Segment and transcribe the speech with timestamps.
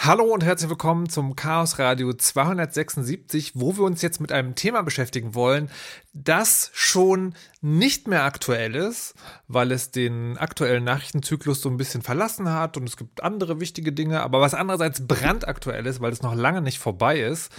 [0.00, 4.82] Hallo und herzlich willkommen zum Chaos Radio 276, wo wir uns jetzt mit einem Thema
[4.82, 5.68] beschäftigen wollen,
[6.12, 9.14] das schon nicht mehr aktuell ist,
[9.48, 13.92] weil es den aktuellen Nachrichtenzyklus so ein bisschen verlassen hat und es gibt andere wichtige
[13.92, 17.50] Dinge, aber was andererseits brandaktuell ist, weil es noch lange nicht vorbei ist.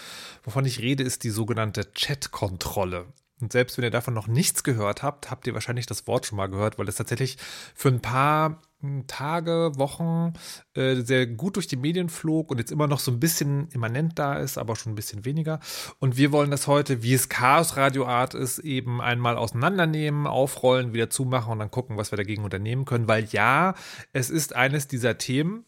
[0.44, 3.08] Wovon ich rede, ist die sogenannte Chat-Kontrolle.
[3.42, 6.38] Und selbst wenn ihr davon noch nichts gehört habt, habt ihr wahrscheinlich das Wort schon
[6.38, 7.38] mal gehört, weil es tatsächlich
[7.76, 8.62] für ein paar
[9.08, 10.34] Tage, Wochen
[10.74, 14.18] äh, sehr gut durch die Medien flog und jetzt immer noch so ein bisschen immanent
[14.18, 15.60] da ist, aber schon ein bisschen weniger.
[16.00, 20.94] Und wir wollen das heute, wie es Chaos Radio Art ist, eben einmal auseinandernehmen, aufrollen,
[20.94, 23.08] wieder zumachen und dann gucken, was wir dagegen unternehmen können.
[23.08, 23.76] Weil ja,
[24.14, 25.66] es ist eines dieser Themen,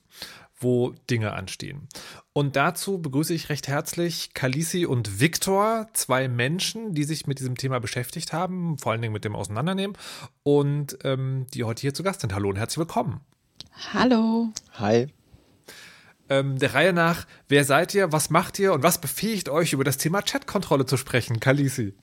[0.62, 1.88] wo Dinge anstehen.
[2.34, 7.58] Und dazu begrüße ich recht herzlich Kalisi und Viktor, zwei Menschen, die sich mit diesem
[7.58, 9.98] Thema beschäftigt haben, vor allen Dingen mit dem Auseinandernehmen
[10.44, 12.34] und ähm, die heute hier zu Gast sind.
[12.34, 13.22] Hallo und herzlich willkommen.
[13.94, 14.50] Hallo.
[14.74, 15.08] Hi.
[16.30, 19.84] Ähm, der Reihe nach, wer seid ihr, was macht ihr und was befähigt euch, über
[19.84, 21.42] das Thema Chatkontrolle zu sprechen?
[21.42, 21.94] Kalisi.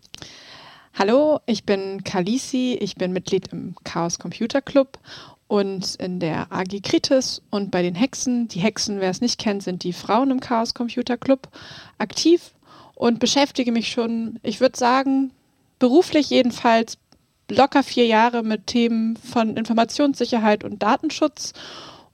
[0.99, 4.99] Hallo, ich bin Kalisi, ich bin Mitglied im Chaos Computer Club
[5.49, 8.49] und in der AG Kritis und bei den Hexen.
[8.49, 11.49] Die Hexen, wer es nicht kennt, sind die Frauen im Chaos Computer Club
[11.97, 12.53] aktiv
[12.95, 15.33] und beschäftige mich schon, ich würde sagen,
[15.79, 16.99] beruflich jedenfalls
[17.51, 21.55] locker vier Jahre mit Themen von Informationssicherheit und Datenschutz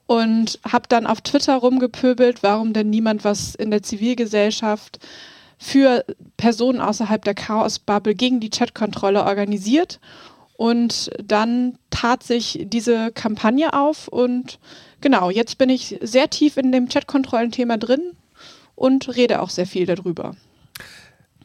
[0.06, 5.00] und habe dann auf Twitter rumgepöbelt, warum denn niemand was in der Zivilgesellschaft
[5.58, 6.04] für
[6.36, 9.98] Personen außerhalb der Chaos-Bubble gegen die Chatkontrolle organisiert
[10.56, 14.58] und dann tat sich diese Kampagne auf und
[15.00, 18.12] genau, jetzt bin ich sehr tief in dem Chatkontrollenthema drin
[18.74, 20.36] und rede auch sehr viel darüber.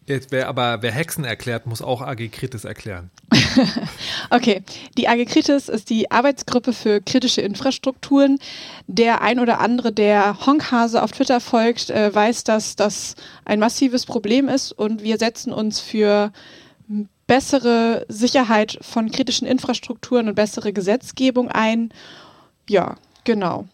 [0.09, 3.11] Jetzt wer aber wer Hexen erklärt, muss auch AG Kritis erklären.
[4.31, 4.63] okay,
[4.97, 8.39] die AG Kritis ist die Arbeitsgruppe für kritische Infrastrukturen.
[8.87, 13.13] Der ein oder andere, der Honkhase auf Twitter folgt, äh, weiß, dass das
[13.45, 16.31] ein massives Problem ist und wir setzen uns für
[17.30, 21.93] bessere Sicherheit von kritischen Infrastrukturen und bessere Gesetzgebung ein.
[22.67, 23.67] Ja, genau.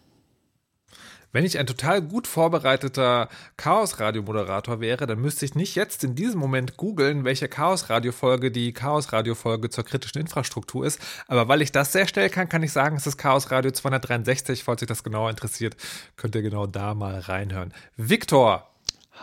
[1.32, 6.38] Wenn ich ein total gut vorbereiteter Chaos-Radio-Moderator wäre, dann müsste ich nicht jetzt in diesem
[6.38, 11.00] Moment googeln, welche Chaos-Radio-Folge die Chaos-Radio-Folge zur kritischen Infrastruktur ist.
[11.26, 14.64] Aber weil ich das sehr schnell kann, kann ich sagen, es ist Chaos-Radio 263.
[14.64, 15.76] Falls euch das genauer interessiert,
[16.16, 17.72] könnt ihr genau da mal reinhören.
[17.96, 18.70] Viktor.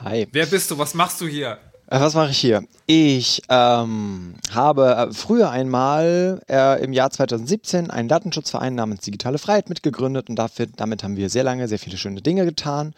[0.02, 0.28] Hi.
[0.32, 0.80] Wer bist du?
[0.80, 1.60] Was machst du hier?
[1.88, 2.64] Äh, was mache ich hier?
[2.86, 9.70] Ich ähm, habe äh, früher einmal äh, im Jahr 2017 einen Datenschutzverein namens Digitale Freiheit
[9.70, 12.94] mitgegründet und dafür, damit haben wir sehr lange sehr viele schöne Dinge getan.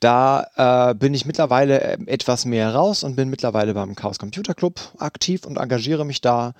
[0.00, 4.54] Da äh, bin ich mittlerweile äh, etwas mehr raus und bin mittlerweile beim Chaos Computer
[4.54, 6.52] Club aktiv und engagiere mich da.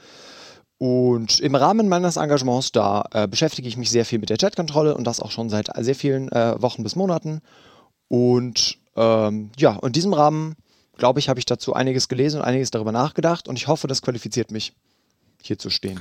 [0.79, 4.95] Und im Rahmen meines Engagements da äh, beschäftige ich mich sehr viel mit der Chatkontrolle
[4.95, 7.41] und das auch schon seit sehr vielen Wochen bis Monaten.
[8.07, 10.55] Und ähm, ja, in diesem Rahmen
[10.99, 14.03] glaube ich, habe ich dazu einiges gelesen und einiges darüber nachgedacht und ich hoffe, das
[14.03, 14.75] qualifiziert mich,
[15.43, 16.01] hier zu stehen.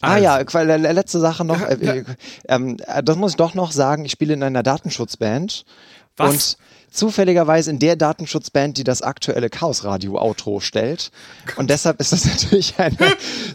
[0.00, 0.58] Ah ja, also.
[0.58, 1.60] letzte Sache noch.
[1.60, 1.94] Ja, ja.
[1.94, 2.04] Äh,
[2.48, 4.04] ähm, das muss ich doch noch sagen.
[4.04, 5.64] Ich spiele in einer Datenschutzband.
[6.16, 6.30] Was?
[6.30, 6.56] Und
[6.90, 11.10] zufälligerweise in der Datenschutzband, die das aktuelle Chaos Radio Outro stellt.
[11.56, 12.96] Und deshalb ist das natürlich eine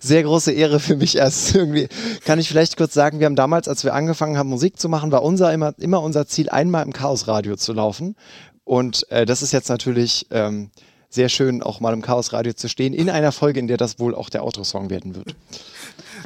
[0.01, 1.18] sehr große Ehre für mich.
[1.18, 1.88] Erst irgendwie
[2.25, 5.12] kann ich vielleicht kurz sagen, wir haben damals, als wir angefangen haben, Musik zu machen,
[5.12, 8.16] war unser immer, immer unser Ziel, einmal im Chaos Radio zu laufen.
[8.64, 10.72] Und äh, das ist jetzt natürlich ähm,
[11.12, 14.00] sehr schön, auch mal im Chaos Radio zu stehen, in einer Folge, in der das
[14.00, 15.36] wohl auch der Outro-Song werden wird.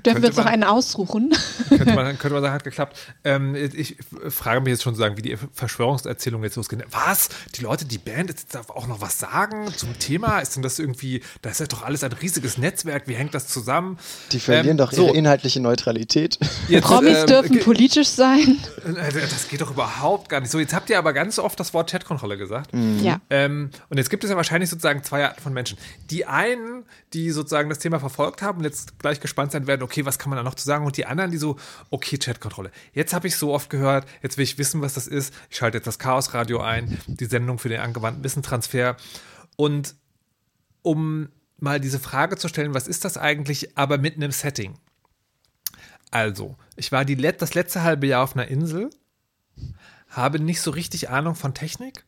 [0.06, 1.34] Dürfen wir uns noch einen aussuchen?
[1.69, 2.97] Könnte man, könnte man sagen, hat geklappt.
[3.23, 3.97] Ähm, ich
[4.29, 6.84] frage mich jetzt schon sagen, wie die Verschwörungserzählung jetzt losgeht.
[6.91, 7.29] Was?
[7.56, 10.40] Die Leute, die Band, jetzt darf auch noch was sagen zum Thema?
[10.40, 13.47] Ist denn das irgendwie, das ist ja doch alles ein riesiges Netzwerk, wie hängt das
[13.47, 13.97] zusammen?
[14.31, 15.13] Die verlieren ähm, doch ihre so.
[15.13, 16.38] inhaltliche Neutralität.
[16.67, 18.59] Jetzt, Promis ähm, dürfen politisch sein.
[18.85, 20.52] Äh, das geht doch überhaupt gar nicht.
[20.52, 22.73] So, jetzt habt ihr aber ganz oft das Wort Chatkontrolle gesagt.
[22.73, 23.03] Mhm.
[23.03, 23.19] Ja.
[23.29, 25.77] Ähm, und jetzt gibt es ja wahrscheinlich sozusagen zwei Arten von Menschen.
[26.09, 30.05] Die einen, die sozusagen das Thema verfolgt haben und jetzt gleich gespannt sein werden, okay,
[30.05, 30.85] was kann man da noch zu sagen?
[30.85, 31.57] Und die anderen, die so,
[31.89, 32.71] okay, Chatkontrolle.
[32.93, 35.33] Jetzt habe ich so oft gehört, jetzt will ich wissen, was das ist.
[35.49, 38.97] Ich schalte jetzt das Chaos-Radio ein, die Sendung für den angewandten Wissentransfer.
[39.55, 39.95] Und
[40.81, 44.78] um mal diese Frage zu stellen, was ist das eigentlich, aber mit einem Setting?
[46.11, 48.89] Also, ich war die, das letzte halbe Jahr auf einer Insel,
[50.09, 52.05] habe nicht so richtig Ahnung von Technik,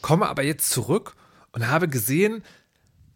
[0.00, 1.16] komme aber jetzt zurück
[1.52, 2.42] und habe gesehen,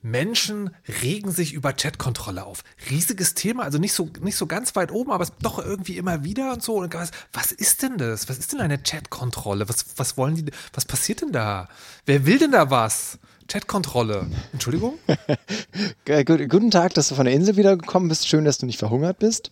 [0.03, 0.71] Menschen
[1.03, 2.63] regen sich über Chatkontrolle auf.
[2.91, 6.53] Riesiges Thema, also nicht so, nicht so ganz weit oben, aber doch irgendwie immer wieder
[6.53, 6.77] und so.
[6.77, 8.29] Und was, was ist denn das?
[8.29, 9.69] Was ist denn eine Chatkontrolle?
[9.69, 11.69] Was, was wollen die, was passiert denn da?
[12.05, 13.19] Wer will denn da was?
[13.49, 14.27] Chatkontrolle.
[14.53, 14.99] Entschuldigung?
[16.05, 18.27] Guten Tag, dass du von der Insel wiedergekommen bist.
[18.27, 19.51] Schön, dass du nicht verhungert bist.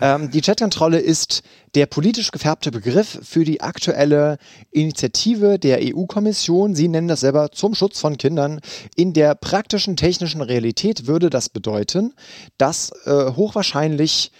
[0.00, 1.42] Ähm, die Chatkontrolle ist
[1.74, 4.38] der politisch gefärbte Begriff für die aktuelle
[4.70, 6.74] Initiative der EU-Kommission.
[6.74, 8.60] Sie nennen das selber zum Schutz von Kindern.
[8.96, 12.14] In der praktischen technischen Realität würde das bedeuten,
[12.56, 14.32] dass äh, hochwahrscheinlich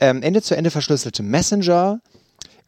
[0.00, 2.00] ähm, Ende zu Ende verschlüsselte Messenger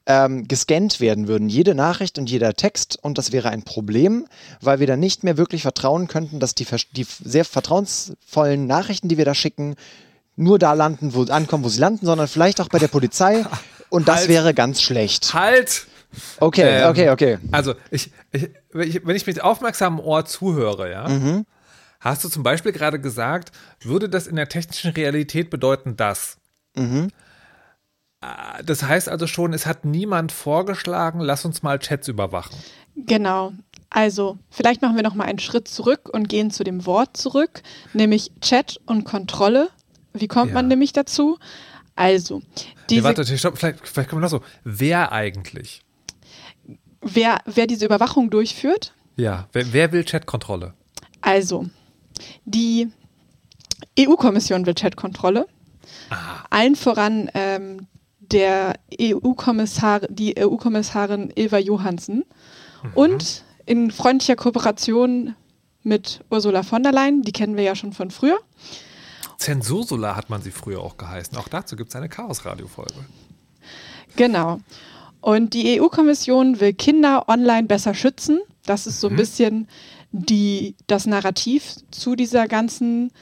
[0.06, 2.98] ähm, gescannt werden würden, jede Nachricht und jeder Text.
[3.02, 4.26] Und das wäre ein Problem,
[4.60, 9.18] weil wir dann nicht mehr wirklich vertrauen könnten, dass die, die sehr vertrauensvollen Nachrichten, die
[9.18, 9.74] wir da schicken,
[10.36, 13.44] nur da landen, wo ankommen, wo sie landen, sondern vielleicht auch bei der Polizei.
[13.88, 14.28] Und das halt.
[14.28, 15.34] wäre ganz schlecht.
[15.34, 15.86] Halt!
[16.38, 17.38] Okay, ähm, okay, okay.
[17.52, 21.44] Also, ich, ich, wenn ich mit aufmerksamem Ohr zuhöre, ja, mhm.
[22.00, 26.38] hast du zum Beispiel gerade gesagt, würde das in der technischen Realität bedeuten, dass.
[26.74, 27.08] Mhm.
[28.64, 32.56] Das heißt also schon, es hat niemand vorgeschlagen, lass uns mal Chats überwachen.
[32.96, 33.52] Genau.
[33.90, 37.62] Also, vielleicht machen wir noch mal einen Schritt zurück und gehen zu dem Wort zurück,
[37.92, 39.70] nämlich Chat und Kontrolle.
[40.12, 40.54] Wie kommt ja.
[40.54, 41.38] man nämlich dazu?
[41.94, 42.42] Also,
[42.90, 43.00] diese.
[43.00, 44.42] Nee, warte, stopp, vielleicht, vielleicht kommen wir noch so.
[44.64, 45.82] Wer eigentlich?
[47.00, 48.92] Wer, wer diese Überwachung durchführt?
[49.16, 50.74] Ja, wer, wer will Chatkontrolle?
[51.20, 51.66] Also,
[52.44, 52.88] die
[53.98, 55.46] EU-Kommission will Chatkontrolle.
[56.50, 57.86] Allen voran ähm,
[58.32, 62.24] der EU-Kommissar, die EU-Kommissarin Ilva Johansen
[62.82, 62.90] mhm.
[62.94, 65.34] und in freundlicher Kooperation
[65.82, 68.38] mit Ursula von der Leyen, die kennen wir ja schon von früher.
[69.38, 71.36] Zensursula hat man sie früher auch geheißen.
[71.36, 72.94] Auch dazu gibt es eine Chaos-Radio-Folge.
[74.16, 74.60] Genau.
[75.20, 78.40] Und die EU-Kommission will Kinder online besser schützen.
[78.64, 79.16] Das ist so ein mhm.
[79.16, 79.68] bisschen
[80.12, 83.12] die, das Narrativ zu dieser ganzen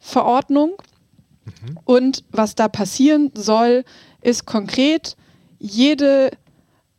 [0.00, 0.72] Verordnung.
[1.44, 1.78] Mhm.
[1.84, 3.84] Und was da passieren soll,
[4.22, 5.16] ist konkret
[5.58, 6.30] jede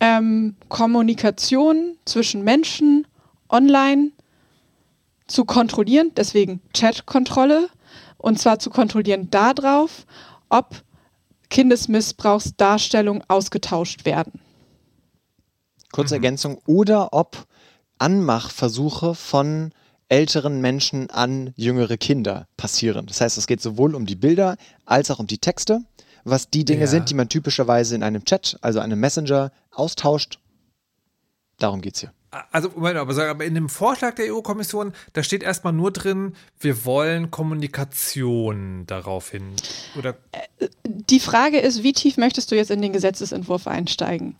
[0.00, 3.06] ähm, Kommunikation zwischen Menschen
[3.48, 4.12] online
[5.26, 7.68] zu kontrollieren, deswegen Chatkontrolle,
[8.18, 10.06] und zwar zu kontrollieren darauf,
[10.48, 10.82] ob
[11.50, 14.40] Kindesmissbrauchsdarstellungen ausgetauscht werden.
[15.92, 16.24] Kurze mhm.
[16.24, 17.46] Ergänzung, oder ob
[17.98, 19.72] Anmachversuche von
[20.08, 23.06] älteren Menschen an jüngere Kinder passieren.
[23.06, 25.80] Das heißt, es geht sowohl um die Bilder als auch um die Texte
[26.24, 26.86] was die Dinge ja.
[26.86, 30.38] sind, die man typischerweise in einem Chat, also einem Messenger, austauscht.
[31.58, 32.12] Darum geht es hier.
[32.50, 37.30] Also, Moment, aber in dem Vorschlag der EU-Kommission, da steht erstmal nur drin, wir wollen
[37.30, 39.52] Kommunikation daraufhin.
[39.96, 40.16] Oder?
[40.32, 44.36] Äh, die Frage ist, wie tief möchtest du jetzt in den Gesetzesentwurf einsteigen?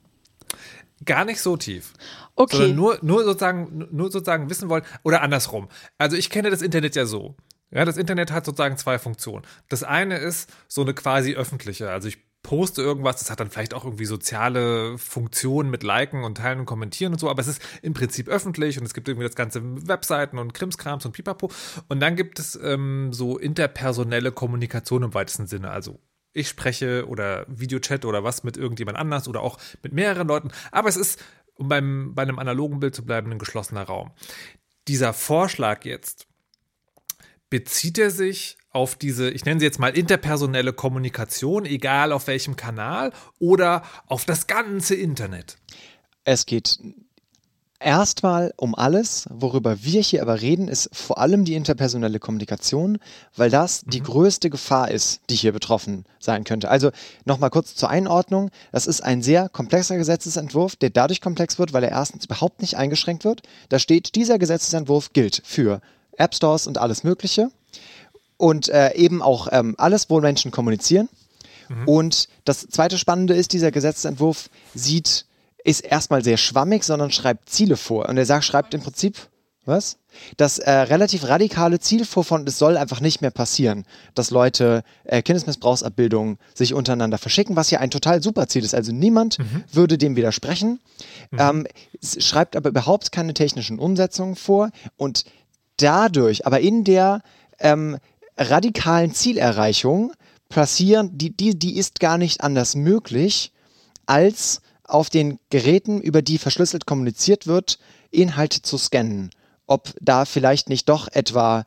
[1.04, 1.92] Gar nicht so tief.
[2.34, 2.56] Okay.
[2.56, 5.69] Sondern nur, nur, sozusagen, nur sozusagen wissen wollen, oder andersrum.
[5.98, 7.37] Also ich kenne das Internet ja so.
[7.70, 9.44] Ja, das Internet hat sozusagen zwei Funktionen.
[9.69, 11.90] Das eine ist so eine quasi öffentliche.
[11.90, 16.37] Also ich poste irgendwas, das hat dann vielleicht auch irgendwie soziale Funktionen mit Liken und
[16.37, 19.26] Teilen und Kommentieren und so, aber es ist im Prinzip öffentlich und es gibt irgendwie
[19.26, 21.50] das ganze Webseiten und Krimskrams und Pipapo.
[21.88, 25.70] Und dann gibt es ähm, so interpersonelle Kommunikation im weitesten Sinne.
[25.70, 25.99] Also
[26.34, 30.50] ich spreche oder Videochat oder was mit irgendjemand anders oder auch mit mehreren Leuten.
[30.70, 31.25] Aber es ist,
[31.55, 34.11] um beim, bei einem analogen Bild zu bleiben, ein geschlossener Raum.
[34.87, 36.26] Dieser Vorschlag jetzt,
[37.54, 42.56] bezieht er sich auf diese, ich nenne sie jetzt mal interpersonelle Kommunikation, egal auf welchem
[42.56, 45.56] Kanal, oder auf das ganze Internet?
[46.24, 46.80] Es geht
[47.78, 49.28] erstmal um alles.
[49.30, 52.98] Worüber wir hier aber reden, ist vor allem die interpersonelle Kommunikation,
[53.36, 53.90] weil das mhm.
[53.90, 56.68] die größte Gefahr ist, die hier betroffen sein könnte.
[56.68, 56.90] Also
[57.24, 58.50] nochmal kurz zur Einordnung.
[58.72, 62.76] Das ist ein sehr komplexer Gesetzesentwurf, der dadurch komplex wird, weil er erstens überhaupt nicht
[62.76, 63.42] eingeschränkt wird.
[63.68, 65.80] Da steht, dieser Gesetzesentwurf gilt für
[66.16, 67.50] App Stores und alles Mögliche.
[68.37, 71.09] Und äh, eben auch ähm, alles, wo Menschen kommunizieren.
[71.68, 71.88] Mhm.
[71.88, 75.26] Und das zweite Spannende ist, dieser Gesetzentwurf sieht,
[75.62, 78.09] ist erstmal sehr schwammig, sondern schreibt Ziele vor.
[78.09, 79.16] Und er sagt, schreibt im Prinzip,
[79.66, 79.97] was?
[80.37, 84.85] Das äh, relativ radikale Ziel vor von, es soll einfach nicht mehr passieren, dass Leute
[85.04, 88.75] äh, Kindesmissbrauchsabbildungen sich untereinander verschicken, was ja ein total super Ziel ist.
[88.75, 89.64] Also niemand mhm.
[89.73, 90.80] würde dem widersprechen,
[91.30, 91.38] mhm.
[91.40, 91.66] ähm,
[92.02, 95.25] schreibt aber überhaupt keine technischen Umsetzungen vor und
[95.76, 97.23] dadurch, aber in der
[97.59, 97.99] ähm,
[98.37, 100.12] radikalen Zielerreichung
[100.49, 103.52] passieren, die, die, die ist gar nicht anders möglich,
[104.07, 107.78] als auf den Geräten, über die verschlüsselt kommuniziert wird,
[108.11, 109.31] Inhalte zu scannen.
[109.66, 111.64] Ob da vielleicht nicht doch etwa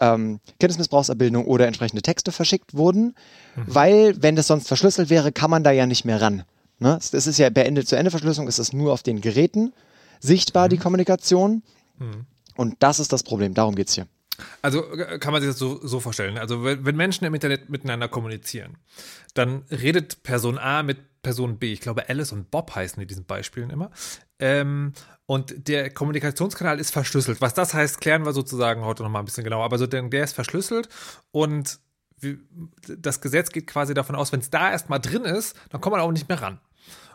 [0.00, 3.14] ähm, Kindesmissbrauchsabbildung oder entsprechende Texte verschickt wurden,
[3.56, 3.64] mhm.
[3.66, 6.44] weil, wenn das sonst verschlüsselt wäre, kann man da ja nicht mehr ran.
[6.78, 6.98] Ne?
[7.12, 9.72] Das ist ja bei Ende-zu-Ende-Verschlüsselung ist es nur auf den Geräten
[10.20, 10.70] sichtbar, mhm.
[10.70, 11.62] die Kommunikation.
[11.98, 12.26] Mhm.
[12.60, 14.06] Und das ist das Problem, darum geht es hier.
[14.60, 16.36] Also äh, kann man sich das so, so vorstellen.
[16.36, 18.76] Also wenn, Menschen im Internet miteinander kommunizieren,
[19.32, 21.72] dann redet Person A mit Person B.
[21.72, 23.90] Ich glaube, Alice und Bob heißen in diesen Beispielen immer.
[24.38, 24.92] Ähm,
[25.24, 27.40] und der Kommunikationskanal ist verschlüsselt.
[27.40, 29.64] Was das heißt, klären wir sozusagen heute nochmal ein bisschen genauer.
[29.64, 30.90] Aber so, der ist verschlüsselt
[31.30, 31.80] und
[32.86, 36.02] das Gesetz geht quasi davon aus, wenn es da erstmal drin ist, dann kommt man
[36.02, 36.60] auch nicht mehr ran.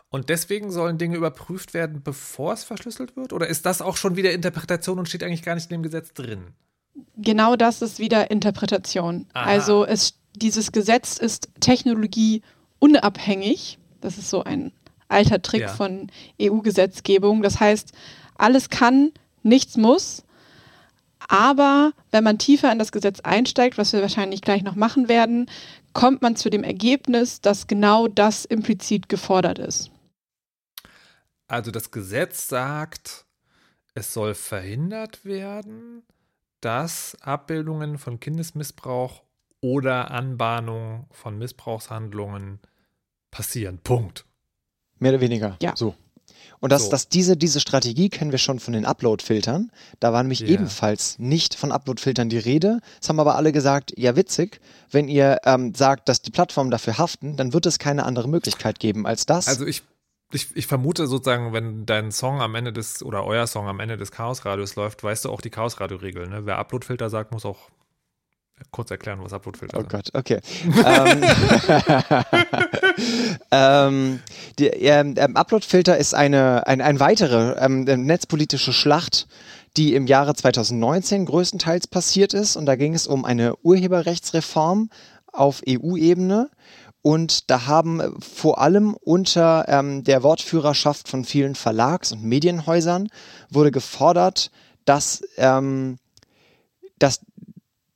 [0.08, 3.32] Und deswegen sollen Dinge überprüft werden, bevor es verschlüsselt wird?
[3.32, 6.12] Oder ist das auch schon wieder Interpretation und steht eigentlich gar nicht in dem Gesetz
[6.12, 6.48] drin?
[7.16, 9.26] Genau das ist wieder Interpretation.
[9.34, 9.44] Aha.
[9.44, 13.78] Also es, dieses Gesetz ist technologieunabhängig.
[14.00, 14.72] Das ist so ein
[15.08, 15.68] alter Trick ja.
[15.68, 16.08] von
[16.40, 17.42] EU-Gesetzgebung.
[17.42, 17.92] Das heißt,
[18.36, 20.22] alles kann, nichts muss.
[21.28, 25.50] Aber wenn man tiefer in das Gesetz einsteigt, was wir wahrscheinlich gleich noch machen werden,
[25.92, 29.90] kommt man zu dem Ergebnis, dass genau das implizit gefordert ist.
[31.48, 33.24] Also das Gesetz sagt,
[33.94, 36.02] es soll verhindert werden,
[36.60, 39.22] dass Abbildungen von Kindesmissbrauch
[39.60, 42.60] oder Anbahnung von Missbrauchshandlungen
[43.30, 43.78] passieren.
[43.78, 44.24] Punkt.
[44.98, 45.56] Mehr oder weniger.
[45.60, 45.74] Ja.
[45.76, 45.94] So.
[46.60, 46.90] Und dass, so.
[46.90, 49.70] dass diese, diese Strategie kennen wir schon von den Upload-Filtern.
[50.00, 50.50] Da war nämlich yeah.
[50.50, 52.80] ebenfalls nicht von Upload-Filtern die Rede.
[53.00, 54.60] Es haben aber alle gesagt, ja witzig,
[54.90, 58.78] wenn ihr ähm, sagt, dass die Plattformen dafür haften, dann wird es keine andere Möglichkeit
[58.78, 59.48] geben als das.
[59.48, 59.82] Also ich,
[60.32, 63.96] ich, ich vermute sozusagen, wenn dein Song am Ende des, oder euer Song am Ende
[63.96, 66.30] des Chaosradios läuft, weißt du auch die Chaosradio-Regeln.
[66.30, 66.46] Ne?
[66.46, 67.70] Wer Upload-Filter sagt, muss auch
[68.70, 69.92] kurz erklären, was Uploadfilter oh sind.
[69.92, 70.40] Oh Gott, okay.
[70.84, 71.22] ähm,
[73.50, 74.20] ähm,
[74.58, 79.28] die, ähm, Uploadfilter ist eine, ein, ein weitere ähm, netzpolitische Schlacht,
[79.76, 82.56] die im Jahre 2019 größtenteils passiert ist.
[82.56, 84.90] Und da ging es um eine Urheberrechtsreform
[85.32, 86.48] auf EU-Ebene.
[87.06, 93.10] Und da haben vor allem unter ähm, der Wortführerschaft von vielen Verlags- und Medienhäusern
[93.48, 94.50] wurde gefordert,
[94.86, 95.98] dass, ähm,
[96.98, 97.20] dass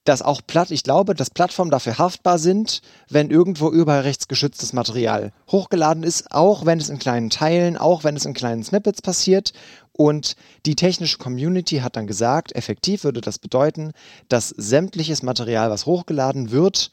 [0.04, 6.04] dass auch Platt, ich glaube, dass Plattformen dafür haftbar sind, wenn irgendwo urheberrechtsgeschütztes Material hochgeladen
[6.04, 9.52] ist, auch wenn es in kleinen Teilen, auch wenn es in kleinen Snippets passiert.
[9.92, 10.36] Und
[10.66, 13.90] die technische Community hat dann gesagt, effektiv würde das bedeuten,
[14.28, 16.92] dass sämtliches Material, was hochgeladen wird,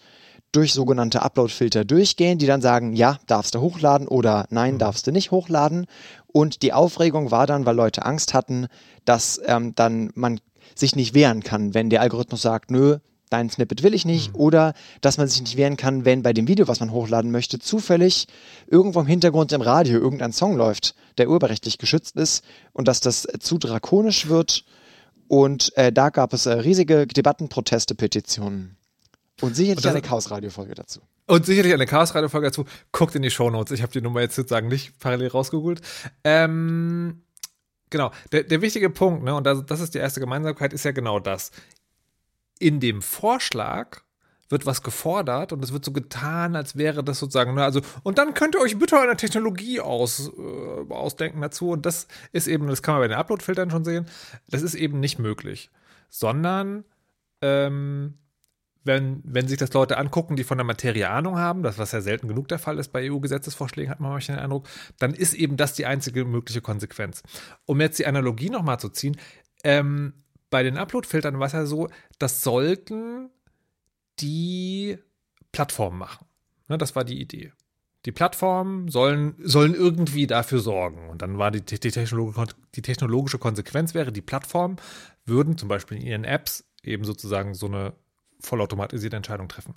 [0.52, 4.80] durch sogenannte Upload-Filter durchgehen, die dann sagen, ja, darfst du hochladen oder nein, mhm.
[4.80, 5.86] darfst du nicht hochladen.
[6.28, 8.68] Und die Aufregung war dann, weil Leute Angst hatten,
[9.06, 10.40] dass ähm, dann man
[10.76, 12.98] sich nicht wehren kann, wenn der Algorithmus sagt, nö,
[13.30, 14.40] dein Snippet will ich nicht, mhm.
[14.40, 17.60] oder dass man sich nicht wehren kann, wenn bei dem Video, was man hochladen möchte,
[17.60, 18.28] zufällig
[18.68, 23.28] irgendwo im Hintergrund im Radio irgendein Song läuft, der urheberrechtlich geschützt ist und dass das
[23.40, 24.64] zu drakonisch wird.
[25.28, 28.78] Und äh, da gab es äh, riesige Debatten, Proteste, Petitionen.
[29.42, 31.02] Und sicherlich und eine Chaos-Radio-Folge dazu.
[31.28, 32.66] Und sicherlich eine Chaos-Radio-Folge dazu.
[32.92, 33.72] Guckt in die Shownotes.
[33.72, 35.82] Ich habe die Nummer jetzt sozusagen nicht parallel rausgegoogelt.
[36.24, 37.22] Ähm,
[37.90, 40.92] Genau, der, der wichtige Punkt, ne, und das, das ist die erste Gemeinsamkeit, ist ja
[40.92, 41.52] genau das.
[42.60, 44.02] In dem Vorschlag
[44.50, 48.18] wird was gefordert und es wird so getan, als wäre das sozusagen, ne, also, und
[48.18, 51.70] dann könnt ihr euch bitte eine Technologie aus, äh, ausdenken dazu.
[51.70, 54.08] Und das ist eben, das kann man bei den Upload-Filtern schon sehen,
[54.50, 55.70] das ist eben nicht möglich.
[56.10, 56.84] Sondern
[57.42, 58.18] ähm,
[58.88, 62.02] wenn, wenn sich das Leute angucken, die von der Materie Ahnung haben, das was ja
[62.02, 64.68] selten genug der Fall ist bei EU-Gesetzesvorschlägen, hat man manchmal den Eindruck,
[64.98, 67.22] dann ist eben das die einzige mögliche Konsequenz.
[67.66, 69.18] Um jetzt die Analogie nochmal zu ziehen,
[69.64, 70.14] ähm,
[70.50, 71.90] bei den Upload-Filtern war es ja so,
[72.20, 73.30] das sollten
[74.20, 74.98] die
[75.52, 76.26] Plattformen machen.
[76.68, 77.54] Ne, das war die Idee.
[78.06, 81.10] Die Plattformen sollen, sollen irgendwie dafür sorgen.
[81.10, 84.78] Und dann war die, die, technologische, die technologische Konsequenz wäre, die Plattformen
[85.26, 87.94] würden zum Beispiel in ihren Apps eben sozusagen so eine
[88.40, 89.74] vollautomatisierte Entscheidung treffen.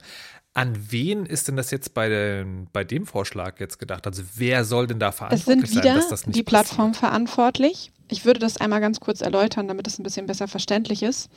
[0.52, 4.06] An wen ist denn das jetzt bei, den, bei dem Vorschlag jetzt gedacht?
[4.06, 6.94] Also wer soll denn da verantwortlich es sind wieder sein, dass das nicht die Plattform
[6.94, 7.92] verantwortlich.
[8.08, 11.30] Ich würde das einmal ganz kurz erläutern, damit es ein bisschen besser verständlich ist.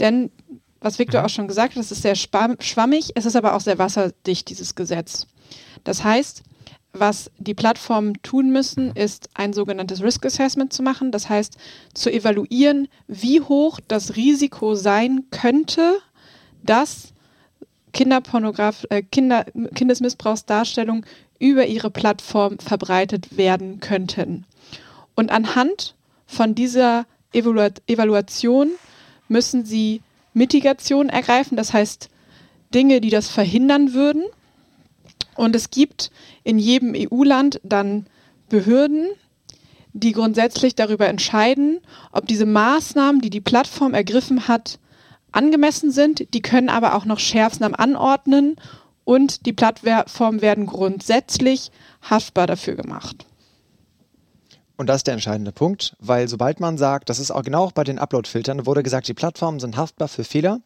[0.00, 0.30] Denn,
[0.80, 1.26] was Victor mhm.
[1.26, 4.74] auch schon gesagt hat, es ist sehr schwammig, es ist aber auch sehr wasserdicht, dieses
[4.74, 5.26] Gesetz.
[5.84, 6.42] Das heißt,
[6.92, 8.96] was die Plattformen tun müssen, mhm.
[8.96, 11.12] ist ein sogenanntes Risk Assessment zu machen.
[11.12, 11.56] Das heißt,
[11.94, 15.98] zu evaluieren, wie hoch das Risiko sein könnte,
[16.66, 17.12] dass
[17.92, 21.06] Kinderpornograf äh, Kinder, Kindesmissbrauchsdarstellungen
[21.38, 24.44] über ihre Plattform verbreitet werden könnten.
[25.14, 25.94] Und anhand
[26.26, 28.70] von dieser Evalu Evaluation
[29.28, 30.02] müssen sie
[30.34, 32.10] Mitigation ergreifen, das heißt
[32.74, 34.24] Dinge, die das verhindern würden.
[35.34, 36.10] Und es gibt
[36.44, 38.06] in jedem EU-Land dann
[38.48, 39.08] Behörden,
[39.92, 41.80] die grundsätzlich darüber entscheiden,
[42.12, 44.78] ob diese Maßnahmen, die die Plattform ergriffen hat,
[45.36, 46.34] angemessen sind.
[46.34, 48.56] Die können aber auch noch Schärfsnamen anordnen
[49.04, 51.70] und die Plattformen werden grundsätzlich
[52.02, 53.26] haftbar dafür gemacht.
[54.76, 57.72] Und das ist der entscheidende Punkt, weil sobald man sagt, das ist auch genau auch
[57.72, 60.60] bei den Upload-Filtern, wurde gesagt, die Plattformen sind haftbar für Fehler.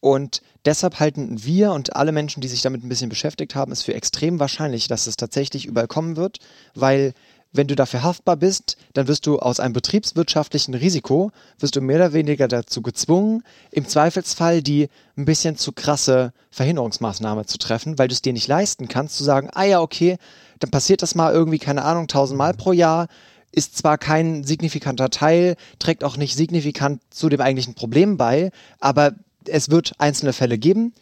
[0.00, 3.82] Und deshalb halten wir und alle Menschen, die sich damit ein bisschen beschäftigt haben, es
[3.82, 6.38] für extrem wahrscheinlich, dass es tatsächlich überall kommen wird,
[6.74, 7.14] weil
[7.58, 11.96] wenn du dafür haftbar bist, dann wirst du aus einem betriebswirtschaftlichen Risiko, wirst du mehr
[11.96, 18.06] oder weniger dazu gezwungen, im Zweifelsfall die ein bisschen zu krasse Verhinderungsmaßnahme zu treffen, weil
[18.06, 20.18] du es dir nicht leisten kannst, zu sagen, ah ja, okay,
[20.60, 23.08] dann passiert das mal irgendwie, keine Ahnung, tausendmal pro Jahr,
[23.50, 29.14] ist zwar kein signifikanter Teil, trägt auch nicht signifikant zu dem eigentlichen Problem bei, aber
[29.46, 30.92] es wird einzelne Fälle geben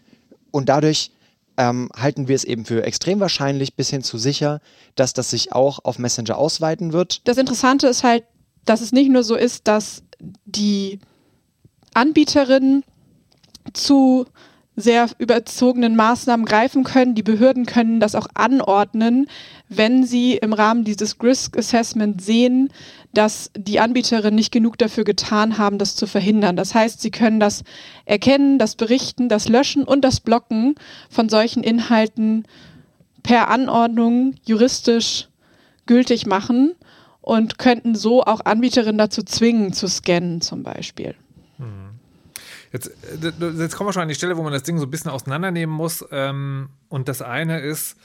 [0.53, 1.11] und dadurch
[1.57, 4.61] ähm, halten wir es eben für extrem wahrscheinlich bis hin zu sicher,
[4.95, 7.27] dass das sich auch auf Messenger ausweiten wird.
[7.27, 8.25] Das Interessante ist halt,
[8.65, 10.03] dass es nicht nur so ist, dass
[10.45, 11.01] die
[11.95, 12.85] Anbieterinnen
[13.73, 14.27] zu
[14.77, 17.15] sehr überzogenen Maßnahmen greifen können.
[17.15, 19.27] Die Behörden können das auch anordnen,
[19.69, 22.71] wenn sie im Rahmen dieses Risk Assessment sehen,
[23.15, 26.57] dass die Anbieterinnen nicht genug dafür getan haben, das zu verhindern.
[26.57, 27.65] Das heißt, sie können das
[28.05, 30.75] erkennen, das berichten, das löschen und das Blocken
[31.09, 32.45] von solchen Inhalten
[33.23, 35.29] per Anordnung juristisch
[35.87, 36.75] gültig machen
[37.23, 41.15] und könnten so auch Anbieterinnen dazu zwingen, zu scannen zum Beispiel.
[42.77, 44.91] Jetzt, äh, jetzt kommen wir schon an die Stelle, wo man das Ding so ein
[44.91, 46.05] bisschen auseinandernehmen muss.
[46.11, 47.97] Ähm, und das eine ist,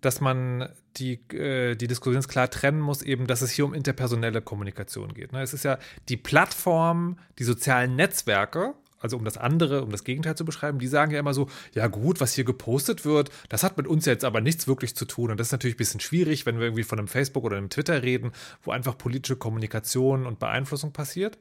[0.00, 4.42] dass man die, äh, die Diskussion klar trennen muss, eben, dass es hier um interpersonelle
[4.42, 5.32] Kommunikation geht.
[5.32, 5.42] Ne?
[5.42, 10.36] Es ist ja die Plattform, die sozialen Netzwerke, also um das andere, um das Gegenteil
[10.36, 13.76] zu beschreiben, die sagen ja immer so, ja gut, was hier gepostet wird, das hat
[13.76, 15.30] mit uns jetzt aber nichts wirklich zu tun.
[15.30, 17.70] Und das ist natürlich ein bisschen schwierig, wenn wir irgendwie von einem Facebook oder einem
[17.70, 18.30] Twitter reden,
[18.62, 21.38] wo einfach politische Kommunikation und Beeinflussung passiert.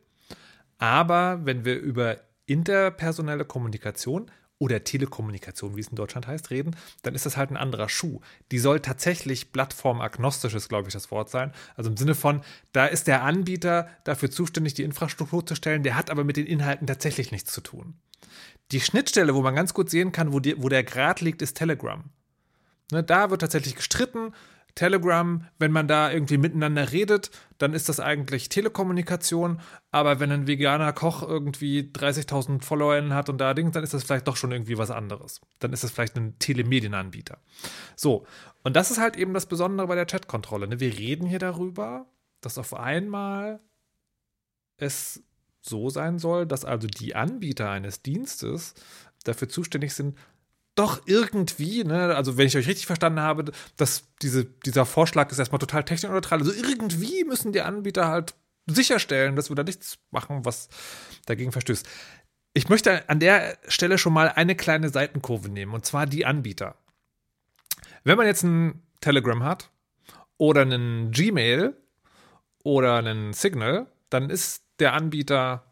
[0.80, 2.18] Aber wenn wir über
[2.52, 4.30] interpersonelle Kommunikation
[4.62, 8.20] oder Telekommunikation, wie es in Deutschland heißt, reden, dann ist das halt ein anderer Schuh.
[8.52, 11.52] Die soll tatsächlich plattformagnostisch, ist, glaube ich, das Wort sein.
[11.76, 12.42] Also im Sinne von,
[12.72, 16.46] da ist der Anbieter dafür zuständig, die Infrastruktur zu stellen, der hat aber mit den
[16.46, 17.96] Inhalten tatsächlich nichts zu tun.
[18.72, 21.58] Die Schnittstelle, wo man ganz gut sehen kann, wo, die, wo der Grad liegt, ist
[21.58, 22.04] Telegram.
[22.92, 24.32] Ne, da wird tatsächlich gestritten,
[24.76, 29.60] Telegram, wenn man da irgendwie miteinander redet, dann ist das eigentlich Telekommunikation.
[29.92, 34.04] Aber wenn ein veganer Koch irgendwie 30.000 Follower hat und da Dings, dann ist das
[34.04, 35.42] vielleicht doch schon irgendwie was anderes.
[35.60, 37.40] Dann ist das vielleicht ein Telemedienanbieter.
[37.96, 38.26] So,
[38.64, 40.68] und das ist halt eben das Besondere bei der Chatkontrolle.
[40.68, 40.80] Ne?
[40.80, 42.08] Wir reden hier darüber,
[42.42, 43.60] dass auf einmal
[44.78, 45.24] es
[45.62, 48.74] so sein soll, dass also die Anbieter eines Dienstes
[49.24, 50.18] dafür zuständig sind,
[50.76, 55.40] doch irgendwie, ne, also wenn ich euch richtig verstanden habe, dass diese, dieser Vorschlag ist
[55.40, 56.40] erstmal total technikneutral.
[56.40, 58.36] Also irgendwie müssen die Anbieter halt
[58.68, 60.70] sicherstellen, dass wir da nichts machen, was
[61.26, 61.88] dagegen verstößt.
[62.54, 66.76] Ich möchte an der Stelle schon mal eine kleine Seitenkurve nehmen, und zwar die Anbieter.
[68.04, 69.70] Wenn man jetzt ein Telegram hat
[70.38, 71.76] oder einen Gmail
[72.64, 75.66] oder einen Signal, dann ist der Anbieter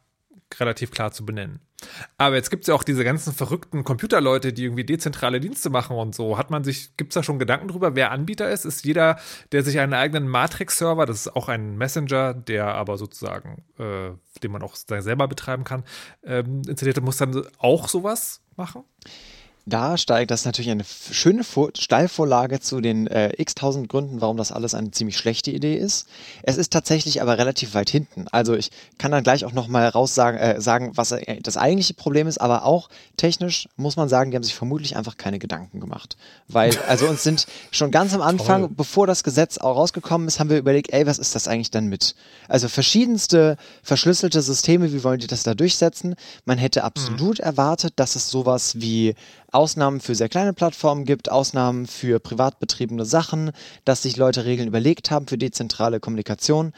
[0.59, 1.59] relativ klar zu benennen.
[2.17, 5.97] Aber jetzt gibt es ja auch diese ganzen verrückten Computerleute, die irgendwie dezentrale Dienste machen
[5.97, 6.37] und so.
[6.37, 8.65] Hat man sich, gibt es da schon Gedanken drüber, wer Anbieter ist?
[8.65, 9.19] Ist jeder,
[9.51, 14.11] der sich einen eigenen Matrix-Server, das ist auch ein Messenger, der aber sozusagen, äh,
[14.43, 15.83] den man auch selber betreiben kann,
[16.23, 18.83] ähm, installiert, muss dann auch sowas machen?
[19.69, 21.43] Da steigt das natürlich eine schöne
[21.77, 26.07] Steilvorlage zu den äh, x-tausend Gründen, warum das alles eine ziemlich schlechte Idee ist.
[26.43, 28.27] Es ist tatsächlich aber relativ weit hinten.
[28.31, 31.93] Also ich kann dann gleich auch nochmal raus sagen, äh, sagen, was äh, das eigentliche
[31.93, 35.79] Problem ist, aber auch technisch muss man sagen, die haben sich vermutlich einfach keine Gedanken
[35.79, 36.17] gemacht.
[36.47, 38.71] Weil, also uns sind schon ganz am Anfang, Toll.
[38.75, 41.87] bevor das Gesetz auch rausgekommen ist, haben wir überlegt, ey, was ist das eigentlich dann
[41.87, 42.15] mit?
[42.47, 46.15] Also verschiedenste verschlüsselte Systeme, wie wollen die das da durchsetzen?
[46.45, 47.43] Man hätte absolut mhm.
[47.45, 49.15] erwartet, dass es sowas wie
[49.51, 53.51] Ausnahmen für sehr kleine Plattformen gibt, Ausnahmen für privat betriebene Sachen,
[53.85, 56.73] dass sich Leute Regeln überlegt haben für dezentrale Kommunikation.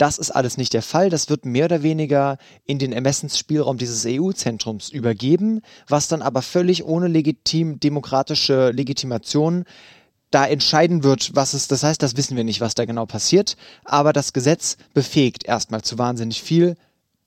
[0.00, 1.10] Das ist alles nicht der Fall.
[1.10, 6.86] Das wird mehr oder weniger in den Ermessensspielraum dieses EU-Zentrums übergeben, was dann aber völlig
[6.86, 9.64] ohne legitim demokratische Legitimation
[10.30, 13.58] da entscheiden wird, was es, das heißt, das wissen wir nicht, was da genau passiert,
[13.84, 16.76] aber das Gesetz befähigt erstmal zu wahnsinnig viel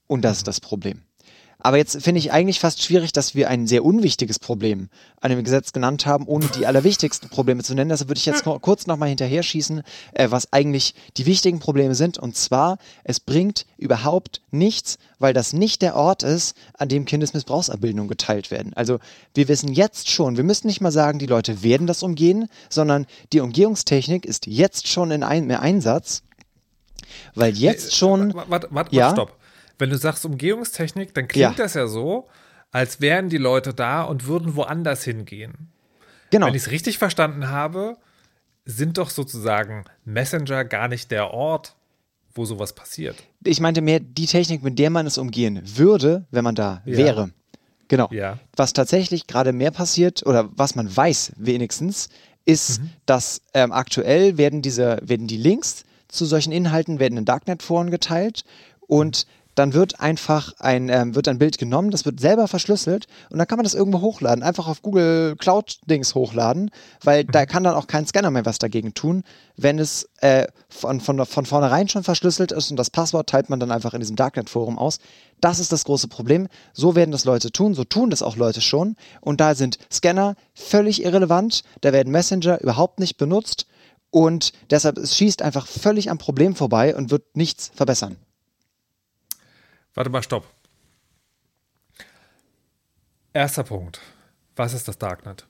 [0.08, 1.03] und das ist das Problem.
[1.64, 4.90] Aber jetzt finde ich eigentlich fast schwierig, dass wir ein sehr unwichtiges Problem
[5.22, 7.90] an dem Gesetz genannt haben, ohne die allerwichtigsten Probleme zu nennen.
[7.90, 9.82] Deshalb würde ich jetzt noch, kurz nochmal hinterher schießen,
[10.14, 12.18] äh, was eigentlich die wichtigen Probleme sind.
[12.18, 18.10] Und zwar, es bringt überhaupt nichts, weil das nicht der Ort ist, an dem Kindesmissbrauchsabbildungen
[18.10, 18.74] geteilt werden.
[18.76, 19.00] Also
[19.34, 23.06] wir wissen jetzt schon, wir müssen nicht mal sagen, die Leute werden das umgehen, sondern
[23.32, 26.24] die Umgehungstechnik ist jetzt schon in ein, Einsatz.
[27.36, 28.34] Weil jetzt schon.
[28.34, 29.12] Warte, warte, warte, ja?
[29.12, 29.38] stopp
[29.84, 31.64] wenn du sagst Umgehungstechnik, dann klingt ja.
[31.64, 32.30] das ja so,
[32.72, 35.74] als wären die Leute da und würden woanders hingehen.
[36.30, 36.48] Genau.
[36.48, 37.98] Wenn ich es richtig verstanden habe,
[38.64, 41.76] sind doch sozusagen Messenger gar nicht der Ort,
[42.34, 43.18] wo sowas passiert.
[43.44, 46.98] Ich meinte mehr die Technik, mit der man es umgehen würde, wenn man da Ja.
[46.98, 47.32] wäre.
[47.90, 48.08] Genau.
[48.10, 48.40] Ja.
[48.56, 52.08] Was tatsächlich gerade mehr passiert oder was man weiß wenigstens,
[52.46, 57.92] ist, dass ähm, aktuell werden diese, werden die Links zu solchen Inhalten werden in Darknet-Foren
[57.92, 58.46] geteilt
[58.88, 63.38] und dann wird einfach ein, ähm, wird ein Bild genommen, das wird selber verschlüsselt und
[63.38, 66.72] dann kann man das irgendwo hochladen, einfach auf Google Cloud-Dings hochladen,
[67.04, 69.24] weil da kann dann auch kein Scanner mehr was dagegen tun,
[69.56, 73.60] wenn es äh, von, von, von vornherein schon verschlüsselt ist und das Passwort teilt man
[73.60, 75.00] dann einfach in diesem Darknet-Forum aus.
[75.42, 76.48] Das ist das große Problem.
[76.74, 80.36] So werden das Leute tun, so tun das auch Leute schon und da sind Scanner
[80.54, 83.68] völlig irrelevant, da werden Messenger überhaupt nicht benutzt
[84.10, 88.16] und deshalb es schießt einfach völlig am Problem vorbei und wird nichts verbessern.
[89.94, 90.46] Warte mal, stopp.
[93.34, 94.00] Erster Punkt.
[94.56, 95.48] Was ist das Darknet?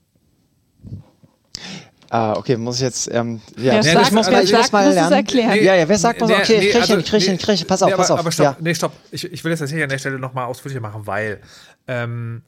[2.10, 4.82] Ah, okay, muss ich jetzt, ähm, ja, Wer ich sagt, muss ich muss sagt, mal
[4.86, 5.14] muss es lernen.
[5.14, 5.64] erklären.
[5.64, 7.82] Ja, ja, wer sagt mal so, Nee, okay, nee, Kriechen, also, Kriechen, nee, Kriechen, pass
[7.82, 8.26] auf, nee, pass aber, auf.
[8.26, 8.58] Aber stopp, ja.
[8.60, 8.94] nee, stopp.
[9.12, 11.42] Ich, ich will das jetzt hier an der Stelle nochmal ausführlicher machen, weil
[11.88, 12.44] ähm,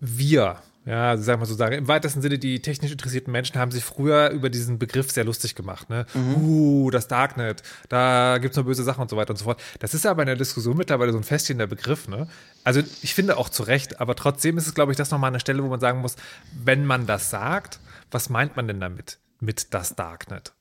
[0.00, 3.70] wir, ja, also sagen wir so sagen, im weitesten Sinne, die technisch interessierten Menschen haben
[3.70, 5.88] sich früher über diesen Begriff sehr lustig gemacht.
[5.88, 6.06] Ne?
[6.14, 9.60] Uh, das Darknet, da gibt es nur böse Sachen und so weiter und so fort.
[9.78, 12.08] Das ist aber in der Diskussion mittlerweile so ein feststehender Begriff.
[12.08, 12.26] Ne?
[12.64, 15.40] Also ich finde auch zu Recht, aber trotzdem ist es, glaube ich, das nochmal eine
[15.40, 16.16] Stelle, wo man sagen muss,
[16.64, 17.78] wenn man das sagt,
[18.10, 20.52] was meint man denn damit, mit das Darknet?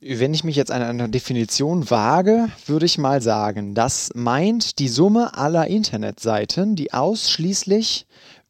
[0.00, 4.88] Wenn ich mich jetzt an einer Definition wage, würde ich mal sagen, das meint die
[4.88, 8.06] Summe aller Internetseiten, die ausschließlich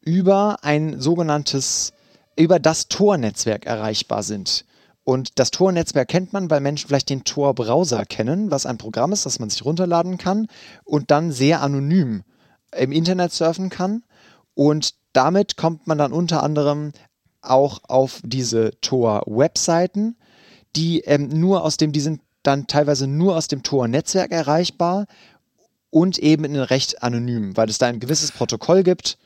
[0.07, 1.91] über ein sogenanntes,
[2.37, 4.63] über das Tor-Netzwerk erreichbar sind.
[5.03, 9.25] Und das Tor-Netzwerk kennt man, weil Menschen vielleicht den Tor-Browser kennen, was ein Programm ist,
[9.25, 10.47] das man sich runterladen kann
[10.85, 12.23] und dann sehr anonym
[12.73, 14.03] im Internet surfen kann.
[14.53, 16.93] Und damit kommt man dann unter anderem
[17.41, 20.15] auch auf diese Tor-Webseiten,
[20.77, 25.05] die ähm, nur aus dem, die sind dann teilweise nur aus dem Tor-Netzwerk erreichbar
[25.89, 29.17] und eben in recht anonym, weil es da ein gewisses Protokoll gibt,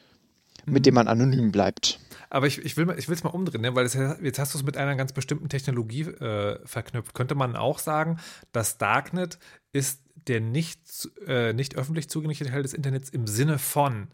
[0.66, 2.00] mit dem man anonym bleibt.
[2.30, 3.76] Aber ich, ich will es mal umdrehen, ne?
[3.76, 7.14] weil es, jetzt hast du es mit einer ganz bestimmten Technologie äh, verknüpft.
[7.14, 8.20] Könnte man auch sagen,
[8.54, 9.38] das Darknet
[9.74, 14.08] ist der nicht, äh, nicht öffentlich zugängliche Teil des Internets im Sinne von,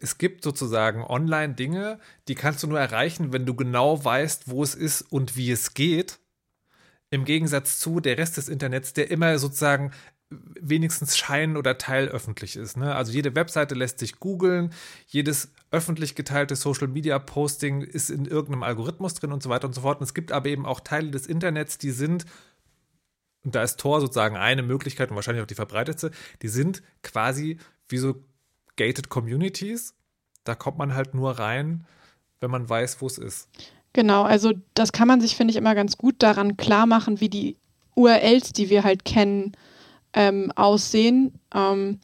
[0.00, 4.62] es gibt sozusagen online Dinge, die kannst du nur erreichen, wenn du genau weißt, wo
[4.62, 6.18] es ist und wie es geht.
[7.10, 9.92] Im Gegensatz zu der Rest des Internets, der immer sozusagen
[10.30, 12.76] wenigstens schein- oder teilöffentlich ist.
[12.76, 12.94] Ne?
[12.94, 14.72] Also jede Webseite lässt sich googeln,
[15.06, 20.00] jedes öffentlich geteilte Social-Media-Posting ist in irgendeinem Algorithmus drin und so weiter und so fort.
[20.00, 22.26] Und es gibt aber eben auch Teile des Internets, die sind,
[23.42, 26.10] und da ist Tor sozusagen eine Möglichkeit und wahrscheinlich auch die verbreitetste,
[26.42, 28.22] die sind quasi wie so
[28.76, 29.94] gated Communities.
[30.44, 31.86] Da kommt man halt nur rein,
[32.40, 33.48] wenn man weiß, wo es ist.
[33.94, 37.30] Genau, also das kann man sich, finde ich, immer ganz gut daran klar machen, wie
[37.30, 37.56] die
[37.94, 39.52] URLs, die wir halt kennen,
[40.14, 41.34] ähm, aussehen.
[41.54, 41.98] Ähm,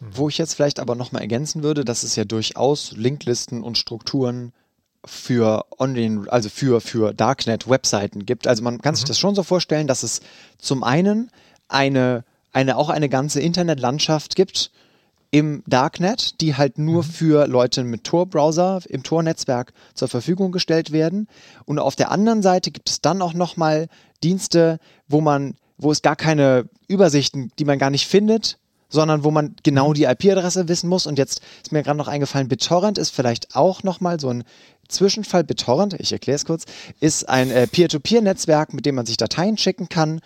[0.00, 4.52] Wo ich jetzt vielleicht aber nochmal ergänzen würde, dass es ja durchaus Linklisten und Strukturen
[5.04, 8.46] für Online, also für, für Darknet-Webseiten gibt.
[8.46, 10.20] Also man kann sich das schon so vorstellen, dass es
[10.58, 11.30] zum einen
[11.68, 14.70] eine, eine, auch eine ganze Internetlandschaft gibt
[15.30, 21.28] im Darknet, die halt nur für Leute mit Tor-Browser im Tor-Netzwerk zur Verfügung gestellt werden.
[21.64, 23.88] Und auf der anderen Seite gibt es dann auch nochmal
[24.22, 24.78] Dienste,
[25.08, 29.56] wo man, wo es gar keine Übersichten, die man gar nicht findet, sondern wo man
[29.62, 31.06] genau die IP-Adresse wissen muss.
[31.06, 34.44] Und jetzt ist mir gerade noch eingefallen, BitTorrent ist vielleicht auch nochmal so ein
[34.88, 35.44] Zwischenfall.
[35.44, 36.64] BitTorrent, ich erkläre es kurz,
[37.00, 40.20] ist ein äh, Peer-to-Peer-Netzwerk, mit dem man sich Dateien schicken kann,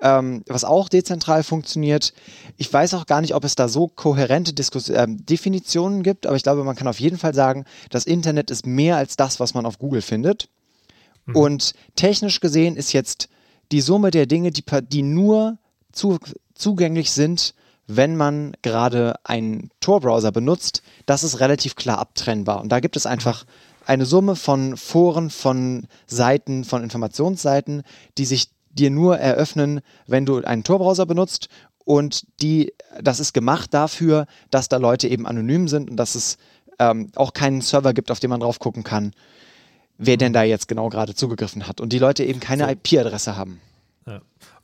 [0.00, 2.12] ähm, was auch dezentral funktioniert.
[2.56, 6.36] Ich weiß auch gar nicht, ob es da so kohärente Diskus ähm, Definitionen gibt, aber
[6.36, 9.54] ich glaube, man kann auf jeden Fall sagen, das Internet ist mehr als das, was
[9.54, 10.48] man auf Google findet.
[11.34, 13.28] Und technisch gesehen ist jetzt
[13.70, 15.58] die Summe der Dinge, die, die nur
[15.92, 16.18] zu,
[16.54, 17.54] zugänglich sind,
[17.88, 22.60] wenn man gerade einen Tor-Browser benutzt, das ist relativ klar abtrennbar.
[22.60, 23.44] Und da gibt es einfach
[23.86, 27.82] eine Summe von Foren, von Seiten, von Informationsseiten,
[28.18, 31.48] die sich dir nur eröffnen, wenn du einen Tor-Browser benutzt.
[31.86, 36.36] Und die, das ist gemacht dafür, dass da Leute eben anonym sind und dass es
[36.78, 39.12] ähm, auch keinen Server gibt, auf den man drauf gucken kann,
[39.96, 41.80] wer denn da jetzt genau gerade zugegriffen hat.
[41.80, 42.70] Und die Leute eben keine.
[42.70, 43.62] IP-Adresse haben.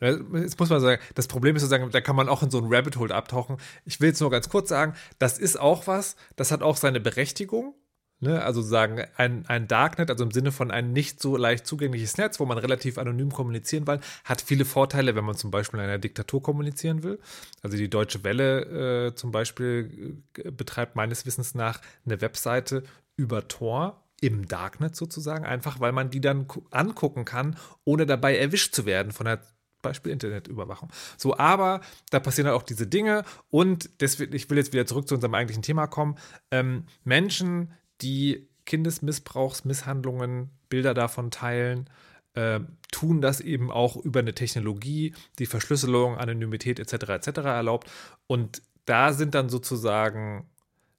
[0.00, 0.16] Ja.
[0.35, 2.66] Jetzt muss man sagen, das Problem ist sozusagen, da kann man auch in so ein
[2.68, 3.57] Rabbit Hole abtauchen.
[3.85, 7.00] Ich will jetzt nur ganz kurz sagen, das ist auch was, das hat auch seine
[7.00, 7.74] Berechtigung.
[8.20, 8.42] Ne?
[8.42, 12.40] Also sagen, ein, ein Darknet, also im Sinne von ein nicht so leicht zugängliches Netz,
[12.40, 15.98] wo man relativ anonym kommunizieren will, hat viele Vorteile, wenn man zum Beispiel in einer
[15.98, 17.18] Diktatur kommunizieren will.
[17.62, 22.85] Also die Deutsche Welle äh, zum Beispiel äh, betreibt meines Wissens nach eine Webseite
[23.16, 28.74] über Tor im Darknet sozusagen, einfach weil man die dann angucken kann, ohne dabei erwischt
[28.74, 29.40] zu werden von der
[29.85, 30.90] Beispiel Internetüberwachung.
[31.16, 35.07] So, aber da passieren halt auch diese Dinge und deswegen, ich will jetzt wieder zurück
[35.07, 36.16] zu unserem eigentlichen Thema kommen.
[36.51, 41.88] Ähm, Menschen, die Kindesmissbrauchsmisshandlungen, Bilder davon teilen,
[42.35, 47.11] äh, tun das eben auch über eine Technologie, die Verschlüsselung, Anonymität etc.
[47.11, 47.29] etc.
[47.44, 47.90] erlaubt.
[48.27, 50.47] Und da sind dann sozusagen,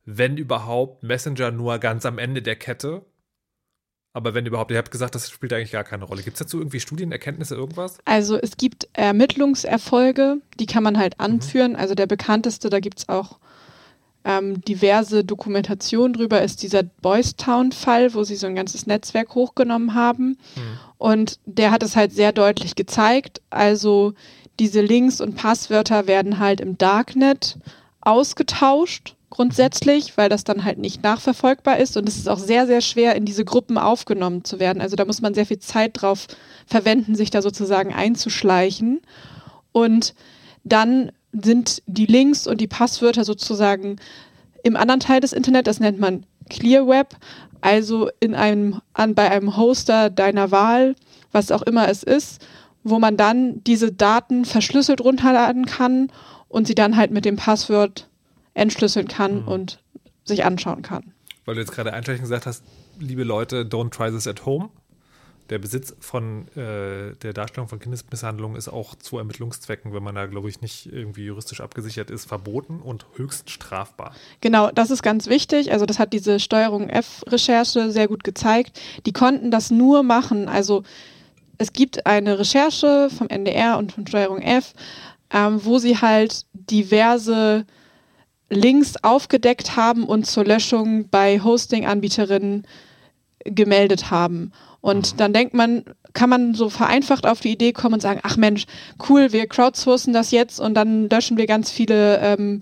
[0.05, 3.05] wenn überhaupt, Messenger nur ganz am Ende der Kette.
[4.15, 6.23] Aber wenn überhaupt, ihr habt gesagt, das spielt eigentlich gar keine Rolle.
[6.23, 7.97] Gibt es dazu irgendwie Studien, Erkenntnisse, irgendwas?
[8.05, 11.25] Also es gibt Ermittlungserfolge, die kann man halt mhm.
[11.25, 11.71] anführen.
[11.73, 11.79] Mhm.
[11.79, 13.39] Also der bekannteste, da gibt es auch
[14.23, 19.95] ähm, diverse Dokumentationen drüber ist dieser Boys Town-Fall, wo sie so ein ganzes Netzwerk hochgenommen
[19.95, 20.37] haben.
[20.55, 20.79] Mhm.
[20.97, 23.41] Und der hat es halt sehr deutlich gezeigt.
[23.49, 24.13] Also
[24.59, 27.57] diese Links und Passwörter werden halt im Darknet
[27.99, 32.79] ausgetauscht grundsätzlich, weil das dann halt nicht nachverfolgbar ist und es ist auch sehr, sehr
[32.79, 34.81] schwer, in diese Gruppen aufgenommen zu werden.
[34.81, 36.27] Also da muss man sehr viel Zeit drauf
[36.65, 39.01] verwenden, sich da sozusagen einzuschleichen.
[39.73, 40.15] Und
[40.63, 43.97] dann sind die Links und die Passwörter sozusagen
[44.63, 47.17] im anderen Teil des Internet, das nennt man Clear Web,
[47.59, 50.95] also in einem, an, bei einem Hoster deiner Wahl,
[51.33, 52.41] was auch immer es ist,
[52.85, 56.09] wo man dann diese Daten verschlüsselt runterladen kann
[56.47, 58.07] und sie dann halt mit dem Passwort
[58.55, 59.47] entschlüsseln kann mhm.
[59.47, 59.79] und
[60.23, 61.13] sich anschauen kann.
[61.45, 62.63] Weil du jetzt gerade einschränkend gesagt hast,
[62.99, 64.69] liebe Leute, don't try this at home
[65.49, 70.25] der Besitz von äh, der Darstellung von Kindesmisshandlungen ist auch zu Ermittlungszwecken, wenn man da,
[70.25, 74.15] glaube ich, nicht irgendwie juristisch abgesichert ist, verboten und höchst strafbar.
[74.41, 75.71] Genau, das ist ganz wichtig.
[75.71, 78.79] Also das hat diese Steuerung F-Recherche sehr gut gezeigt.
[79.05, 80.49] Die konnten das nur machen.
[80.49, 80.83] Also
[81.57, 84.73] es gibt eine Recherche vom NDR und von Steuerung F,
[85.31, 87.65] ähm, wo sie halt diverse
[88.49, 92.65] Links aufgedeckt haben und zur Löschung bei Hosting-Anbieterinnen
[93.43, 94.51] gemeldet haben.
[94.81, 95.17] Und mhm.
[95.17, 98.65] dann denkt man, kann man so vereinfacht auf die Idee kommen und sagen, ach Mensch,
[99.09, 102.61] cool, wir crowdsourcen das jetzt und dann löschen wir ganz viele ähm,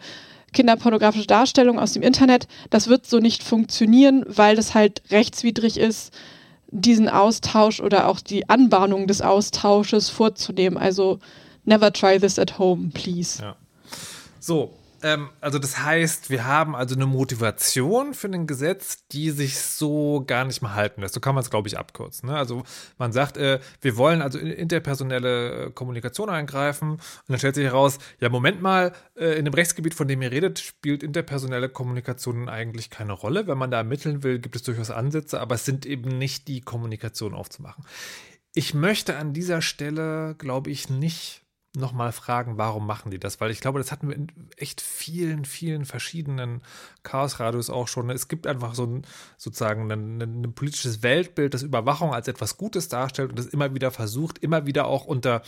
[0.53, 2.47] kinderpornografische Darstellungen aus dem Internet.
[2.69, 6.13] Das wird so nicht funktionieren, weil das halt rechtswidrig ist,
[6.67, 10.77] diesen Austausch oder auch die Anbahnung des Austausches vorzunehmen.
[10.77, 11.19] Also
[11.65, 13.41] never try this at home, please.
[13.41, 13.55] Ja.
[14.39, 14.71] So,
[15.03, 20.23] ähm, also das heißt, wir haben also eine Motivation für ein Gesetz, die sich so
[20.25, 21.13] gar nicht mehr halten lässt.
[21.13, 22.29] So kann man es, glaube ich, abkürzen.
[22.29, 22.37] Ne?
[22.37, 22.63] Also
[22.97, 27.65] man sagt, äh, wir wollen also in interpersonelle äh, Kommunikation eingreifen und dann stellt sich
[27.65, 32.47] heraus, ja, Moment mal, äh, in dem Rechtsgebiet, von dem ihr redet, spielt interpersonelle Kommunikation
[32.47, 33.45] eigentlich keine Rolle.
[33.45, 36.61] Wenn man da ermitteln will, gibt es durchaus Ansätze, aber es sind eben nicht die
[36.61, 37.83] Kommunikation aufzumachen.
[38.55, 41.42] Ich möchte an dieser Stelle, glaube ich, nicht
[41.75, 43.41] nochmal fragen, warum machen die das?
[43.41, 46.61] Weil ich glaube, das hatten wir in echt vielen, vielen verschiedenen
[47.01, 48.09] Chaos-Radios auch schon.
[48.11, 49.07] Es gibt einfach so ein
[49.37, 53.89] sozusagen ein, ein, politisches Weltbild, das Überwachung als etwas Gutes darstellt und das immer wieder
[53.89, 55.41] versucht, immer wieder auch unter,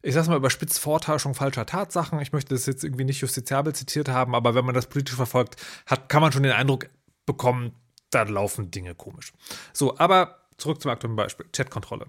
[0.00, 2.20] ich sag's mal, überspitzt Vortauschung falscher Tatsachen.
[2.20, 5.56] Ich möchte das jetzt irgendwie nicht justiziabel zitiert haben, aber wenn man das politisch verfolgt,
[5.84, 6.88] hat, kann man schon den Eindruck
[7.26, 7.72] bekommen,
[8.10, 9.32] da laufen Dinge komisch.
[9.74, 12.06] So, aber zurück zum aktuellen Beispiel, Chatkontrolle.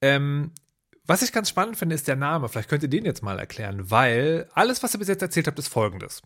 [0.00, 0.52] Ähm,
[1.08, 2.50] was ich ganz spannend finde, ist der Name.
[2.50, 5.58] Vielleicht könnt ihr den jetzt mal erklären, weil alles, was ihr bis jetzt erzählt habt,
[5.58, 6.20] ist folgendes.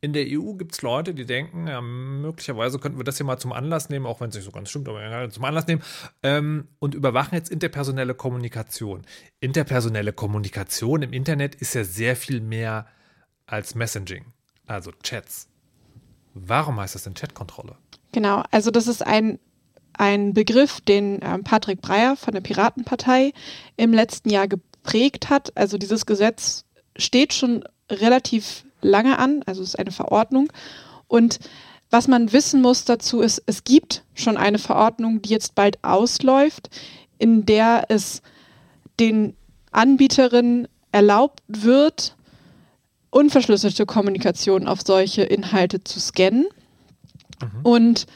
[0.00, 3.38] In der EU gibt es Leute, die denken, ja, möglicherweise könnten wir das hier mal
[3.38, 5.82] zum Anlass nehmen, auch wenn es nicht so ganz stimmt, aber ja, zum Anlass nehmen
[6.22, 9.02] ähm, und überwachen jetzt interpersonelle Kommunikation.
[9.40, 12.86] Interpersonelle Kommunikation im Internet ist ja sehr viel mehr
[13.46, 14.26] als Messaging,
[14.66, 15.48] also Chats.
[16.34, 17.76] Warum heißt das denn Chatkontrolle?
[18.12, 19.40] Genau, also das ist ein
[20.00, 23.34] ein Begriff, den äh, Patrick Breyer von der Piratenpartei
[23.76, 25.54] im letzten Jahr geprägt hat.
[25.58, 26.64] Also dieses Gesetz
[26.96, 30.50] steht schon relativ lange an, also es ist eine Verordnung.
[31.06, 31.38] Und
[31.90, 36.70] was man wissen muss dazu ist, es gibt schon eine Verordnung, die jetzt bald ausläuft,
[37.18, 38.22] in der es
[38.98, 39.36] den
[39.70, 42.16] Anbieterinnen erlaubt wird,
[43.10, 46.46] unverschlüsselte Kommunikation auf solche Inhalte zu scannen.
[47.42, 47.60] Mhm.
[47.64, 48.06] Und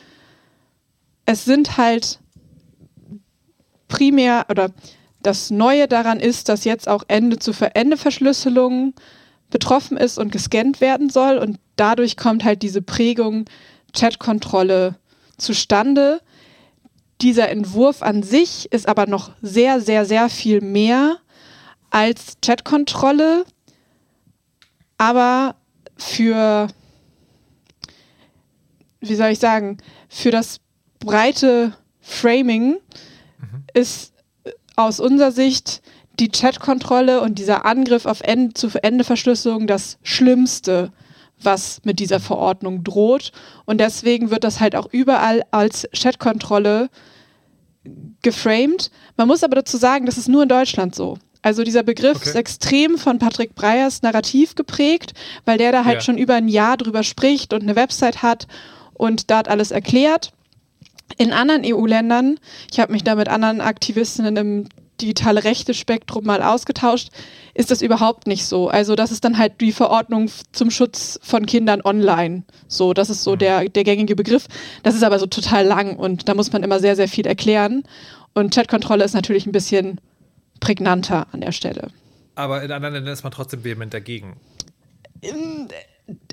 [1.26, 2.20] es sind halt
[3.88, 4.70] primär oder
[5.22, 8.94] das Neue daran ist, dass jetzt auch Ende zu Ende Verschlüsselung
[9.50, 13.46] betroffen ist und gescannt werden soll und dadurch kommt halt diese Prägung
[13.94, 14.96] Chatkontrolle
[15.38, 16.20] zustande.
[17.20, 21.18] Dieser Entwurf an sich ist aber noch sehr, sehr, sehr viel mehr
[21.90, 23.44] als Chatkontrolle,
[24.98, 25.54] aber
[25.96, 26.66] für,
[29.00, 30.58] wie soll ich sagen, für das
[31.04, 32.76] breite Framing
[33.38, 33.64] mhm.
[33.72, 34.12] ist
[34.76, 35.82] aus unserer Sicht
[36.20, 40.92] die Chatkontrolle und dieser Angriff auf End zu Endeverschlüsselung das Schlimmste,
[41.40, 43.32] was mit dieser Verordnung droht.
[43.64, 46.88] Und deswegen wird das halt auch überall als Chatkontrolle
[48.22, 48.90] geframed.
[49.16, 51.18] Man muss aber dazu sagen, das ist nur in Deutschland so.
[51.42, 52.30] Also dieser Begriff okay.
[52.30, 55.12] ist extrem von Patrick Breyers Narrativ geprägt,
[55.44, 56.00] weil der da halt ja.
[56.00, 58.46] schon über ein Jahr drüber spricht und eine Website hat
[58.94, 60.32] und hat alles erklärt.
[61.18, 62.38] In anderen EU-Ländern,
[62.70, 64.68] ich habe mich da mit anderen Aktivistinnen im
[65.00, 67.08] digitale Rechte-Spektrum mal ausgetauscht,
[67.54, 68.68] ist das überhaupt nicht so.
[68.68, 72.44] Also das ist dann halt die Verordnung zum Schutz von Kindern online.
[72.68, 73.38] So, das ist so mhm.
[73.38, 74.46] der, der gängige Begriff.
[74.82, 77.84] Das ist aber so total lang und da muss man immer sehr, sehr viel erklären.
[78.34, 80.00] Und Chatkontrolle ist natürlich ein bisschen
[80.60, 81.88] prägnanter an der Stelle.
[82.34, 84.36] Aber in anderen Ländern ist man trotzdem vehement dagegen.
[85.20, 85.68] In,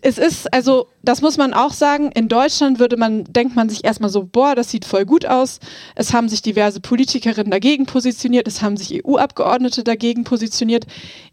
[0.02, 3.86] es ist, also, das muss man auch sagen, in Deutschland würde man, denkt man sich
[3.86, 5.60] erstmal so, boah, das sieht voll gut aus.
[5.96, 10.88] Es haben sich diverse Politikerinnen dagegen positioniert, es haben sich EU-Abgeordnete dagegen positioniert.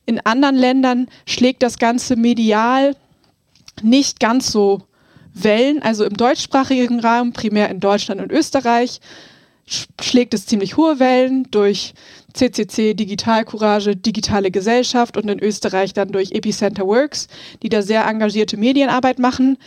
[0.07, 2.95] In anderen Ländern schlägt das Ganze medial
[3.83, 4.83] nicht ganz so
[5.35, 9.01] Wellen, also im deutschsprachigen Raum, primär in Deutschland und Österreich,
[10.01, 11.95] schlägt es ziemlich hohe Wellen durch
[12.39, 17.29] CCC Digital Courage, Digitale Gesellschaft und in Österreich dann durch Epicenter Works,
[17.63, 19.59] die da sehr engagierte Medienarbeit machen.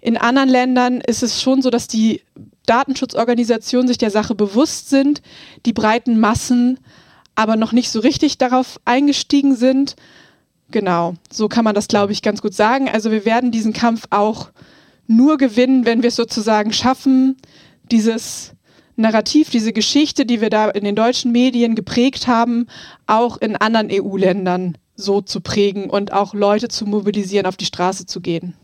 [0.00, 2.22] In anderen Ländern ist es schon so, dass die
[2.66, 5.22] Datenschutzorganisationen sich der Sache bewusst sind,
[5.66, 6.78] die breiten Massen
[7.34, 9.96] aber noch nicht so richtig darauf eingestiegen sind.
[10.70, 12.88] Genau, so kann man das, glaube ich, ganz gut sagen.
[12.88, 14.50] Also wir werden diesen Kampf auch
[15.06, 17.36] nur gewinnen, wenn wir es sozusagen schaffen,
[17.90, 18.51] dieses
[18.96, 22.66] Narrativ, diese Geschichte, die wir da in den deutschen Medien geprägt haben,
[23.06, 28.06] auch in anderen EU-Ländern so zu prägen und auch Leute zu mobilisieren, auf die Straße
[28.06, 28.54] zu gehen.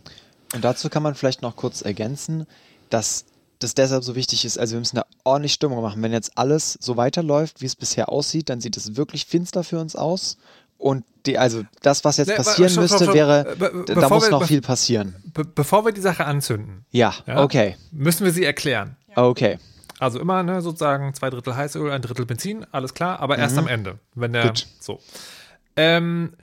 [0.55, 2.47] Und dazu kann man vielleicht noch kurz ergänzen,
[2.91, 3.25] dass
[3.59, 4.59] das deshalb so wichtig ist.
[4.59, 6.03] Also wir müssen da ordentlich Stimmung machen.
[6.03, 9.81] Wenn jetzt alles so weiterläuft, wie es bisher aussieht, dann sieht es wirklich finster für
[9.81, 10.39] uns aus.
[10.77, 15.17] Und die, also das, was jetzt passieren nee, müsste, wäre, da muss noch viel passieren.
[15.35, 18.97] Be bevor wir die Sache anzünden, ja, ja, okay, müssen wir sie erklären.
[19.17, 19.59] Okay.
[19.99, 23.43] Also immer ne, sozusagen zwei Drittel Heißöl, ein Drittel Benzin, alles klar, aber mhm.
[23.43, 24.67] erst am Ende, wenn der Gut.
[24.81, 25.01] so.
[25.77, 26.35] Ähm,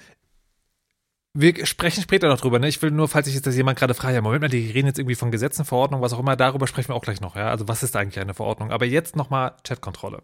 [1.34, 2.60] wir sprechen später noch drüber.
[2.60, 2.70] Ne?
[2.70, 4.88] Ich will nur, falls sich jetzt das jemand gerade fragt, ja, Moment mal, die reden
[4.88, 7.36] jetzt irgendwie von Gesetzen, Verordnungen, was auch immer, darüber sprechen wir auch gleich noch.
[7.36, 7.50] Ja?
[7.50, 8.72] Also was ist eigentlich eine Verordnung?
[8.72, 10.24] Aber jetzt nochmal Chatkontrolle.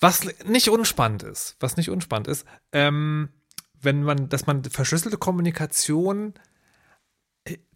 [0.00, 3.28] Was nicht unspannend ist, was nicht unspannend ist, ähm,
[3.80, 6.34] wenn man, dass man verschlüsselte Kommunikation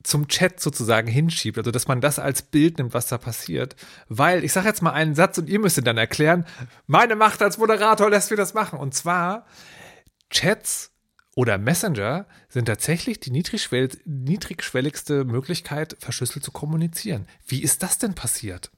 [0.03, 3.75] zum Chat sozusagen hinschiebt, also dass man das als Bild nimmt, was da passiert.
[4.09, 6.45] Weil, ich sage jetzt mal einen Satz und ihr müsst ihn dann erklären,
[6.87, 8.79] meine Macht als Moderator lässt mir das machen.
[8.79, 9.47] Und zwar,
[10.31, 10.93] Chats
[11.35, 17.27] oder Messenger sind tatsächlich die niedrigschwell niedrigschwelligste Möglichkeit, verschlüsselt zu kommunizieren.
[17.47, 18.71] Wie ist das denn passiert?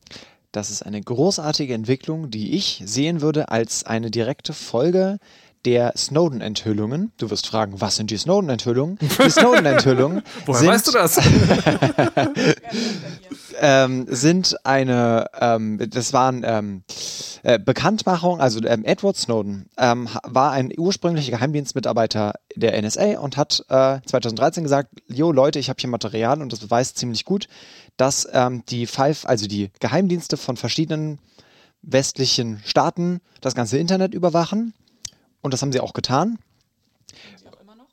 [0.53, 5.19] Das ist eine großartige Entwicklung, die ich sehen würde als eine direkte Folge
[5.67, 7.11] der Snowden-Enthüllungen.
[7.19, 8.99] Du wirst fragen, was sind die Snowden-Enthüllungen?
[9.01, 10.23] Die Snowden-Enthüllungen.
[10.47, 11.21] Woher sind, weißt du das?
[13.61, 16.85] ähm, sind eine, ähm, das waren ähm,
[17.43, 23.65] äh, Bekanntmachung, also ähm, Edward Snowden ähm, war ein ursprünglicher Geheimdienstmitarbeiter der NSA und hat
[23.69, 27.49] äh, 2013 gesagt, jo Leute, ich habe hier Material und das beweist ziemlich gut,
[27.97, 31.19] dass ähm, die Five, also die Geheimdienste von verschiedenen
[31.83, 34.73] westlichen Staaten das ganze Internet überwachen
[35.43, 36.39] und das haben sie auch getan.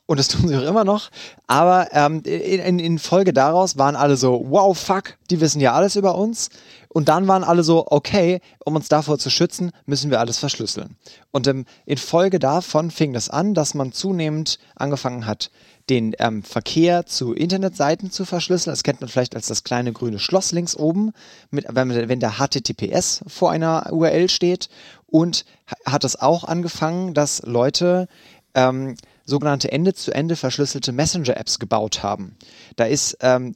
[0.06, 1.10] Und das tun sie auch immer noch.
[1.48, 5.96] Aber ähm, in, in, Folge daraus waren alle so, wow, fuck, die wissen ja alles
[5.96, 6.50] über uns.
[6.90, 10.98] Und dann waren alle so, okay, um uns davor zu schützen, müssen wir alles verschlüsseln.
[11.32, 15.52] Und ähm, in Folge davon fing das an, dass man zunehmend angefangen hat,
[15.90, 18.74] den ähm, Verkehr zu Internetseiten zu verschlüsseln.
[18.74, 21.14] Das kennt man vielleicht als das kleine grüne Schloss links oben,
[21.50, 24.70] mit, wenn, wenn der HTTPS vor einer URL steht.
[25.14, 25.46] Und
[25.86, 28.08] hat es auch angefangen, dass Leute
[28.56, 28.96] ähm,
[29.26, 32.36] sogenannte Ende-zu-Ende verschlüsselte Messenger-Apps gebaut haben.
[32.78, 33.54] Da ist ähm,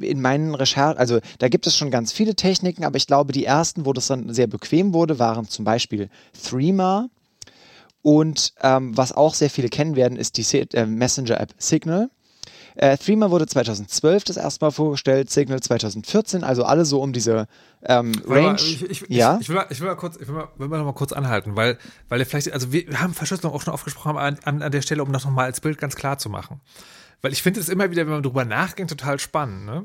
[0.00, 3.46] in meinen Recherchen, also da gibt es schon ganz viele Techniken, aber ich glaube, die
[3.46, 6.10] ersten, wo das dann sehr bequem wurde, waren zum Beispiel
[6.42, 7.08] Threema.
[8.02, 12.10] Und ähm, was auch sehr viele kennen werden, ist die äh, Messenger-App Signal.
[12.80, 17.48] Äh, Threema wurde 2012 das erste Mal vorgestellt, Signal 2014, also alle so um diese
[17.82, 18.54] ähm, Range.
[18.60, 19.36] Ich, ich, ja?
[19.40, 21.12] ich, will mal, ich will mal kurz, ich will mal, will mal noch mal kurz
[21.12, 21.76] anhalten, weil,
[22.08, 25.12] weil vielleicht, also wir haben Verschlüsselung auch schon aufgesprochen an, an, an der Stelle, um
[25.12, 26.60] das nochmal als Bild ganz klar zu machen.
[27.20, 29.66] Weil ich finde es immer wieder, wenn man drüber nachdenkt, total spannend.
[29.66, 29.84] Ne?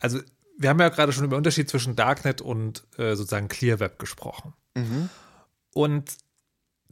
[0.00, 0.18] Also
[0.58, 4.00] wir haben ja gerade schon über den Unterschied zwischen Darknet und äh, sozusagen Clear Web
[4.00, 4.52] gesprochen.
[4.74, 5.10] Mhm.
[5.74, 6.10] Und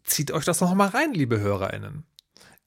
[0.04, 2.04] zieht euch das noch mal rein, liebe HörerInnen.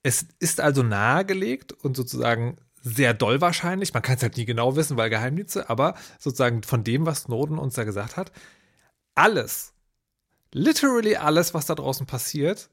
[0.01, 4.75] Es ist also nahegelegt und sozusagen sehr doll wahrscheinlich, man kann es halt nie genau
[4.75, 8.31] wissen, weil Geheimdienste, aber sozusagen von dem, was Snowden uns da gesagt hat,
[9.15, 9.73] alles,
[10.51, 12.69] literally alles, was da draußen passiert,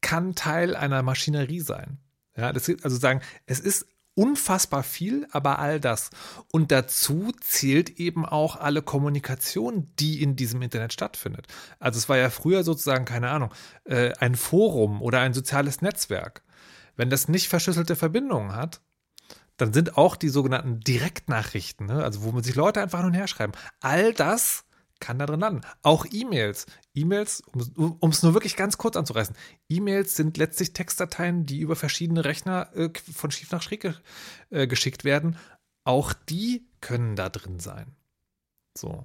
[0.00, 1.98] kann Teil einer Maschinerie sein.
[2.36, 6.10] Ja, das, also sagen, es ist unfassbar viel, aber all das.
[6.50, 11.46] Und dazu zählt eben auch alle Kommunikation, die in diesem Internet stattfindet.
[11.78, 13.52] Also es war ja früher sozusagen, keine Ahnung,
[13.84, 16.42] äh, ein Forum oder ein soziales Netzwerk.
[16.96, 18.80] Wenn das nicht verschlüsselte Verbindungen hat,
[19.56, 22.02] dann sind auch die sogenannten Direktnachrichten, ne?
[22.02, 23.52] also wo man sich Leute einfach hin und her schreiben.
[23.80, 24.64] All das
[25.00, 25.60] kann da drin landen.
[25.82, 26.66] Auch E-Mails.
[26.94, 29.36] E-Mails, um es nur wirklich ganz kurz anzureißen.
[29.68, 34.00] E-Mails sind letztlich Textdateien, die über verschiedene Rechner äh, von schief nach schräg
[34.50, 35.36] äh, geschickt werden.
[35.84, 37.94] Auch die können da drin sein.
[38.76, 39.04] So.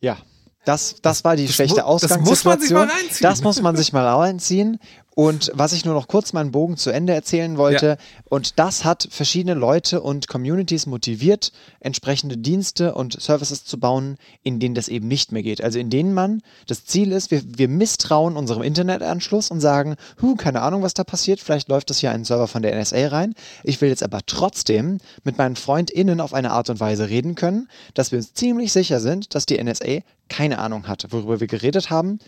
[0.00, 0.18] Ja,
[0.64, 2.88] das, das war die das schlechte Ausgangssituation.
[3.08, 4.78] Das, das muss man sich mal reinziehen.
[5.20, 7.96] Und was ich nur noch kurz meinen Bogen zu Ende erzählen wollte, ja.
[8.30, 14.60] und das hat verschiedene Leute und Communities motiviert, entsprechende Dienste und Services zu bauen, in
[14.60, 15.62] denen das eben nicht mehr geht.
[15.62, 20.36] Also in denen man, das Ziel ist, wir, wir misstrauen unserem Internetanschluss und sagen, huh,
[20.36, 23.34] keine Ahnung, was da passiert, vielleicht läuft das hier ein Server von der NSA rein.
[23.62, 27.68] Ich will jetzt aber trotzdem mit meinen FreundInnen auf eine Art und Weise reden können,
[27.92, 29.98] dass wir uns ziemlich sicher sind, dass die NSA
[30.30, 32.20] keine Ahnung hat, worüber wir geredet haben.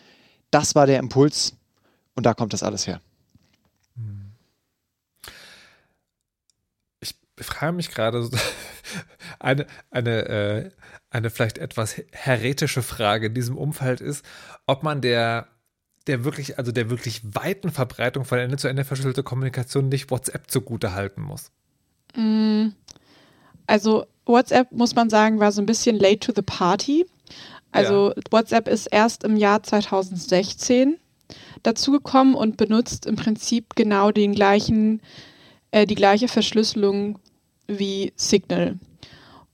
[0.51, 1.55] Das war der Impuls
[2.15, 3.01] und da kommt das alles her.
[7.01, 8.29] Ich frage mich gerade
[9.41, 10.71] eine, eine, äh,
[11.11, 14.25] eine vielleicht etwas heretische Frage in diesem Umfeld ist,
[14.67, 15.49] ob man der
[16.07, 20.51] der wirklich, also der wirklich weiten Verbreitung von Ende zu Ende verschlüsselte Kommunikation nicht WhatsApp
[20.51, 21.53] zugute halten muss.
[22.17, 22.71] Mm,
[23.67, 27.07] also WhatsApp, muss man sagen, war so ein bisschen late to the party.
[27.71, 28.23] Also ja.
[28.31, 30.99] WhatsApp ist erst im Jahr 2016
[31.63, 35.01] dazugekommen und benutzt im Prinzip genau den gleichen,
[35.71, 37.19] äh, die gleiche Verschlüsselung
[37.67, 38.79] wie Signal.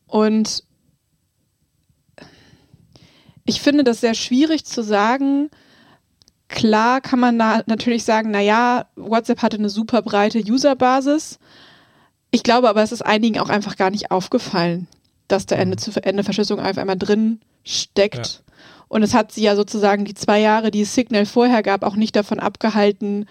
[0.06, 0.64] Und
[3.44, 5.50] ich finde das sehr schwierig zu sagen.
[6.48, 11.38] Klar kann man da natürlich sagen, naja, WhatsApp hatte eine super breite Userbasis.
[12.30, 14.86] Ich glaube aber, es ist einigen auch einfach gar nicht aufgefallen,
[15.28, 18.42] dass da Ende zu Ende Verschlüsselung einfach einmal drin steckt.
[18.46, 18.47] Ja.
[18.88, 21.96] Und es hat sie ja sozusagen die zwei Jahre, die es Signal vorher gab, auch
[21.96, 23.26] nicht davon abgehalten,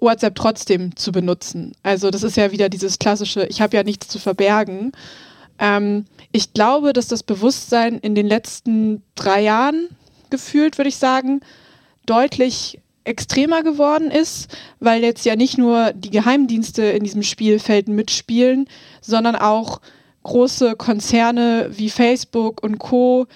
[0.00, 1.72] WhatsApp trotzdem zu benutzen.
[1.82, 4.92] Also das ist ja wieder dieses klassische, ich habe ja nichts zu verbergen.
[5.58, 9.88] Ähm, ich glaube, dass das Bewusstsein in den letzten drei Jahren
[10.30, 11.40] gefühlt, würde ich sagen,
[12.04, 18.68] deutlich extremer geworden ist, weil jetzt ja nicht nur die Geheimdienste in diesem Spielfeld mitspielen,
[19.00, 19.80] sondern auch
[20.24, 23.26] große Konzerne wie Facebook und Co,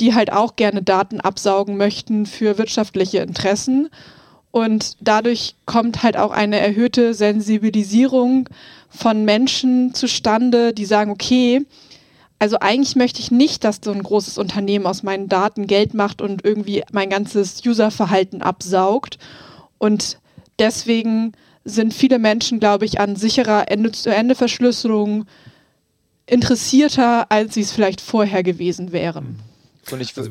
[0.00, 3.88] die halt auch gerne Daten absaugen möchten für wirtschaftliche Interessen.
[4.50, 8.48] Und dadurch kommt halt auch eine erhöhte Sensibilisierung
[8.88, 11.66] von Menschen zustande, die sagen, okay,
[12.38, 16.22] also eigentlich möchte ich nicht, dass so ein großes Unternehmen aus meinen Daten Geld macht
[16.22, 19.18] und irgendwie mein ganzes Userverhalten absaugt.
[19.78, 20.18] Und
[20.58, 21.32] deswegen
[21.64, 25.26] sind viele Menschen, glaube ich, an sicherer Ende-zu-Ende-Verschlüsselung
[26.26, 29.40] interessierter, als sie es vielleicht vorher gewesen wären.
[29.92, 30.30] Und ich, also,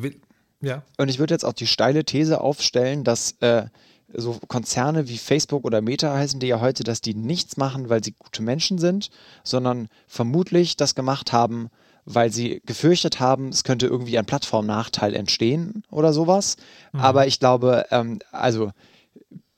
[0.60, 0.82] ja.
[0.96, 3.66] und ich würde jetzt auch die steile These aufstellen, dass äh,
[4.14, 8.02] so Konzerne wie Facebook oder Meta heißen die ja heute, dass die nichts machen, weil
[8.02, 9.10] sie gute Menschen sind,
[9.44, 11.68] sondern vermutlich das gemacht haben,
[12.06, 16.56] weil sie gefürchtet haben, es könnte irgendwie ein Plattformnachteil entstehen oder sowas.
[16.92, 17.00] Mhm.
[17.00, 18.72] Aber ich glaube, ähm, also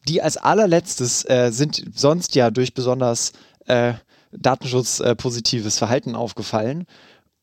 [0.09, 3.33] die als allerletztes äh, sind sonst ja durch besonders
[3.67, 3.95] äh,
[4.33, 6.87] datenschutzpositives Verhalten aufgefallen.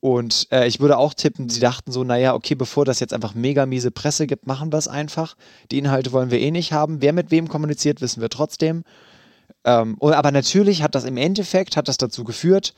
[0.08, 3.36] Und äh, ich würde auch tippen, sie dachten so, naja, okay, bevor das jetzt einfach
[3.36, 5.36] mega miese Presse gibt, machen wir es einfach.
[5.70, 7.02] Die Inhalte wollen wir eh nicht haben.
[7.02, 8.86] Wer mit wem kommuniziert, wissen wir trotzdem.
[9.66, 12.74] Ähm, aber natürlich hat das im Endeffekt, hat das dazu geführt,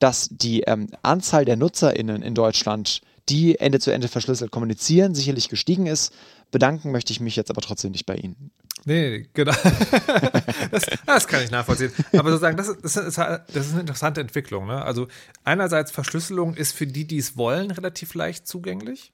[0.00, 3.00] dass die ähm, Anzahl der NutzerInnen in Deutschland,
[3.30, 6.12] die Ende zu Ende verschlüsselt kommunizieren, sicherlich gestiegen ist.
[6.50, 8.50] Bedanken möchte ich mich jetzt aber trotzdem nicht bei Ihnen.
[8.84, 9.52] Nee, genau.
[10.70, 11.92] das, das, kann ich nachvollziehen.
[12.12, 14.66] Aber sozusagen, das ist, das ist, das ist eine interessante Entwicklung.
[14.66, 14.80] Ne?
[14.80, 15.08] Also
[15.42, 19.12] einerseits Verschlüsselung ist für die, die es wollen, relativ leicht zugänglich.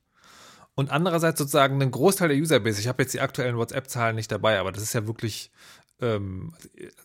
[0.75, 2.81] Und andererseits sozusagen ein Großteil der Userbase.
[2.81, 5.51] Ich habe jetzt die aktuellen WhatsApp-Zahlen nicht dabei, aber das ist ja wirklich
[6.01, 6.55] ähm,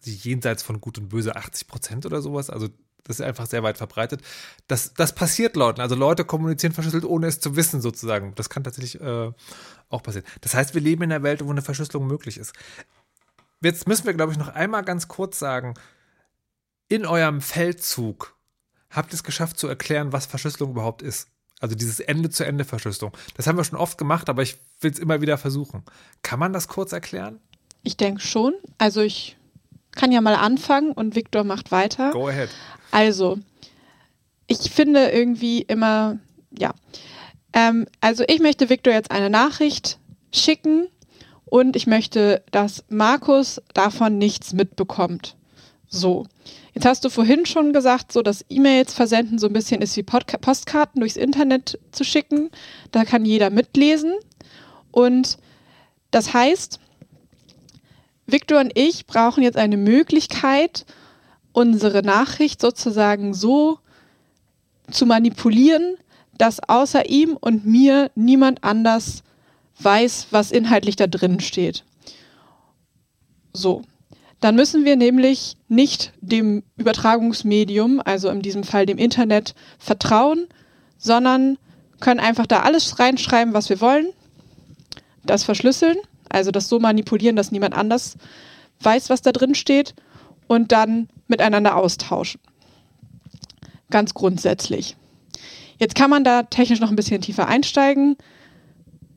[0.03, 2.49] jenseits von Gut und Böse 80 Prozent oder sowas.
[2.49, 2.69] Also
[3.07, 4.21] das ist einfach sehr weit verbreitet.
[4.67, 5.81] Das, das passiert Leuten.
[5.81, 8.33] Also Leute kommunizieren verschlüsselt, ohne es zu wissen, sozusagen.
[8.35, 9.31] Das kann tatsächlich äh,
[9.89, 10.25] auch passieren.
[10.41, 12.53] Das heißt, wir leben in einer Welt, wo eine Verschlüsselung möglich ist.
[13.61, 15.73] Jetzt müssen wir, glaube ich, noch einmal ganz kurz sagen,
[16.89, 18.35] in eurem Feldzug
[18.89, 21.29] habt ihr es geschafft zu erklären, was Verschlüsselung überhaupt ist.
[21.59, 23.13] Also dieses Ende-zu-Ende-Verschlüsselung.
[23.35, 25.83] Das haben wir schon oft gemacht, aber ich will es immer wieder versuchen.
[26.21, 27.39] Kann man das kurz erklären?
[27.81, 28.53] Ich denke schon.
[28.77, 29.37] Also ich
[29.91, 32.11] kann ja mal anfangen und Viktor macht weiter.
[32.11, 32.49] Go ahead.
[32.91, 33.37] Also,
[34.47, 36.19] ich finde irgendwie immer,
[36.57, 36.73] ja.
[37.53, 39.99] Ähm, also ich möchte Viktor jetzt eine Nachricht
[40.31, 40.87] schicken
[41.45, 45.35] und ich möchte, dass Markus davon nichts mitbekommt.
[45.87, 46.25] So.
[46.73, 50.03] Jetzt hast du vorhin schon gesagt, so dass E-Mails versenden so ein bisschen ist wie
[50.03, 52.51] Podca Postkarten durchs Internet zu schicken.
[52.91, 54.13] Da kann jeder mitlesen.
[54.91, 55.37] Und
[56.11, 56.79] das heißt,
[58.27, 60.85] Victor und ich brauchen jetzt eine Möglichkeit,
[61.57, 63.79] unsere Nachricht sozusagen so
[64.91, 65.95] zu manipulieren,
[66.37, 69.23] dass außer ihm und mir niemand anders
[69.79, 71.83] weiß, was inhaltlich da drin steht.
[73.53, 73.81] So.
[74.39, 80.45] Dann müssen wir nämlich nicht dem Übertragungsmedium, also in diesem Fall dem Internet, vertrauen,
[80.99, 81.57] sondern
[81.99, 84.09] können einfach da alles reinschreiben, was wir wollen,
[85.23, 85.97] das verschlüsseln,
[86.29, 88.15] also das so manipulieren, dass niemand anders
[88.81, 89.95] weiß, was da drin steht
[90.47, 92.41] und dann miteinander austauschen.
[93.89, 94.95] Ganz grundsätzlich.
[95.79, 98.17] Jetzt kann man da technisch noch ein bisschen tiefer einsteigen.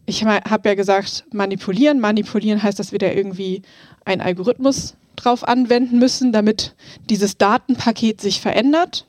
[0.06, 2.00] Ich habe ja gesagt, manipulieren.
[2.00, 3.62] Manipulieren heißt, dass wir da irgendwie
[4.04, 6.74] einen Algorithmus drauf anwenden müssen, damit
[7.08, 9.06] dieses Datenpaket sich verändert.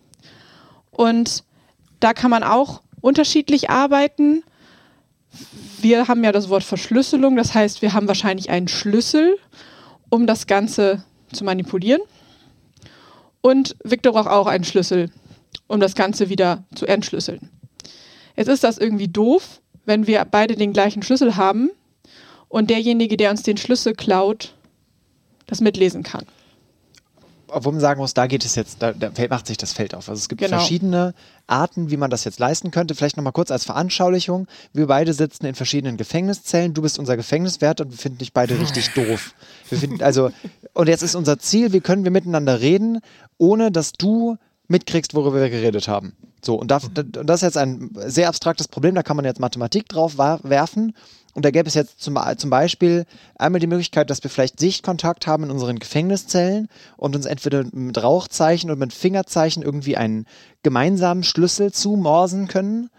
[0.92, 1.44] Und
[2.00, 4.44] da kann man auch unterschiedlich arbeiten.
[5.80, 9.38] Wir haben ja das Wort Verschlüsselung, das heißt, wir haben wahrscheinlich einen Schlüssel,
[10.10, 11.04] um das Ganze
[11.34, 12.02] zu manipulieren.
[13.42, 15.10] Und Victor braucht auch einen Schlüssel,
[15.68, 17.50] um das Ganze wieder zu entschlüsseln.
[18.36, 21.72] Jetzt ist das irgendwie doof, wenn wir beide den gleichen Schlüssel haben
[22.50, 24.54] und derjenige, der uns den Schlüssel klaut,
[25.48, 26.26] das mitlesen kann.
[27.54, 30.08] Obwohl man sagen muss, da geht es jetzt, da, da macht sich das Feld auf.
[30.10, 30.58] Also es gibt genau.
[30.58, 31.14] verschiedene
[31.48, 32.96] Arten, wie man das jetzt leisten könnte.
[32.96, 34.48] Vielleicht nochmal kurz als Veranschaulichung.
[34.74, 36.74] Wir beide sitzen in verschiedenen Gefängniszellen.
[36.74, 39.34] Du bist unser Gefängniswert und wir finden dich beide richtig doof.
[39.70, 40.32] Wir finden, also,
[40.74, 43.00] und jetzt ist unser Ziel, wie können wir miteinander reden,
[43.38, 44.38] ohne dass du
[44.68, 46.16] mitkriegst, worüber wir geredet haben.
[46.44, 49.90] So, und das, das ist jetzt ein sehr abstraktes Problem, da kann man jetzt Mathematik
[49.90, 50.94] drauf werfen
[51.34, 53.06] und da gäbe es jetzt zum, zum Beispiel
[53.36, 56.68] einmal die Möglichkeit, dass wir vielleicht Sichtkontakt haben in unseren Gefängniszellen
[56.98, 60.26] und uns entweder mit Rauchzeichen oder mit Fingerzeichen irgendwie einen
[60.64, 62.90] gemeinsamen Schlüssel zumorsen können.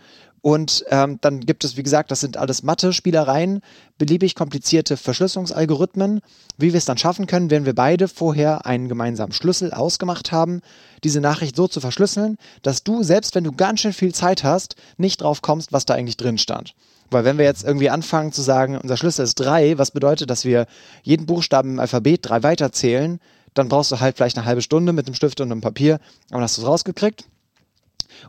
[0.41, 3.61] Und ähm, dann gibt es, wie gesagt, das sind alles Mathe-Spielereien,
[3.97, 6.21] beliebig komplizierte Verschlüsselungsalgorithmen.
[6.59, 10.61] Wie wir es dann schaffen können, wenn wir beide vorher einen gemeinsamen Schlüssel ausgemacht haben,
[11.05, 14.75] diese Nachricht so zu verschlüsseln, dass du, selbst wenn du ganz schön viel Zeit hast,
[14.97, 16.75] nicht drauf kommst, was da eigentlich drin stand.
[17.13, 20.45] Weil wenn wir jetzt irgendwie anfangen zu sagen, unser Schlüssel ist drei, was bedeutet, dass
[20.45, 20.67] wir
[21.03, 23.21] jeden Buchstaben im Alphabet drei weiterzählen,
[23.55, 25.97] dann brauchst du halt vielleicht eine halbe Stunde mit einem Stift und einem Papier,
[26.31, 27.25] aber dann hast du es rausgekriegt.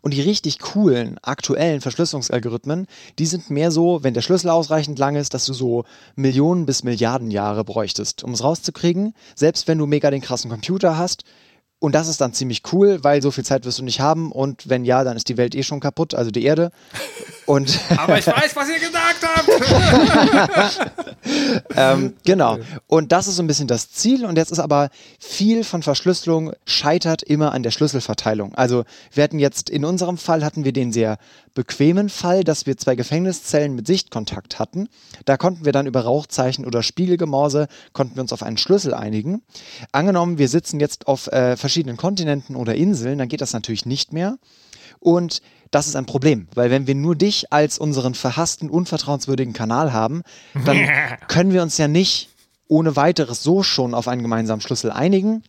[0.02, 2.88] Und die richtig coolen, aktuellen Verschlüsselungsalgorithmen,
[3.20, 6.84] die sind mehr so, wenn der Schlüssel ausreichend lang ist, dass du so Millionen bis
[6.84, 9.14] Milliarden Jahre bräuchtest, um es rauszukriegen.
[9.36, 11.24] Selbst wenn du mega den krassen Computer hast,
[11.84, 14.32] und das ist dann ziemlich cool, weil so viel Zeit wirst du nicht haben.
[14.32, 16.72] Und wenn ja, dann ist die Welt eh schon kaputt, also die Erde.
[17.46, 20.92] Und Aber ich weiß, was ihr gesagt habt.
[21.76, 22.60] ähm, genau.
[22.88, 24.24] Und das ist so ein bisschen das Ziel.
[24.24, 28.56] Und jetzt ist aber viel von Verschlüsselung scheitert immer an der Schlüsselverteilung.
[28.56, 31.18] Also wir hatten jetzt, in unserem Fall hatten wir den sehr
[31.54, 34.90] bequemen Fall, dass wir zwei Gefängniszellen mit Sichtkontakt hatten.
[35.26, 39.44] Da konnten wir dann über Rauchzeichen oder Spiegelgemause, konnten wir uns auf einen Schlüssel einigen.
[39.92, 44.14] Angenommen, wir sitzen jetzt auf äh, verschiedenen Kontinenten oder Inseln, dann geht das natürlich nicht
[44.14, 44.38] mehr.
[45.00, 45.42] Und
[45.72, 50.22] das ist ein Problem, weil wenn wir nur dich als unseren verhassten, unvertrauenswürdigen Kanal haben,
[50.66, 50.78] dann
[51.28, 52.30] können wir uns ja nicht
[52.68, 55.44] ohne weiteres so schon auf einen gemeinsamen Schlüssel einigen.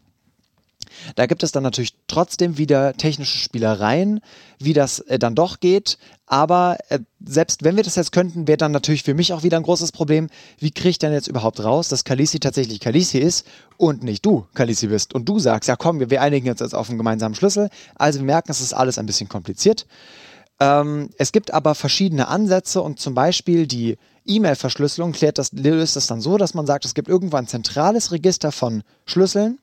[1.16, 4.20] Da gibt es dann natürlich trotzdem wieder technische Spielereien,
[4.58, 5.98] wie das äh, dann doch geht.
[6.26, 9.56] Aber äh, selbst wenn wir das jetzt könnten, wäre dann natürlich für mich auch wieder
[9.56, 10.28] ein großes Problem.
[10.58, 14.46] Wie kriege ich denn jetzt überhaupt raus, dass Kalisi tatsächlich Kalisi ist und nicht du
[14.54, 15.14] Kalisi bist?
[15.14, 17.68] Und du sagst, ja komm, wir, wir einigen uns jetzt auf einen gemeinsamen Schlüssel.
[17.94, 19.86] Also wir merken, es ist alles ein bisschen kompliziert.
[20.60, 26.06] Ähm, es gibt aber verschiedene Ansätze und zum Beispiel die E-Mail-Verschlüsselung klärt das, löst das
[26.06, 29.58] dann so, dass man sagt, es gibt irgendwo ein zentrales Register von Schlüsseln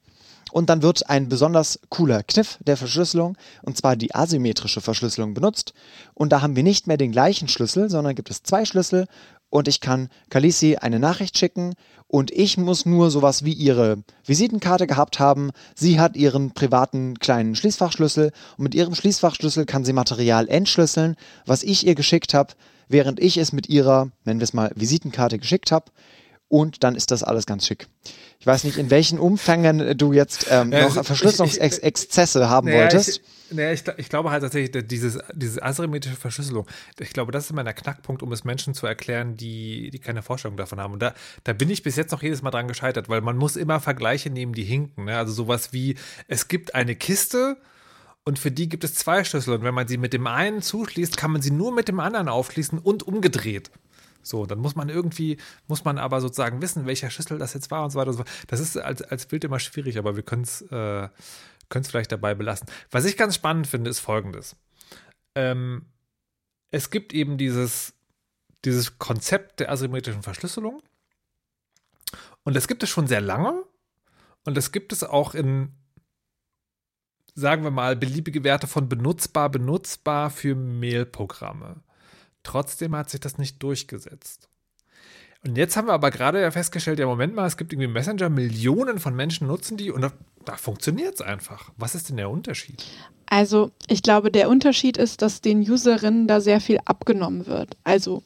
[0.51, 5.73] und dann wird ein besonders cooler Kniff der Verschlüsselung, und zwar die asymmetrische Verschlüsselung benutzt.
[6.13, 9.07] Und da haben wir nicht mehr den gleichen Schlüssel, sondern gibt es zwei Schlüssel
[9.51, 11.73] und ich kann Kalisi eine Nachricht schicken
[12.07, 15.51] und ich muss nur sowas wie ihre Visitenkarte gehabt haben.
[15.75, 21.63] Sie hat ihren privaten kleinen Schließfachschlüssel und mit ihrem Schließfachschlüssel kann sie Material entschlüsseln, was
[21.63, 22.53] ich ihr geschickt habe,
[22.87, 25.91] während ich es mit ihrer, nennen wir es mal, Visitenkarte geschickt habe.
[26.51, 27.87] Und dann ist das alles ganz schick.
[28.41, 33.07] Ich weiß nicht, in welchen Umfängen du jetzt ähm, noch Verschlüsselungsexzesse haben naja, wolltest.
[33.09, 33.21] Ich,
[33.53, 36.67] Nee, ich, ich, glaube halt tatsächlich, dieses, diese asymmetrische Verschlüsselung,
[36.99, 40.21] ich glaube, das ist immer der Knackpunkt, um es Menschen zu erklären, die, die keine
[40.21, 40.93] Vorstellung davon haben.
[40.93, 43.57] Und da, da bin ich bis jetzt noch jedes Mal dran gescheitert, weil man muss
[43.57, 45.05] immer Vergleiche nehmen, die hinken.
[45.05, 45.17] Ne?
[45.17, 45.95] Also sowas wie,
[46.29, 47.57] es gibt eine Kiste
[48.23, 49.53] und für die gibt es zwei Schlüssel.
[49.53, 52.29] Und wenn man sie mit dem einen zuschließt, kann man sie nur mit dem anderen
[52.29, 53.69] aufschließen und umgedreht.
[54.23, 57.83] So, dann muss man irgendwie, muss man aber sozusagen wissen, welcher Schlüssel das jetzt war
[57.83, 58.23] und so weiter und so.
[58.47, 61.09] Das ist als, als Bild immer schwierig, aber wir können es äh,
[61.69, 62.67] vielleicht dabei belassen.
[62.89, 64.55] Was ich ganz spannend finde, ist folgendes.
[65.35, 65.85] Ähm,
[66.71, 67.93] es gibt eben dieses,
[68.65, 70.81] dieses Konzept der asymmetrischen Verschlüsselung.
[72.43, 73.63] Und das gibt es schon sehr lange.
[74.43, 75.73] Und das gibt es auch in,
[77.35, 81.81] sagen wir mal, beliebige Werte von benutzbar, benutzbar für Mailprogramme.
[82.43, 84.49] Trotzdem hat sich das nicht durchgesetzt.
[85.43, 88.29] Und jetzt haben wir aber gerade ja festgestellt, ja, Moment mal, es gibt irgendwie Messenger,
[88.29, 90.11] Millionen von Menschen nutzen die und da,
[90.45, 91.71] da funktioniert es einfach.
[91.77, 92.83] Was ist denn der Unterschied?
[93.25, 97.75] Also, ich glaube, der Unterschied ist, dass den Userinnen da sehr viel abgenommen wird.
[97.83, 98.23] Also,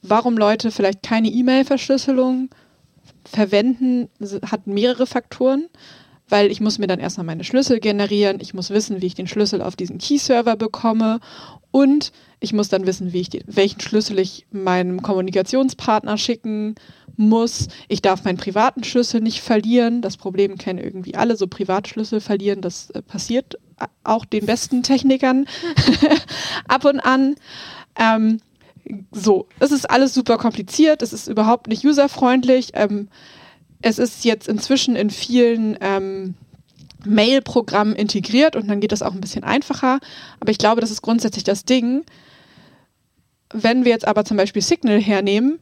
[0.00, 2.48] warum Leute vielleicht keine E-Mail-Verschlüsselung
[3.24, 4.08] verwenden,
[4.50, 5.68] hat mehrere Faktoren
[6.28, 9.28] weil ich muss mir dann erstmal meine Schlüssel generieren, ich muss wissen, wie ich den
[9.28, 11.20] Schlüssel auf diesen Key-Server bekomme
[11.70, 16.74] und ich muss dann wissen, wie ich den, welchen Schlüssel ich meinem Kommunikationspartner schicken
[17.16, 17.68] muss.
[17.88, 20.02] Ich darf meinen privaten Schlüssel nicht verlieren.
[20.02, 23.58] Das Problem kennen irgendwie alle, so Privatschlüssel verlieren, das äh, passiert
[24.04, 25.46] auch den besten Technikern
[26.68, 27.36] ab und an.
[27.98, 28.40] Ähm,
[29.10, 32.70] so, es ist alles super kompliziert, es ist überhaupt nicht userfreundlich.
[32.74, 33.08] Ähm,
[33.82, 36.34] es ist jetzt inzwischen in vielen ähm,
[37.04, 40.00] Mail-Programmen integriert und dann geht das auch ein bisschen einfacher.
[40.40, 42.04] Aber ich glaube, das ist grundsätzlich das Ding.
[43.52, 45.58] Wenn wir jetzt aber zum Beispiel Signal hernehmen,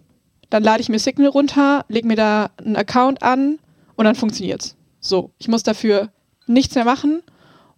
[0.50, 3.58] dann lade ich mir Signal runter, lege mir da einen Account an
[3.96, 4.76] und dann funktioniert es.
[5.00, 6.10] So, ich muss dafür
[6.46, 7.22] nichts mehr machen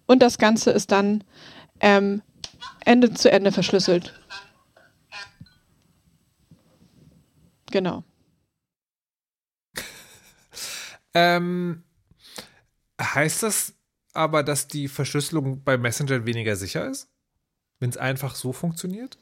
[0.06, 1.24] und das Ganze ist dann
[1.80, 2.22] ähm,
[2.84, 4.14] Ende zu Ende verschlüsselt.
[7.70, 8.04] Genau.
[11.16, 11.82] Ähm,
[13.00, 13.72] heißt das
[14.12, 17.08] aber, dass die Verschlüsselung bei Messenger weniger sicher ist?
[17.80, 19.18] Wenn es einfach so funktioniert?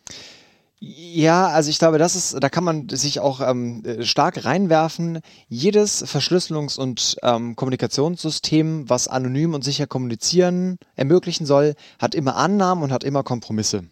[0.80, 5.20] Ja, also ich glaube, das ist, da kann man sich auch ähm, stark reinwerfen.
[5.49, 12.82] Jedes Verschlüsselungs- und ähm, Kommunikationssystem, was anonym und sicher kommunizieren ermöglichen soll, hat immer Annahmen
[12.82, 13.84] und hat immer Kompromisse.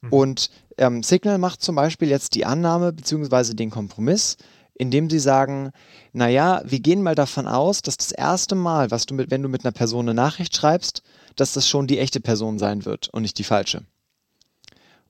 [0.00, 0.12] Mhm.
[0.12, 3.54] Und ähm, Signal macht zum Beispiel jetzt die Annahme bzw.
[3.54, 4.36] den Kompromiss,
[4.78, 5.72] indem sie sagen,
[6.12, 9.48] naja, wir gehen mal davon aus, dass das erste Mal, was du mit, wenn du
[9.48, 11.02] mit einer Person eine Nachricht schreibst,
[11.34, 13.82] dass das schon die echte Person sein wird und nicht die falsche.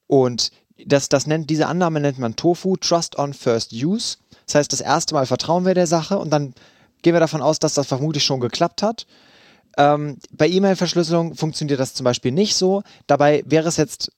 [0.06, 0.50] Und
[0.84, 4.18] das, das nennt, diese Annahme nennt man Tofu, Trust on First Use.
[4.46, 6.54] Das heißt, das erste Mal vertrauen wir der Sache und dann
[7.02, 9.06] gehen wir davon aus, dass das vermutlich schon geklappt hat.
[9.78, 12.82] Ähm, bei E-Mail-Verschlüsselung funktioniert das zum Beispiel nicht so.
[13.06, 14.12] Dabei wäre es jetzt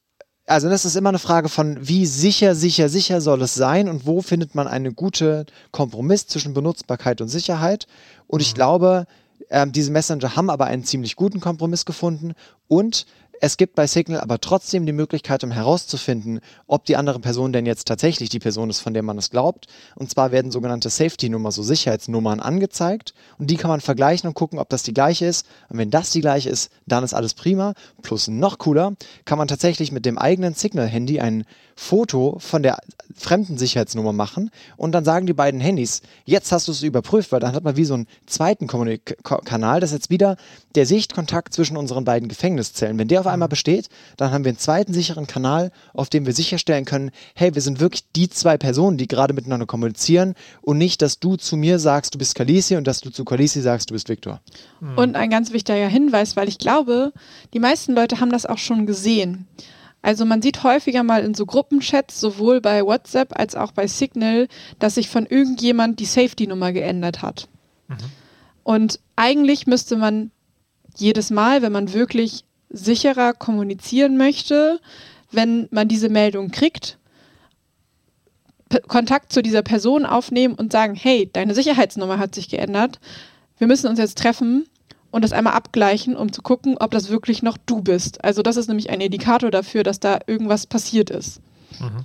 [0.49, 4.07] also das ist immer eine Frage von, wie sicher, sicher, sicher soll es sein und
[4.07, 7.87] wo findet man einen guten Kompromiss zwischen Benutzbarkeit und Sicherheit.
[8.27, 8.57] Und ich mhm.
[8.57, 9.07] glaube,
[9.51, 12.33] ähm, diese Messenger haben aber einen ziemlich guten Kompromiss gefunden
[12.67, 13.07] und
[13.41, 17.67] es gibt bei Signal aber trotzdem die Möglichkeit, um herauszufinden, ob die andere Person denn
[17.67, 19.67] jetzt tatsächlich die Person ist, von der man es glaubt.
[19.95, 24.59] Und zwar werden sogenannte Safety-Nummer, so Sicherheitsnummern angezeigt und die kann man vergleichen und gucken,
[24.59, 25.47] ob das die gleiche ist.
[25.69, 27.75] Und wenn das die gleiche ist, dann ist alles prima.
[28.03, 31.45] Plus noch cooler, kann man tatsächlich mit dem eigenen Signal-Handy ein
[31.81, 32.79] Foto von der
[33.15, 37.39] fremden Sicherheitsnummer machen und dann sagen die beiden Handys, jetzt hast du es überprüft, weil
[37.39, 40.37] dann hat man wie so einen zweiten Kommunik Kanal, das ist jetzt wieder
[40.75, 42.99] der Sichtkontakt zwischen unseren beiden Gefängniszellen.
[42.99, 43.51] Wenn der auf einmal mhm.
[43.51, 47.63] besteht, dann haben wir einen zweiten sicheren Kanal, auf dem wir sicherstellen können, hey, wir
[47.63, 51.79] sind wirklich die zwei Personen, die gerade miteinander kommunizieren und nicht, dass du zu mir
[51.79, 54.41] sagst, du bist Kalisi und dass du zu Kalisi sagst, du bist Viktor.
[54.81, 54.99] Mhm.
[54.99, 57.13] Und ein ganz wichtiger Hinweis, weil ich glaube,
[57.55, 59.47] die meisten Leute haben das auch schon gesehen.
[60.09, 64.49] Also man sieht häufiger mal in so Gruppenchats, sowohl bei WhatsApp als auch bei Signal,
[64.79, 67.47] dass sich von irgendjemand die Safety-Nummer geändert hat.
[67.89, 67.97] Mhm.
[68.63, 70.31] Und eigentlich müsste man
[70.97, 74.81] jedes Mal, wenn man wirklich sicherer kommunizieren möchte,
[75.31, 76.97] wenn man diese Meldung kriegt,
[78.71, 82.99] P Kontakt zu dieser Person aufnehmen und sagen, hey, deine Sicherheitsnummer hat sich geändert.
[83.59, 84.65] Wir müssen uns jetzt treffen
[85.11, 88.25] und das einmal abgleichen, um zu gucken, ob das wirklich noch du bist.
[88.25, 91.41] Also das ist nämlich ein Indikator dafür, dass da irgendwas passiert ist.
[91.81, 92.05] Mhm.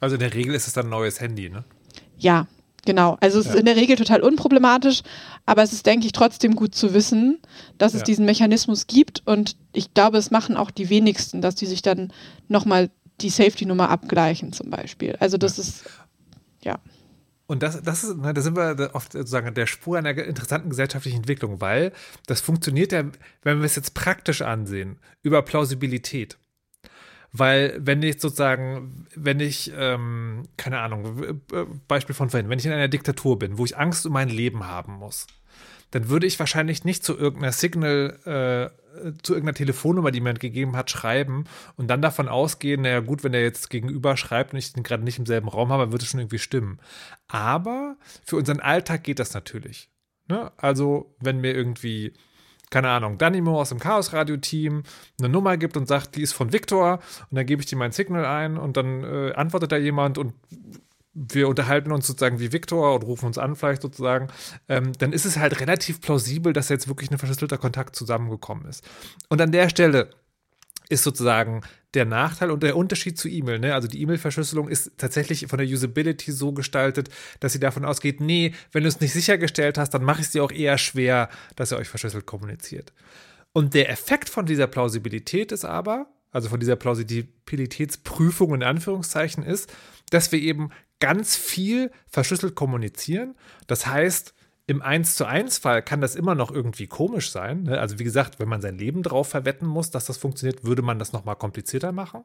[0.00, 1.64] Also in der Regel ist es dann ein neues Handy, ne?
[2.18, 2.46] Ja,
[2.84, 3.16] genau.
[3.20, 3.52] Also es ja.
[3.52, 5.02] ist in der Regel total unproblematisch,
[5.46, 7.40] aber es ist, denke ich, trotzdem gut zu wissen,
[7.78, 7.98] dass ja.
[7.98, 11.82] es diesen Mechanismus gibt und ich glaube, es machen auch die wenigsten, dass die sich
[11.82, 12.12] dann
[12.48, 15.16] nochmal die Safety-Nummer abgleichen zum Beispiel.
[15.20, 15.62] Also das ja.
[15.62, 15.84] ist,
[16.64, 16.78] ja.
[17.46, 20.70] Und das, das ist, ne, da sind wir oft sozusagen an der Spur einer interessanten
[20.70, 21.92] gesellschaftlichen Entwicklung, weil
[22.26, 23.04] das funktioniert ja,
[23.42, 26.38] wenn wir es jetzt praktisch ansehen, über Plausibilität.
[27.36, 31.42] Weil, wenn ich sozusagen, wenn ich, ähm, keine Ahnung,
[31.88, 34.66] Beispiel von vorhin, wenn ich in einer Diktatur bin, wo ich Angst um mein Leben
[34.66, 35.26] haben muss,
[35.90, 38.83] dann würde ich wahrscheinlich nicht zu irgendeiner Signal, äh,
[39.22, 41.44] zu irgendeiner Telefonnummer, die mir gegeben hat, schreiben
[41.76, 45.04] und dann davon ausgehen, naja gut, wenn er jetzt gegenüber schreibt und ich den gerade
[45.04, 46.78] nicht im selben Raum habe, dann wird es schon irgendwie stimmen.
[47.28, 49.90] Aber für unseren Alltag geht das natürlich.
[50.28, 50.52] Ne?
[50.56, 52.14] Also, wenn mir irgendwie
[52.70, 54.82] keine Ahnung, Danimo aus dem Chaos-Radio-Team
[55.20, 56.98] eine Nummer gibt und sagt, die ist von Victor
[57.30, 60.34] und dann gebe ich dir mein Signal ein und dann äh, antwortet da jemand und
[61.14, 64.28] wir unterhalten uns sozusagen wie Viktor und rufen uns an, vielleicht sozusagen,
[64.68, 68.84] ähm, dann ist es halt relativ plausibel, dass jetzt wirklich ein verschlüsselter Kontakt zusammengekommen ist.
[69.28, 70.10] Und an der Stelle
[70.88, 71.62] ist sozusagen
[71.94, 73.58] der Nachteil und der Unterschied zu E-Mail.
[73.58, 73.74] Ne?
[73.74, 77.08] Also die E-Mail-Verschlüsselung ist tatsächlich von der Usability so gestaltet,
[77.40, 80.32] dass sie davon ausgeht, nee, wenn du es nicht sichergestellt hast, dann mache ich es
[80.32, 82.92] dir auch eher schwer, dass ihr euch verschlüsselt kommuniziert.
[83.52, 89.72] Und der Effekt von dieser Plausibilität ist aber, also von dieser Plausibilitätsprüfung in Anführungszeichen ist,
[90.10, 90.70] dass wir eben
[91.04, 93.34] ganz viel verschlüsselt kommunizieren.
[93.66, 94.32] Das heißt,
[94.66, 97.64] im 1 zu 1 Fall kann das immer noch irgendwie komisch sein.
[97.64, 97.78] Ne?
[97.78, 100.98] Also wie gesagt, wenn man sein Leben drauf verwetten muss, dass das funktioniert, würde man
[100.98, 102.24] das nochmal komplizierter machen.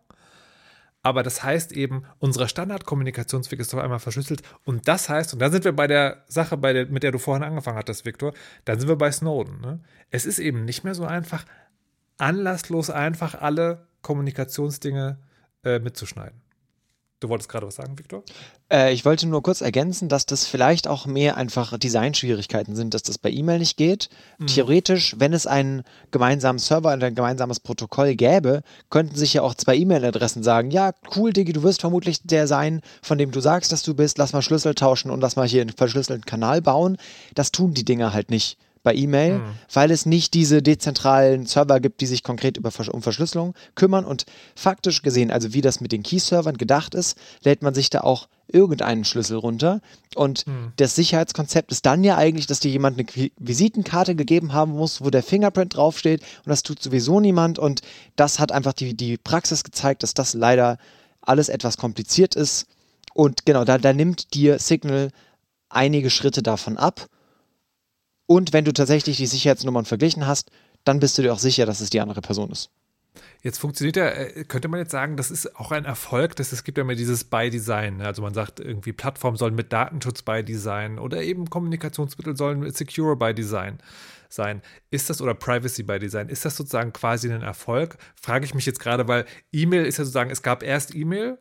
[1.01, 4.43] Aber das heißt eben, unser Standardkommunikationsweg ist auf einmal verschlüsselt.
[4.63, 7.19] Und das heißt, und da sind wir bei der Sache, bei der, mit der du
[7.19, 9.59] vorhin angefangen hattest, Viktor, dann sind wir bei Snowden.
[9.59, 9.81] Ne?
[10.09, 11.43] Es ist eben nicht mehr so einfach,
[12.17, 15.19] anlasslos einfach alle Kommunikationsdinge
[15.65, 16.41] äh, mitzuschneiden.
[17.19, 18.23] Du wolltest gerade was sagen, Victor?
[18.71, 23.03] Äh, ich wollte nur kurz ergänzen, dass das vielleicht auch mehr einfach Designschwierigkeiten sind, dass
[23.03, 24.09] das bei E-Mail nicht geht.
[24.37, 24.47] Mhm.
[24.47, 29.53] Theoretisch, wenn es einen gemeinsamen Server und ein gemeinsames Protokoll gäbe, könnten sich ja auch
[29.53, 33.73] zwei E-Mail-Adressen sagen, ja, cool, Digi, du wirst vermutlich der sein, von dem du sagst,
[33.73, 36.97] dass du bist, lass mal Schlüssel tauschen und lass mal hier einen verschlüsselten Kanal bauen.
[37.35, 39.51] Das tun die Dinger halt nicht bei E-Mail, mhm.
[39.73, 44.05] weil es nicht diese dezentralen Server gibt, die sich konkret über, um Verschlüsselung kümmern.
[44.05, 44.25] Und
[44.55, 48.27] faktisch gesehen, also wie das mit den Key-Servern gedacht ist, lädt man sich da auch
[48.47, 49.81] irgendeinen Schlüssel runter.
[50.15, 50.71] Und mhm.
[50.77, 55.09] das Sicherheitskonzept ist dann ja eigentlich, dass dir jemand eine Visitenkarte gegeben haben muss, wo
[55.09, 56.21] der Fingerprint draufsteht.
[56.21, 57.59] Und das tut sowieso niemand.
[57.59, 57.81] Und
[58.15, 60.77] das hat einfach die, die Praxis gezeigt, dass das leider
[61.21, 62.65] alles etwas kompliziert ist.
[63.13, 65.11] Und genau, da, da nimmt dir Signal
[65.69, 67.07] einige Schritte davon ab.
[68.29, 70.51] Und wenn du tatsächlich die Sicherheitsnummern verglichen hast,
[70.83, 72.69] dann bist du dir auch sicher, dass es die andere Person ist.
[73.41, 76.63] Jetzt funktioniert ja, äh, könnte man jetzt sagen, das ist auch ein Erfolg, dass es
[76.63, 77.97] gibt ja immer dieses by Design.
[77.97, 78.05] Ne?
[78.05, 82.77] Also man sagt irgendwie, Plattformen sollen mit Datenschutz by Design oder eben Kommunikationsmittel sollen mit
[82.77, 83.79] Secure by Design
[84.29, 84.61] sein.
[84.91, 87.97] Ist das oder Privacy by Design, ist das sozusagen quasi ein Erfolg?
[88.13, 91.39] Frage ich mich jetzt gerade, weil E-Mail ist ja sozusagen, es gab erst E-Mail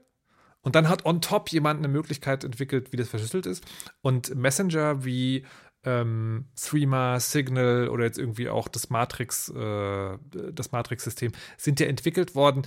[0.62, 3.62] und dann hat on top jemand eine Möglichkeit entwickelt, wie das verschlüsselt ist.
[4.00, 5.44] Und Messenger wie
[5.84, 10.18] ähm, Threema, Signal oder jetzt irgendwie auch das Matrix, äh,
[10.52, 12.62] das Matrix-System sind ja entwickelt worden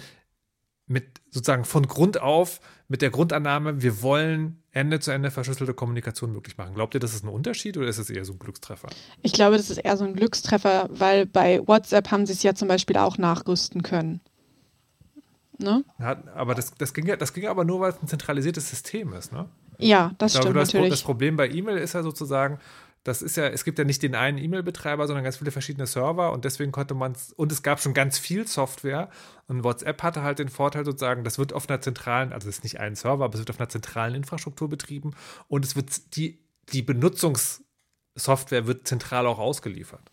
[0.88, 6.32] mit sozusagen von Grund auf mit der Grundannahme, wir wollen Ende zu Ende verschlüsselte Kommunikation
[6.32, 6.74] möglich machen.
[6.74, 8.90] Glaubt ihr, das ist ein Unterschied oder ist es eher so ein Glückstreffer?
[9.22, 12.54] Ich glaube, das ist eher so ein Glückstreffer, weil bei WhatsApp haben sie es ja
[12.54, 14.22] zum Beispiel auch nachrüsten können.
[15.58, 15.84] Ne?
[16.00, 19.14] Ja, aber das, das, ging ja, das ging aber nur, weil es ein zentralisiertes System
[19.14, 19.48] ist, ne?
[19.78, 20.90] Ja, das glaube, stimmt das, natürlich.
[20.92, 22.60] Das Problem bei E-Mail ist ja sozusagen,
[23.04, 26.32] das ist ja, es gibt ja nicht den einen E-Mail-Betreiber, sondern ganz viele verschiedene Server
[26.32, 29.10] und deswegen konnte man es, und es gab schon ganz viel Software
[29.48, 32.64] und WhatsApp hatte halt den Vorteil sozusagen, das wird auf einer zentralen, also es ist
[32.64, 35.16] nicht ein Server, aber es wird auf einer zentralen Infrastruktur betrieben
[35.48, 40.11] und es wird die, die Benutzungssoftware wird zentral auch ausgeliefert.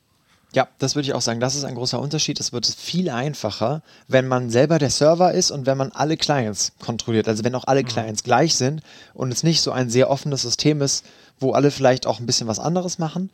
[0.55, 1.41] Ja, das würde ich auch sagen.
[1.41, 2.41] Das ist ein großer Unterschied.
[2.41, 6.73] Es wird viel einfacher, wenn man selber der Server ist und wenn man alle Clients
[6.81, 7.29] kontrolliert.
[7.29, 7.87] Also wenn auch alle mhm.
[7.87, 8.83] Clients gleich sind
[9.13, 11.05] und es nicht so ein sehr offenes System ist,
[11.39, 13.31] wo alle vielleicht auch ein bisschen was anderes machen.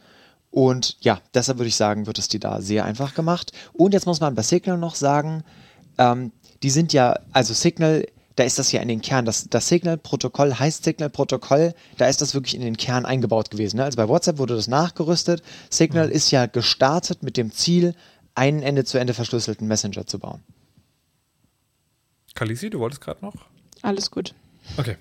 [0.50, 3.52] Und ja, deshalb würde ich sagen, wird es dir da sehr einfach gemacht.
[3.72, 5.44] Und jetzt muss man bei Signal noch sagen,
[5.98, 8.06] ähm, die sind ja, also Signal
[8.36, 9.24] da ist das ja in den Kern.
[9.24, 13.76] Das, das Signal-Protokoll heißt Signal-Protokoll, da ist das wirklich in den Kern eingebaut gewesen.
[13.76, 13.84] Ne?
[13.84, 15.42] Also bei WhatsApp wurde das nachgerüstet.
[15.70, 16.12] Signal mhm.
[16.12, 17.94] ist ja gestartet mit dem Ziel,
[18.34, 20.42] einen Ende-zu-Ende verschlüsselten Messenger zu bauen.
[22.34, 23.34] Kalisi, du wolltest gerade noch?
[23.82, 24.34] Alles gut.
[24.76, 24.96] Okay.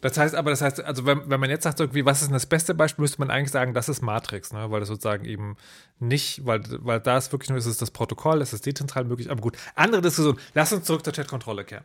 [0.00, 2.34] Das heißt aber, das heißt, also wenn, wenn man jetzt sagt, irgendwie, was ist denn
[2.34, 4.70] das beste Beispiel, müsste man eigentlich sagen, das ist Matrix, ne?
[4.70, 5.56] weil das sozusagen eben
[5.98, 9.28] nicht, weil, weil da ist wirklich nur, ist es das Protokoll, es ist dezentral möglich,
[9.28, 9.56] aber gut.
[9.74, 10.38] Andere Diskussion.
[10.54, 11.82] Lass uns zurück zur Chat-Kontrolle kehren.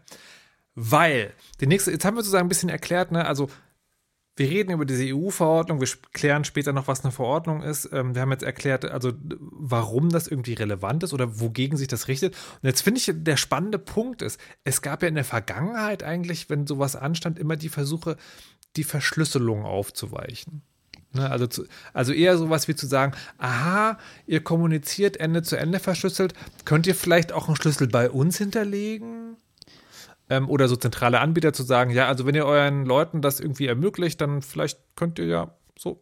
[0.75, 3.49] Weil, die nächste, jetzt haben wir sozusagen ein bisschen erklärt, ne, also
[4.35, 7.89] wir reden über diese EU-Verordnung, wir klären später noch, was eine Verordnung ist.
[7.93, 12.07] Ähm, wir haben jetzt erklärt, also warum das irgendwie relevant ist oder wogegen sich das
[12.07, 12.33] richtet.
[12.33, 16.49] Und jetzt finde ich, der spannende Punkt ist, es gab ja in der Vergangenheit eigentlich,
[16.49, 18.17] wenn sowas anstand, immer die Versuche,
[18.75, 20.63] die Verschlüsselung aufzuweichen.
[21.11, 25.77] Ne, also, zu, also eher sowas wie zu sagen, aha, ihr kommuniziert Ende zu Ende
[25.77, 26.33] verschlüsselt,
[26.65, 29.37] könnt ihr vielleicht auch einen Schlüssel bei uns hinterlegen?
[30.29, 33.67] Ähm, oder so zentrale Anbieter zu sagen, ja, also wenn ihr euren Leuten das irgendwie
[33.67, 36.01] ermöglicht, dann vielleicht könnt ihr ja so.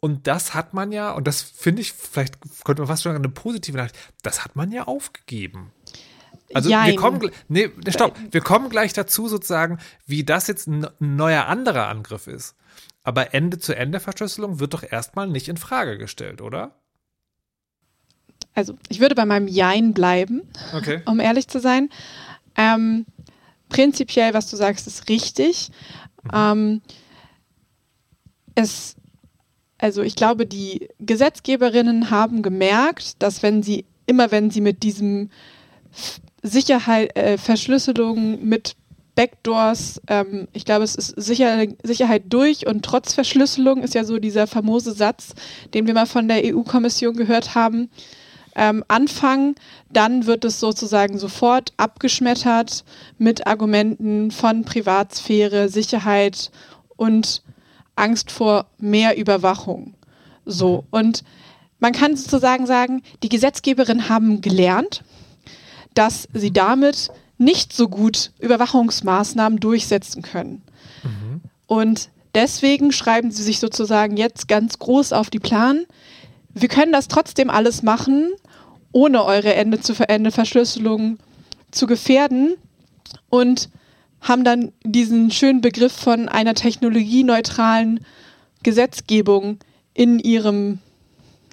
[0.00, 3.22] Und das hat man ja, und das finde ich, vielleicht könnte man fast schon sagen,
[3.22, 5.72] eine positive Nachricht, das hat man ja aufgegeben.
[6.54, 6.86] Also Jein.
[6.86, 11.88] wir kommen, nee, stopp, wir kommen gleich dazu sozusagen, wie das jetzt ein neuer anderer
[11.88, 12.56] Angriff ist.
[13.02, 16.74] Aber Ende-zu-Ende-Verschlüsselung wird doch erstmal nicht in Frage gestellt, oder?
[18.54, 20.42] Also ich würde bei meinem Jein bleiben,
[20.74, 21.02] okay.
[21.06, 21.88] um ehrlich zu sein.
[22.56, 23.06] Ähm,
[23.70, 25.70] prinzipiell, was du sagst, ist richtig.
[26.24, 26.30] Mhm.
[26.34, 26.82] Ähm,
[28.54, 28.96] es,
[29.78, 35.30] also ich glaube, die Gesetzgeberinnen haben gemerkt, dass wenn sie immer, wenn sie mit diesem
[36.42, 38.76] Sicherheit, äh, Verschlüsselung mit
[39.14, 44.18] Backdoors, ähm, ich glaube, es ist Sicher Sicherheit durch und trotz Verschlüsselung ist ja so
[44.18, 45.34] dieser famose Satz,
[45.74, 47.90] den wir mal von der EU-Kommission gehört haben.
[48.62, 49.54] Ähm, anfangen,
[49.90, 52.84] dann wird es sozusagen sofort abgeschmettert
[53.16, 56.50] mit Argumenten von Privatsphäre, Sicherheit
[56.98, 57.42] und
[57.96, 59.94] Angst vor mehr Überwachung.
[60.44, 60.84] So.
[60.90, 61.24] Und
[61.78, 65.04] man kann sozusagen sagen, die Gesetzgeberinnen haben gelernt,
[65.94, 67.08] dass sie damit
[67.38, 70.60] nicht so gut Überwachungsmaßnahmen durchsetzen können.
[71.02, 71.40] Mhm.
[71.66, 75.86] Und deswegen schreiben sie sich sozusagen jetzt ganz groß auf die Plan.
[76.52, 78.28] Wir können das trotzdem alles machen,
[78.92, 81.18] ohne eure Ende zu Ende Verschlüsselung
[81.70, 82.56] zu gefährden
[83.28, 83.68] und
[84.20, 88.00] haben dann diesen schönen Begriff von einer technologieneutralen
[88.62, 89.58] Gesetzgebung
[89.94, 90.78] in ihrem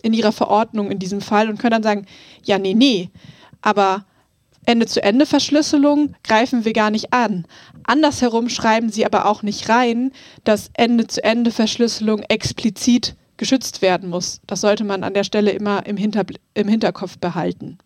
[0.03, 2.05] in ihrer Verordnung in diesem Fall und können dann sagen,
[2.43, 3.09] ja, nee, nee,
[3.61, 4.05] aber
[4.65, 7.45] Ende-zu-Ende-Verschlüsselung greifen wir gar nicht an.
[7.83, 10.11] Andersherum schreiben sie aber auch nicht rein,
[10.43, 14.41] dass Ende-zu-Ende-Verschlüsselung explizit geschützt werden muss.
[14.47, 17.77] Das sollte man an der Stelle immer im, Hinter im Hinterkopf behalten.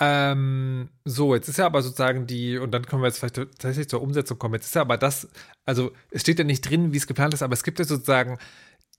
[0.00, 3.88] Ähm, so, jetzt ist ja aber sozusagen die, und dann können wir jetzt vielleicht tatsächlich
[3.88, 4.54] zur Umsetzung kommen.
[4.54, 5.28] Jetzt ist ja aber das,
[5.64, 8.38] also es steht ja nicht drin, wie es geplant ist, aber es gibt ja sozusagen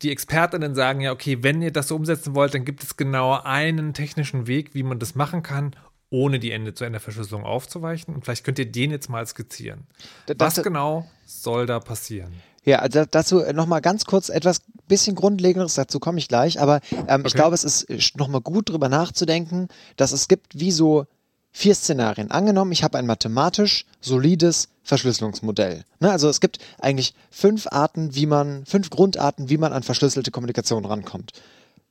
[0.02, 3.40] die Expertinnen sagen ja, okay, wenn ihr das so umsetzen wollt, dann gibt es genau
[3.42, 5.76] einen technischen Weg, wie man das machen kann,
[6.10, 8.16] ohne die Ende-zu-Ende-Verschlüsselung aufzuweichen.
[8.16, 9.88] Und vielleicht könnt ihr den jetzt mal skizzieren.
[10.26, 12.34] Das, Was genau soll da passieren?
[12.70, 17.22] Ja, also dazu nochmal ganz kurz etwas bisschen Grundlegendes, dazu komme ich gleich, aber ähm,
[17.22, 17.24] okay.
[17.26, 21.08] ich glaube, es ist nochmal gut drüber nachzudenken, dass es gibt wie so
[21.52, 22.30] vier Szenarien.
[22.30, 25.84] Angenommen, ich habe ein mathematisch solides Verschlüsselungsmodell.
[26.00, 30.30] Ne, also es gibt eigentlich fünf Arten, wie man, fünf Grundarten, wie man an verschlüsselte
[30.30, 31.32] Kommunikation rankommt.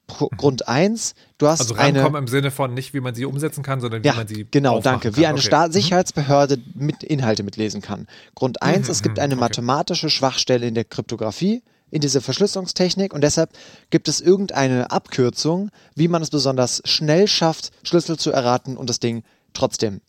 [0.09, 0.37] Pro, mhm.
[0.39, 3.81] Grund eins, du hast also eine, im Sinne von nicht, wie man sie umsetzen kann,
[3.81, 5.21] sondern wie ja, man sie genau, danke, kann.
[5.21, 5.69] wie eine okay.
[5.69, 5.73] Mhm.
[5.73, 8.09] Sicherheitsbehörde mit Inhalte mitlesen kann.
[8.35, 9.41] Grund eins, mhm, es gibt eine okay.
[9.41, 13.51] mathematische Schwachstelle in der Kryptographie, in dieser Verschlüsselungstechnik und deshalb
[13.91, 19.01] gibt es irgendeine Abkürzung, wie man es besonders schnell schafft, Schlüssel zu erraten und das
[19.01, 20.01] Ding trotzdem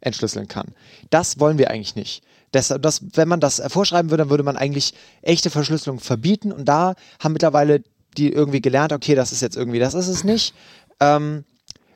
[0.00, 0.68] entschlüsseln kann.
[1.10, 2.22] Das wollen wir eigentlich nicht.
[2.52, 6.66] Das, das, wenn man das vorschreiben würde, dann würde man eigentlich echte Verschlüsselung verbieten und
[6.66, 7.82] da haben mittlerweile
[8.16, 10.54] die irgendwie gelernt, okay, das ist jetzt irgendwie, das ist es nicht.
[11.00, 11.44] Ähm,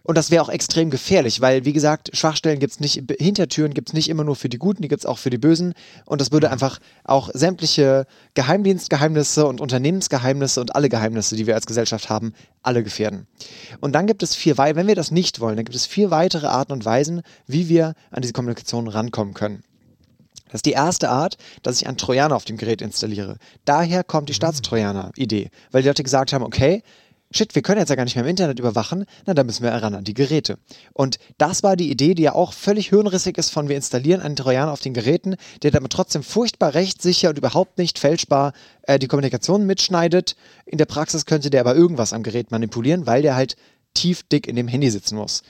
[0.07, 3.89] und das wäre auch extrem gefährlich, weil, wie gesagt, Schwachstellen gibt es nicht, Hintertüren gibt
[3.89, 5.73] es nicht immer nur für die Guten, die gibt es auch für die Bösen.
[6.05, 11.65] Und das würde einfach auch sämtliche Geheimdienstgeheimnisse und Unternehmensgeheimnisse und alle Geheimnisse, die wir als
[11.65, 13.27] Gesellschaft haben, alle gefährden.
[13.81, 16.49] Und dann gibt es vier, wenn wir das nicht wollen, dann gibt es vier weitere
[16.49, 19.65] Arten und Weisen, wie wir an diese Kommunikation rankommen können.
[20.47, 23.39] Das ist die erste Art, dass ich einen Trojaner auf dem Gerät installiere.
[23.65, 26.83] Daher kommt die Staatstrojaner-Idee, weil die Leute gesagt haben, okay,
[27.35, 29.73] shit, wir können jetzt ja gar nicht mehr im Internet überwachen, na, dann müssen wir
[29.73, 30.59] ran an die Geräte.
[30.93, 34.37] Und das war die Idee, die ja auch völlig hirnrissig ist von wir installieren einen
[34.37, 39.09] Trojaner auf den Geräten, der damit trotzdem furchtbar rechtssicher und überhaupt nicht fälschbar äh, die
[39.09, 40.37] Kommunikation mitschneidet.
[40.67, 43.57] In der Praxis könnte der aber irgendwas am Gerät manipulieren, weil der halt
[43.95, 45.43] tief dick in dem Handy sitzen muss.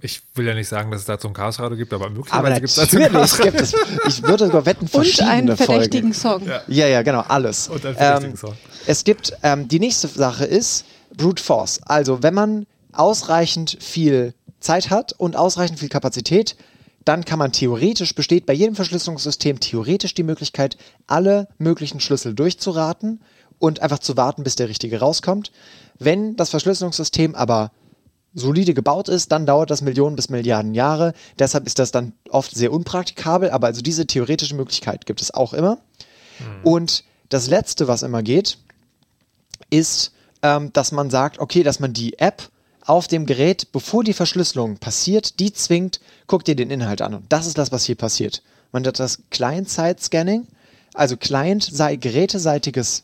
[0.00, 2.76] Ich will ja nicht sagen, dass es dazu ein Chaosradio gibt, aber möglicherweise gibt es
[2.76, 3.60] dazu ein Chaosradio.
[3.60, 3.74] Es,
[4.06, 6.46] ich würde sogar wetten, verschiedene Und einen verdächtigen Folgen.
[6.46, 6.48] Song.
[6.48, 6.62] Ja.
[6.68, 7.68] ja, ja, genau, alles.
[7.68, 8.54] Und einen verdächtigen ähm, Song.
[8.86, 10.84] Es gibt, ähm, die nächste Sache ist,
[11.16, 11.80] Brute Force.
[11.82, 16.56] Also, wenn man ausreichend viel Zeit hat und ausreichend viel Kapazität,
[17.04, 20.76] dann kann man theoretisch, besteht bei jedem Verschlüsselungssystem theoretisch die Möglichkeit,
[21.06, 23.20] alle möglichen Schlüssel durchzuraten
[23.58, 25.50] und einfach zu warten, bis der richtige rauskommt.
[25.98, 27.72] Wenn das Verschlüsselungssystem aber
[28.34, 31.14] solide gebaut ist, dann dauert das Millionen bis Milliarden Jahre.
[31.38, 35.52] Deshalb ist das dann oft sehr unpraktikabel, aber also diese theoretische Möglichkeit gibt es auch
[35.52, 35.78] immer.
[36.38, 36.64] Mhm.
[36.64, 38.58] Und das Letzte, was immer geht,
[39.70, 40.12] ist
[40.42, 42.50] ähm, dass man sagt, okay, dass man die App
[42.84, 47.14] auf dem Gerät, bevor die Verschlüsselung passiert, die zwingt, guck dir den Inhalt an.
[47.14, 48.42] Und das ist das, was hier passiert.
[48.72, 50.46] man nennt das Client-Side-Scanning,
[50.94, 53.02] also Client sei geräteseitiges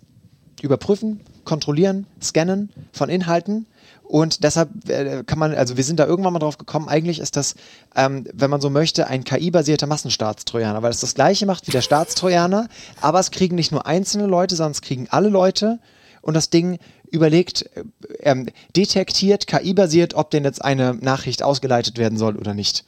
[0.62, 3.66] Überprüfen, Kontrollieren, Scannen von Inhalten.
[4.04, 7.36] Und deshalb äh, kann man, also wir sind da irgendwann mal drauf gekommen, eigentlich ist
[7.36, 7.54] das,
[7.96, 11.80] ähm, wenn man so möchte, ein KI-basierter Massenstaatstrojaner, weil es das gleiche macht wie der
[11.80, 12.68] Staatstrojaner,
[13.00, 15.80] aber es kriegen nicht nur einzelne Leute, sondern es kriegen alle Leute
[16.20, 16.78] und das Ding
[17.10, 17.84] überlegt, äh,
[18.20, 22.84] ähm, detektiert, KI-basiert, ob denn jetzt eine Nachricht ausgeleitet werden soll oder nicht.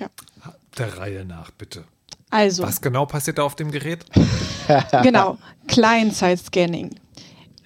[0.00, 0.08] Ja.
[0.76, 1.84] Der Reihe nach, bitte.
[2.30, 2.62] Also.
[2.62, 4.04] Was genau passiert da auf dem Gerät?
[5.02, 6.94] genau, Client-Side-Scanning.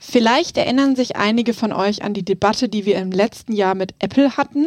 [0.05, 3.95] Vielleicht erinnern sich einige von euch an die Debatte, die wir im letzten Jahr mit
[4.01, 4.67] Apple hatten.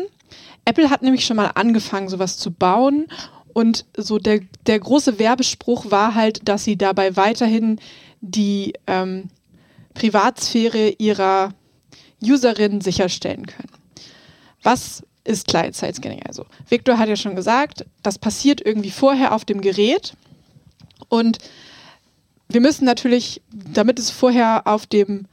[0.63, 3.07] Apple hat nämlich schon mal angefangen, sowas zu bauen.
[3.53, 7.81] Und so der, der große Werbespruch war halt, dass sie dabei weiterhin
[8.21, 9.25] die ähm,
[9.93, 11.53] Privatsphäre ihrer
[12.23, 13.71] Userinnen sicherstellen können.
[14.63, 16.45] Was ist Client-Side-Scanning also?
[16.69, 20.13] Victor hat ja schon gesagt, das passiert irgendwie vorher auf dem Gerät
[21.09, 21.39] und
[22.47, 25.27] wir müssen natürlich, damit es vorher auf dem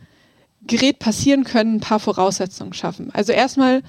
[0.62, 3.10] Gerät passieren können, ein paar Voraussetzungen schaffen.
[3.12, 3.82] Also erstmal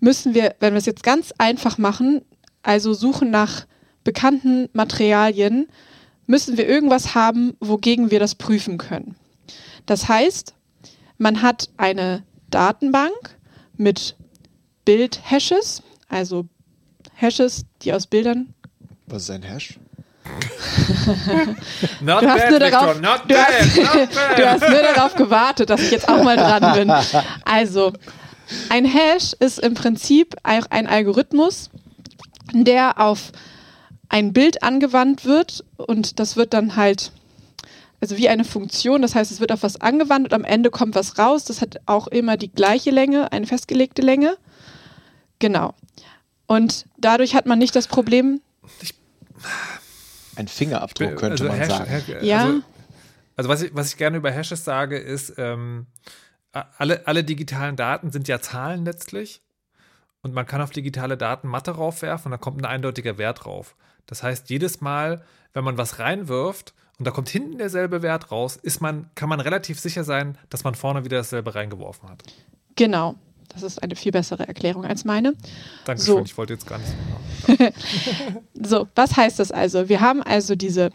[0.00, 2.22] müssen wir, wenn wir es jetzt ganz einfach machen,
[2.62, 3.66] also suchen nach
[4.04, 5.68] bekannten Materialien,
[6.26, 9.16] müssen wir irgendwas haben, wogegen wir das prüfen können.
[9.86, 10.54] Das heißt,
[11.18, 13.38] man hat eine Datenbank
[13.76, 14.16] mit
[14.84, 16.46] Bild-Hashes, also
[17.14, 18.54] Hashes, die aus Bildern.
[19.06, 19.78] Was ist ein Hash?
[22.00, 23.76] not du hast, bad, nur darauf, not du, bad, hast,
[24.38, 26.92] du hast nur darauf gewartet, dass ich jetzt auch mal dran bin.
[27.44, 27.92] Also,
[28.68, 31.70] ein Hash ist im Prinzip ein Algorithmus,
[32.52, 33.32] der auf
[34.08, 37.12] ein Bild angewandt wird und das wird dann halt,
[38.00, 40.94] also wie eine Funktion, das heißt, es wird auf was angewandt und am Ende kommt
[40.94, 41.44] was raus.
[41.44, 44.36] Das hat auch immer die gleiche Länge, eine festgelegte Länge.
[45.38, 45.74] Genau.
[46.46, 48.42] Und dadurch hat man nicht das Problem.
[50.36, 51.90] Ein Fingerabdruck könnte also man Hash, sagen.
[51.90, 52.44] Hash, ja.
[52.44, 52.62] Also,
[53.36, 55.86] also, was, ich, was ich gerne über Hashes sage, ist, ähm,
[56.52, 59.42] alle, alle digitalen Daten sind ja Zahlen letztlich.
[60.22, 63.74] Und man kann auf digitale Daten Mathe raufwerfen und da kommt ein eindeutiger Wert drauf.
[64.06, 68.56] Das heißt, jedes Mal, wenn man was reinwirft und da kommt hinten derselbe Wert raus,
[68.56, 72.22] ist man, kann man relativ sicher sein, dass man vorne wieder dasselbe reingeworfen hat.
[72.76, 73.16] Genau.
[73.54, 75.34] Das ist eine viel bessere Erklärung als meine.
[75.84, 76.22] Dankeschön, so.
[76.22, 76.92] ich wollte jetzt gar nicht
[78.54, 79.88] so, was heißt das also?
[79.88, 80.90] Wir haben also diese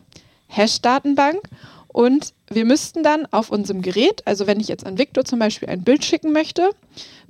[0.47, 1.41] Hash-Datenbank
[1.87, 5.69] und wir müssten dann auf unserem Gerät, also wenn ich jetzt an Victor zum Beispiel
[5.69, 6.69] ein Bild schicken möchte,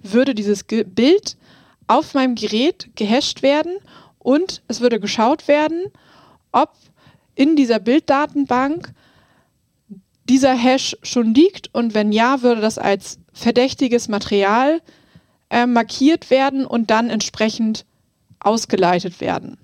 [0.03, 1.37] würde dieses Bild
[1.87, 3.77] auf meinem Gerät gehasht werden
[4.19, 5.85] und es würde geschaut werden,
[6.51, 6.73] ob
[7.35, 8.93] in dieser Bilddatenbank
[10.29, 14.81] dieser Hash schon liegt und wenn ja, würde das als verdächtiges Material
[15.49, 17.85] äh, markiert werden und dann entsprechend
[18.39, 19.57] ausgeleitet werden.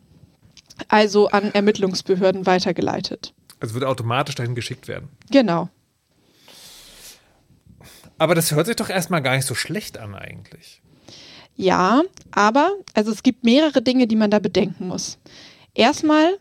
[0.87, 3.33] Also an Ermittlungsbehörden weitergeleitet.
[3.59, 5.09] Also wird automatisch dahin geschickt werden.
[5.31, 5.69] Genau.
[8.17, 10.81] Aber das hört sich doch erstmal gar nicht so schlecht an eigentlich.
[11.55, 15.19] Ja, aber also es gibt mehrere Dinge, die man da bedenken muss.
[15.73, 16.37] Erstmal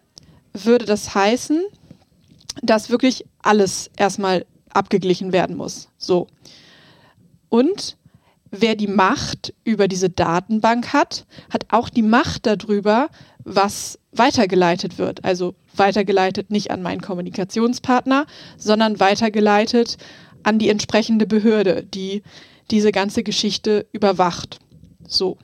[0.53, 1.63] würde das heißen,
[2.63, 5.89] dass wirklich alles erstmal abgeglichen werden muss.
[5.99, 6.29] So.
[7.49, 7.97] Und
[8.53, 13.09] wer die Macht über diese Datenbank hat, hat auch die Macht darüber,
[13.43, 15.25] was weitergeleitet wird.
[15.25, 18.27] Also weitergeleitet nicht an meinen Kommunikationspartner,
[18.59, 19.97] sondern weitergeleitet
[20.43, 22.23] an die entsprechende Behörde, die
[22.71, 24.61] diese ganze Geschichte überwacht.
[25.09, 25.39] So.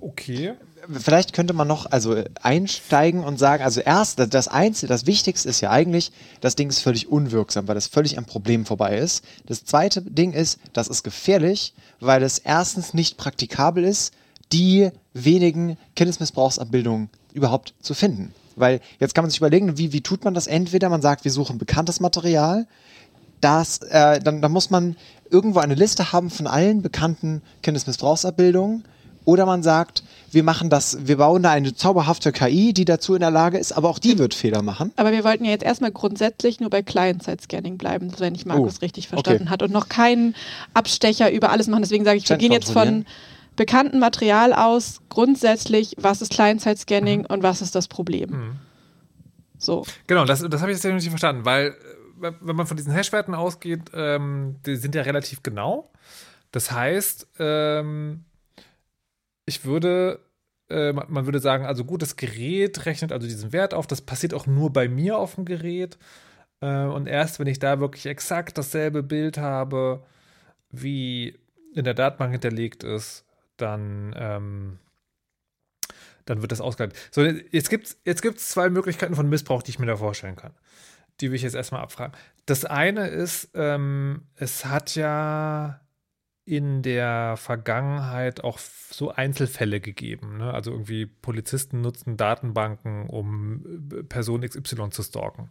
[0.00, 0.54] Okay
[0.90, 5.60] vielleicht könnte man noch also einsteigen und sagen, also erst, das Einzige, das Wichtigste ist
[5.60, 9.24] ja eigentlich, das Ding ist völlig unwirksam, weil es völlig am Problem vorbei ist.
[9.46, 14.12] Das zweite Ding ist, das ist gefährlich, weil es erstens nicht praktikabel ist,
[14.52, 18.34] die wenigen Kindesmissbrauchsabbildungen überhaupt zu finden.
[18.56, 20.46] Weil jetzt kann man sich überlegen, wie, wie tut man das?
[20.46, 22.66] Entweder man sagt, wir suchen bekanntes Material,
[23.40, 24.96] das, äh, dann, dann muss man
[25.28, 28.84] irgendwo eine Liste haben von allen bekannten Kindesmissbrauchsabbildungen
[29.24, 30.04] oder man sagt,
[30.34, 33.72] wir machen das, wir bauen da eine zauberhafte KI, die dazu in der Lage ist,
[33.72, 34.92] aber auch die wird Fehler machen.
[34.96, 38.80] Aber wir wollten ja jetzt erstmal grundsätzlich nur bei Client-Side-Scanning bleiben, wenn ich Markus oh,
[38.82, 39.50] richtig verstanden okay.
[39.50, 40.34] hat und noch keinen
[40.74, 41.82] Abstecher über alles machen.
[41.82, 43.06] Deswegen sage ich, wir gehen jetzt von
[43.56, 47.26] bekanntem Material aus, grundsätzlich, was ist Client-Side-Scanning mhm.
[47.26, 48.30] und was ist das Problem.
[48.30, 48.56] Mhm.
[49.58, 49.86] So.
[50.06, 51.76] Genau, das, das habe ich jetzt nicht verstanden, weil
[52.20, 55.90] äh, wenn man von diesen Hashwerten ausgeht, ähm, die sind ja relativ genau.
[56.50, 58.24] Das heißt, ähm,
[59.46, 60.20] ich würde,
[60.68, 63.86] äh, man würde sagen, also gut, das Gerät rechnet also diesen Wert auf.
[63.86, 65.98] Das passiert auch nur bei mir auf dem Gerät.
[66.60, 70.02] Äh, und erst wenn ich da wirklich exakt dasselbe Bild habe,
[70.70, 71.38] wie
[71.74, 73.24] in der Datenbank hinterlegt ist,
[73.56, 74.78] dann, ähm,
[76.24, 76.98] dann wird das ausgeleitet.
[77.10, 80.36] So, jetzt gibt es jetzt gibt's zwei Möglichkeiten von Missbrauch, die ich mir da vorstellen
[80.36, 80.54] kann.
[81.20, 82.16] Die will ich jetzt erstmal abfragen.
[82.46, 85.80] Das eine ist, ähm, es hat ja
[86.46, 90.38] in der Vergangenheit auch so Einzelfälle gegeben.
[90.38, 90.52] Ne?
[90.52, 95.48] Also irgendwie Polizisten nutzen Datenbanken, um äh, Person XY zu stalken.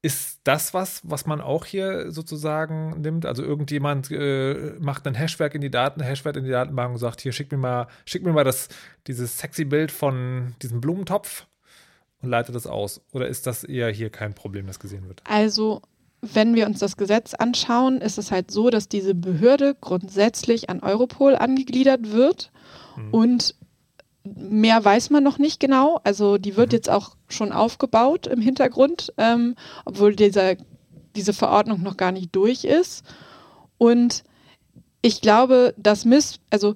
[0.00, 3.24] Ist das was, was man auch hier sozusagen nimmt?
[3.24, 7.20] Also irgendjemand äh, macht ein Hashwerk in die Daten, Hashwert in die Datenbank und sagt,
[7.20, 8.68] hier schick mir mal, schick mir mal das,
[9.06, 11.46] dieses sexy Bild von diesem Blumentopf
[12.20, 13.02] und leitet das aus.
[13.12, 15.22] Oder ist das eher hier kein Problem, das gesehen wird?
[15.24, 15.80] Also
[16.32, 20.80] wenn wir uns das Gesetz anschauen, ist es halt so, dass diese Behörde grundsätzlich an
[20.80, 22.50] Europol angegliedert wird
[22.96, 23.10] mhm.
[23.10, 23.54] und
[24.26, 26.00] Mehr weiß man noch nicht genau.
[26.02, 26.76] Also die wird mhm.
[26.76, 29.54] jetzt auch schon aufgebaut im Hintergrund, ähm,
[29.84, 30.54] obwohl dieser,
[31.14, 33.04] diese Verordnung noch gar nicht durch ist.
[33.76, 34.24] Und
[35.02, 36.74] ich glaube, das Miss, also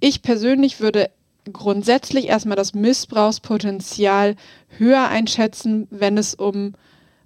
[0.00, 1.10] ich persönlich würde
[1.50, 4.36] grundsätzlich erstmal das Missbrauchspotenzial
[4.76, 6.74] höher einschätzen, wenn es um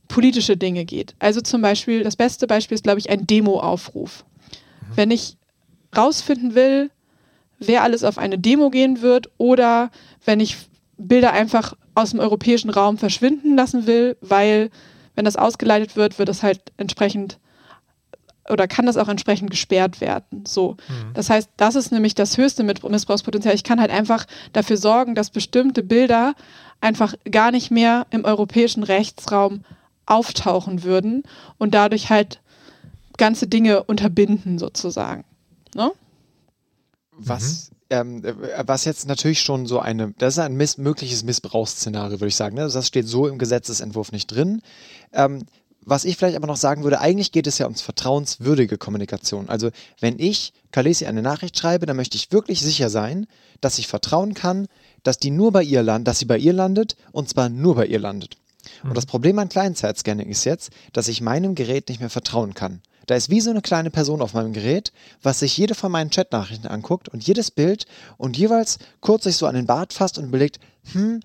[0.09, 1.15] politische Dinge geht.
[1.19, 4.25] Also zum Beispiel, das beste Beispiel ist, glaube ich, ein Demo-Aufruf.
[4.25, 4.97] Mhm.
[4.97, 5.37] Wenn ich
[5.97, 6.91] rausfinden will,
[7.59, 9.91] wer alles auf eine Demo gehen wird oder
[10.25, 10.57] wenn ich
[10.97, 14.71] Bilder einfach aus dem europäischen Raum verschwinden lassen will, weil
[15.15, 17.39] wenn das ausgeleitet wird, wird es halt entsprechend
[18.51, 20.45] oder kann das auch entsprechend gesperrt werden.
[20.47, 20.77] So.
[20.89, 21.15] Mhm.
[21.15, 23.55] Das heißt, das ist nämlich das höchste Missbrauchspotenzial.
[23.55, 26.35] Ich kann halt einfach dafür sorgen, dass bestimmte Bilder
[26.81, 29.65] einfach gar nicht mehr im europäischen Rechtsraum
[30.07, 31.23] auftauchen würden
[31.59, 32.41] und dadurch halt
[33.17, 35.25] ganze Dinge unterbinden sozusagen.
[35.75, 35.93] Ne?
[37.13, 37.77] Was, mhm.
[37.91, 42.29] ähm, äh, was jetzt natürlich schon so eine, das ist ein miss mögliches Missbrauchsszenario, würde
[42.29, 42.57] ich sagen.
[42.57, 42.69] Ne?
[42.69, 44.63] Das steht so im Gesetzesentwurf nicht drin.
[45.13, 45.45] Ähm,
[45.87, 49.51] was ich vielleicht aber noch sagen würde, eigentlich geht es ja ums vertrauenswürdige Kommunikation.
[49.51, 53.27] Also wenn ich Kalesi eine Nachricht schreibe, dann möchte ich wirklich sicher sein,
[53.61, 54.67] dass ich vertrauen kann,
[55.03, 57.87] dass die nur bei ihr landet, dass sie bei ihr landet und zwar nur bei
[57.87, 58.39] ihr landet.
[58.83, 58.91] Mhm.
[58.91, 62.81] Und das Problem an Client-Side-Scanning ist jetzt, dass ich meinem Gerät nicht mehr vertrauen kann.
[63.07, 64.93] Da ist wie so eine kleine Person auf meinem Gerät,
[65.23, 67.87] was sich jede von meinen Chatnachrichten anguckt und jedes Bild
[68.17, 70.59] und jeweils kurz sich so an den Bart fasst und überlegt,
[70.93, 71.21] hm,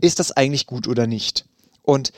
[0.00, 1.46] ist das eigentlich gut oder nicht?
[1.82, 2.12] Und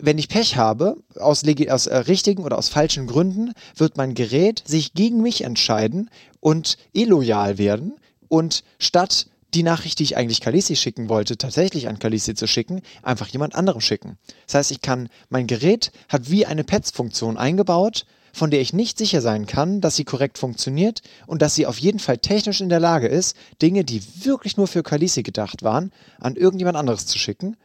[0.00, 4.62] wenn ich Pech habe, aus, aus äh, richtigen oder aus falschen Gründen, wird mein Gerät
[4.66, 6.10] sich gegen mich entscheiden
[6.40, 7.94] und illoyal werden
[8.28, 12.82] und statt die Nachricht, die ich eigentlich Kalisi schicken wollte, tatsächlich an Kalisi zu schicken,
[13.02, 14.18] einfach jemand anderem schicken.
[14.46, 18.98] Das heißt, ich kann, mein Gerät hat wie eine Pets-Funktion eingebaut, von der ich nicht
[18.98, 22.68] sicher sein kann, dass sie korrekt funktioniert und dass sie auf jeden Fall technisch in
[22.68, 27.16] der Lage ist, Dinge, die wirklich nur für Kalisi gedacht waren, an irgendjemand anderes zu
[27.16, 27.56] schicken.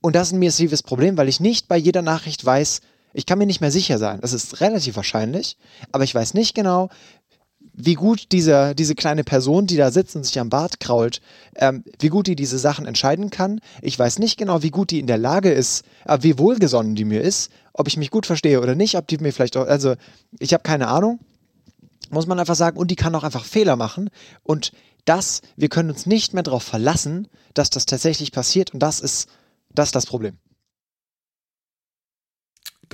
[0.00, 2.80] Und das ist ein massives Problem, weil ich nicht bei jeder Nachricht weiß,
[3.12, 4.20] ich kann mir nicht mehr sicher sein.
[4.20, 5.56] Das ist relativ wahrscheinlich,
[5.92, 6.88] aber ich weiß nicht genau,
[7.76, 11.20] wie gut diese, diese kleine Person, die da sitzt und sich am Bart krault,
[11.56, 13.60] ähm, wie gut die diese Sachen entscheiden kann.
[13.82, 17.04] Ich weiß nicht genau, wie gut die in der Lage ist, äh, wie wohlgesonnen die
[17.04, 19.94] mir ist, ob ich mich gut verstehe oder nicht, ob die mir vielleicht auch, also
[20.38, 21.18] ich habe keine Ahnung,
[22.10, 24.10] muss man einfach sagen, und die kann auch einfach Fehler machen
[24.44, 24.72] und
[25.04, 29.28] das, wir können uns nicht mehr darauf verlassen, dass das tatsächlich passiert und das ist,
[29.74, 30.38] das ist das Problem.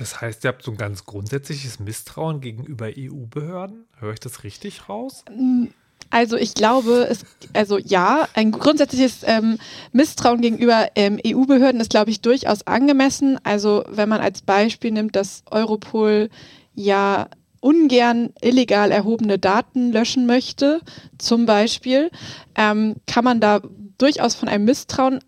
[0.01, 3.85] Das heißt, ihr habt so ein ganz grundsätzliches Misstrauen gegenüber EU-Behörden?
[3.99, 5.23] Höre ich das richtig raus?
[5.29, 5.65] Mm,
[6.09, 7.23] also ich glaube, es,
[7.53, 9.59] also ja, ein grundsätzliches ähm,
[9.91, 13.37] Misstrauen gegenüber ähm, EU-Behörden ist, glaube ich, durchaus angemessen.
[13.43, 16.31] Also wenn man als Beispiel nimmt, dass Europol
[16.73, 17.27] ja
[17.59, 20.81] ungern illegal erhobene Daten löschen möchte,
[21.19, 22.09] zum Beispiel,
[22.55, 23.61] ähm, kann man da
[23.99, 25.19] durchaus von einem Misstrauen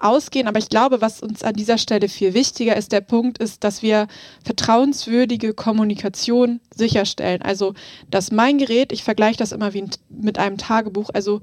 [0.00, 0.48] ausgehen.
[0.48, 3.82] Aber ich glaube, was uns an dieser Stelle viel wichtiger ist, der Punkt ist, dass
[3.82, 4.08] wir
[4.44, 7.42] vertrauenswürdige Kommunikation sicherstellen.
[7.42, 7.74] Also,
[8.10, 11.40] dass mein Gerät, ich vergleiche das immer wie mit einem Tagebuch, also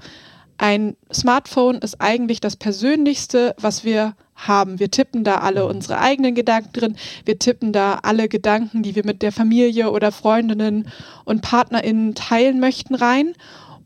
[0.58, 4.80] ein Smartphone ist eigentlich das Persönlichste, was wir haben.
[4.80, 6.98] Wir tippen da alle unsere eigenen Gedanken drin.
[7.26, 10.88] Wir tippen da alle Gedanken, die wir mit der Familie oder Freundinnen
[11.26, 13.34] und PartnerInnen teilen möchten, rein.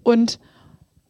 [0.03, 0.39] Und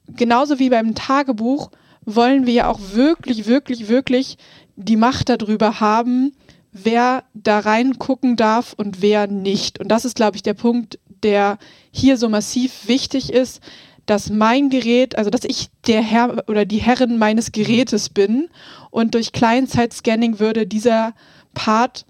[0.08, 1.72] genauso wie beim Tagebuch
[2.06, 4.38] wollen wir ja auch wirklich, wirklich, wirklich
[4.76, 6.34] die Macht darüber haben,
[6.72, 9.80] wer da reingucken darf und wer nicht.
[9.80, 11.58] Und das ist, glaube ich, der Punkt, der
[11.92, 13.62] hier so massiv wichtig ist,
[14.06, 18.50] dass mein Gerät, also dass ich der Herr oder die Herrin meines Gerätes bin
[18.90, 21.14] und durch Client-Side-Scanning würde dieser
[21.54, 22.06] Part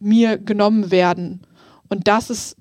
[0.00, 1.42] mir genommen werden.
[1.88, 2.56] Und das ist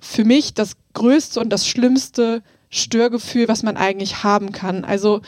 [0.00, 4.84] für mich das größte und das schlimmste Störgefühl, was man eigentlich haben kann.
[4.84, 5.22] Also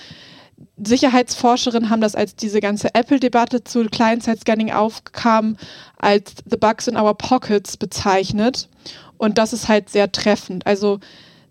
[0.82, 5.56] Sicherheitsforscherinnen haben das, als diese ganze Apple-Debatte zu Client-Side-Scanning aufkam,
[5.96, 8.68] als The Bugs in Our Pockets bezeichnet.
[9.16, 10.66] Und das ist halt sehr treffend.
[10.66, 11.00] Also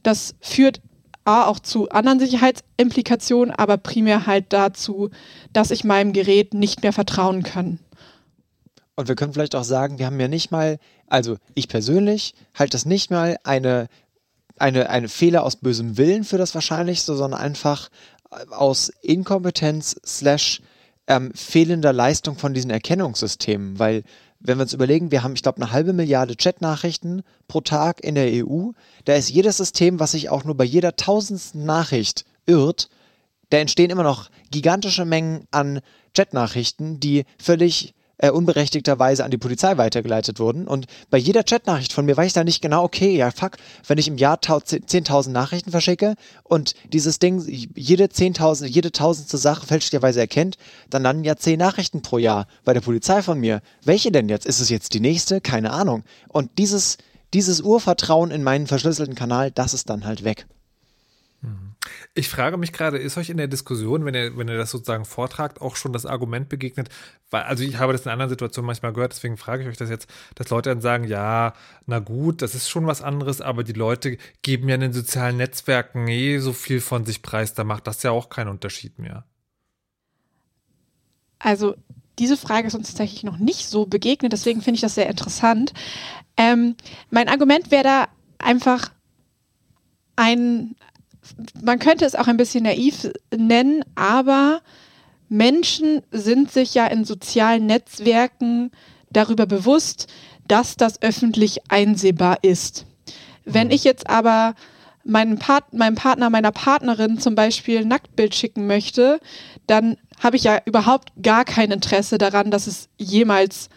[0.04, 0.82] Das führt
[1.26, 5.10] A, auch zu anderen Sicherheitsimplikationen, aber primär halt dazu,
[5.52, 7.80] dass ich meinem Gerät nicht mehr vertrauen kann.
[8.96, 12.72] Und wir können vielleicht auch sagen, wir haben ja nicht mal, also ich persönlich halte
[12.72, 13.90] das nicht mal eine,
[14.58, 17.90] eine, eine Fehler aus bösem Willen für das Wahrscheinlichste, sondern einfach
[18.50, 20.62] aus Inkompetenz slash
[21.08, 24.04] ähm, fehlender Leistung von diesen Erkennungssystemen, weil
[24.40, 28.16] wenn wir uns überlegen, wir haben, ich glaube, eine halbe Milliarde Chatnachrichten pro Tag in
[28.16, 28.70] der EU.
[29.06, 32.90] Da ist jedes System, was sich auch nur bei jeder tausendsten Nachricht irrt,
[33.50, 35.80] da entstehen immer noch gigantische Mengen an
[36.14, 40.68] Chatnachrichten, die völlig äh, unberechtigterweise an die Polizei weitergeleitet wurden.
[40.68, 43.98] Und bei jeder Chatnachricht von mir weiß ich da nicht genau, okay, ja fuck, wenn
[43.98, 47.44] ich im Jahr 10.000 Nachrichten verschicke und dieses Ding
[47.76, 50.58] jede 10.000, jede tausendste Sache fälschlicherweise erkennt,
[50.90, 53.62] dann landen ja 10 Nachrichten pro Jahr bei der Polizei von mir.
[53.84, 54.46] Welche denn jetzt?
[54.46, 55.42] Ist es jetzt die nächste?
[55.42, 56.04] Keine Ahnung.
[56.28, 56.98] Und dieses,
[57.34, 60.48] dieses Urvertrauen in meinen verschlüsselten Kanal, das ist dann halt weg.
[62.18, 65.06] Ich frage mich gerade, ist euch in der Diskussion, wenn ihr, wenn ihr das sozusagen
[65.06, 66.90] vortragt, auch schon das Argument begegnet,
[67.30, 69.92] weil, also ich habe das in anderen Situationen manchmal gehört, deswegen frage ich euch das
[69.92, 71.54] jetzt, dass Leute dann sagen, ja,
[71.86, 75.38] na gut, das ist schon was anderes, aber die Leute geben ja in den sozialen
[75.38, 79.24] Netzwerken eh so viel von sich preis, da macht das ja auch keinen Unterschied mehr.
[81.38, 81.76] Also
[82.18, 85.72] diese Frage ist uns tatsächlich noch nicht so begegnet, deswegen finde ich das sehr interessant.
[86.36, 86.78] Ähm,
[87.12, 88.08] mein Argument wäre da
[88.40, 88.92] einfach
[90.16, 90.76] ein,
[91.62, 94.62] man könnte es auch ein bisschen naiv nennen, aber
[95.30, 98.72] Menschen sind sich ja in sozialen Netzwerken
[99.10, 100.08] darüber bewusst,
[100.48, 102.86] dass das öffentlich einsehbar ist.
[103.46, 103.74] Wenn mhm.
[103.74, 104.56] ich jetzt aber
[105.04, 109.20] meinem, Part meinem Partner, meiner Partnerin zum Beispiel ein Nacktbild schicken möchte,
[109.66, 113.70] dann habe ich ja überhaupt gar kein Interesse daran, dass es jemals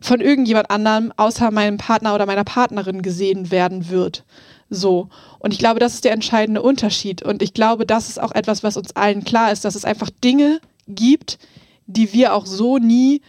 [0.00, 4.24] von irgendjemand anderem außer meinem Partner oder meiner Partnerin gesehen werden wird.
[4.70, 5.08] So.
[5.38, 7.22] Und ich glaube, das ist der entscheidende Unterschied.
[7.22, 10.10] Und ich glaube, das ist auch etwas, was uns allen klar ist, dass es einfach
[10.10, 11.38] Dinge gibt,
[11.86, 13.22] die wir auch so nie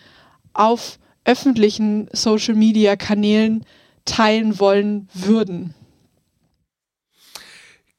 [0.53, 3.65] auf öffentlichen Social-Media-Kanälen
[4.05, 5.73] teilen wollen würden.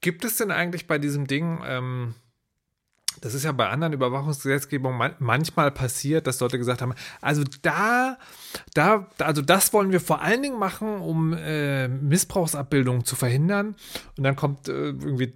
[0.01, 2.15] Gibt es denn eigentlich bei diesem Ding, ähm,
[3.21, 8.19] das ist ja bei anderen Überwachungsgesetzgebungen manchmal passiert, dass Leute gesagt haben, also da,
[8.75, 13.75] da, also das wollen wir vor allen Dingen machen, um äh, Missbrauchsabbildungen zu verhindern.
[14.17, 15.35] Und dann kommt äh, irgendwie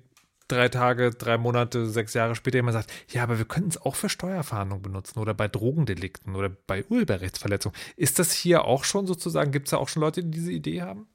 [0.49, 3.95] drei Tage, drei Monate, sechs Jahre später jemand sagt, ja, aber wir könnten es auch
[3.95, 7.77] für Steuerfahndung benutzen oder bei Drogendelikten oder bei Urheberrechtsverletzungen.
[7.97, 10.83] Ist das hier auch schon sozusagen, gibt es da auch schon Leute, die diese Idee
[10.83, 11.07] haben?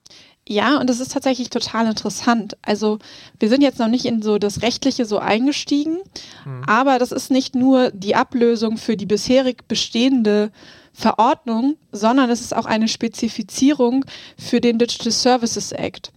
[0.51, 2.57] Ja, und das ist tatsächlich total interessant.
[2.63, 2.97] Also
[3.39, 5.99] wir sind jetzt noch nicht in so das Rechtliche so eingestiegen,
[6.43, 6.63] mhm.
[6.65, 10.51] aber das ist nicht nur die Ablösung für die bisherig bestehende
[10.91, 14.05] Verordnung, sondern es ist auch eine Spezifizierung
[14.39, 16.11] für den Digital Services Act.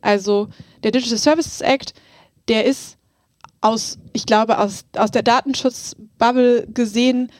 [0.00, 0.48] Also
[0.82, 1.92] der Digital Services Act,
[2.48, 2.96] der ist
[3.60, 7.30] aus, ich glaube, aus, aus der Datenschutzbubble gesehen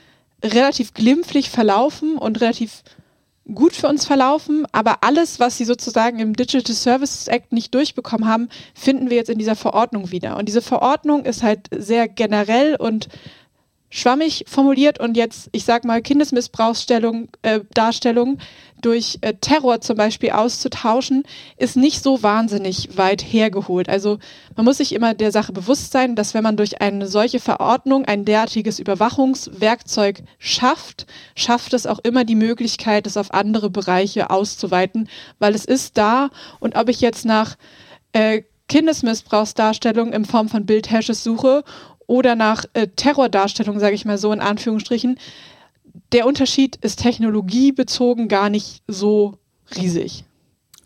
[0.45, 2.83] relativ glimpflich verlaufen und relativ
[3.53, 8.27] gut für uns verlaufen, aber alles, was sie sozusagen im Digital Services Act nicht durchbekommen
[8.29, 10.37] haben, finden wir jetzt in dieser Verordnung wieder.
[10.39, 13.09] Und diese Verordnung ist halt sehr generell und
[13.95, 18.39] schwammig formuliert und jetzt, ich sag mal, Kindesmissbrauchsstellung, äh, Darstellung
[18.83, 21.23] durch äh, Terror zum Beispiel auszutauschen,
[21.59, 23.89] ist nicht so wahnsinnig weit hergeholt.
[23.89, 24.19] Also
[24.57, 28.05] man muss sich immer der Sache bewusst sein, dass wenn man durch eine solche Verordnung
[28.05, 31.07] ein derartiges Überwachungswerkzeug schafft,
[31.37, 35.09] schafft es auch immer die Möglichkeit, es auf andere Bereiche auszuweiten,
[35.39, 37.55] weil es ist da und ob ich jetzt nach
[38.13, 41.65] äh, Kindesmissbrauchsdarstellung in Form von Bildhashes suche
[42.07, 45.19] oder nach äh, Terrordarstellung, sage ich mal so in Anführungsstrichen,
[46.13, 49.39] der Unterschied ist technologiebezogen gar nicht so
[49.77, 50.25] riesig.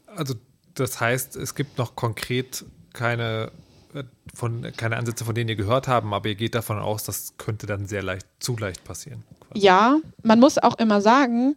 [0.07, 0.35] Also
[0.75, 3.51] das heißt, es gibt noch konkret keine,
[3.95, 4.05] äh,
[4.35, 7.67] von, keine Ansätze, von denen ihr gehört haben, aber ihr geht davon aus, das könnte
[7.67, 9.25] dann sehr leicht, zu leicht passieren.
[9.41, 9.65] Quasi.
[9.65, 11.57] Ja, man muss auch immer sagen,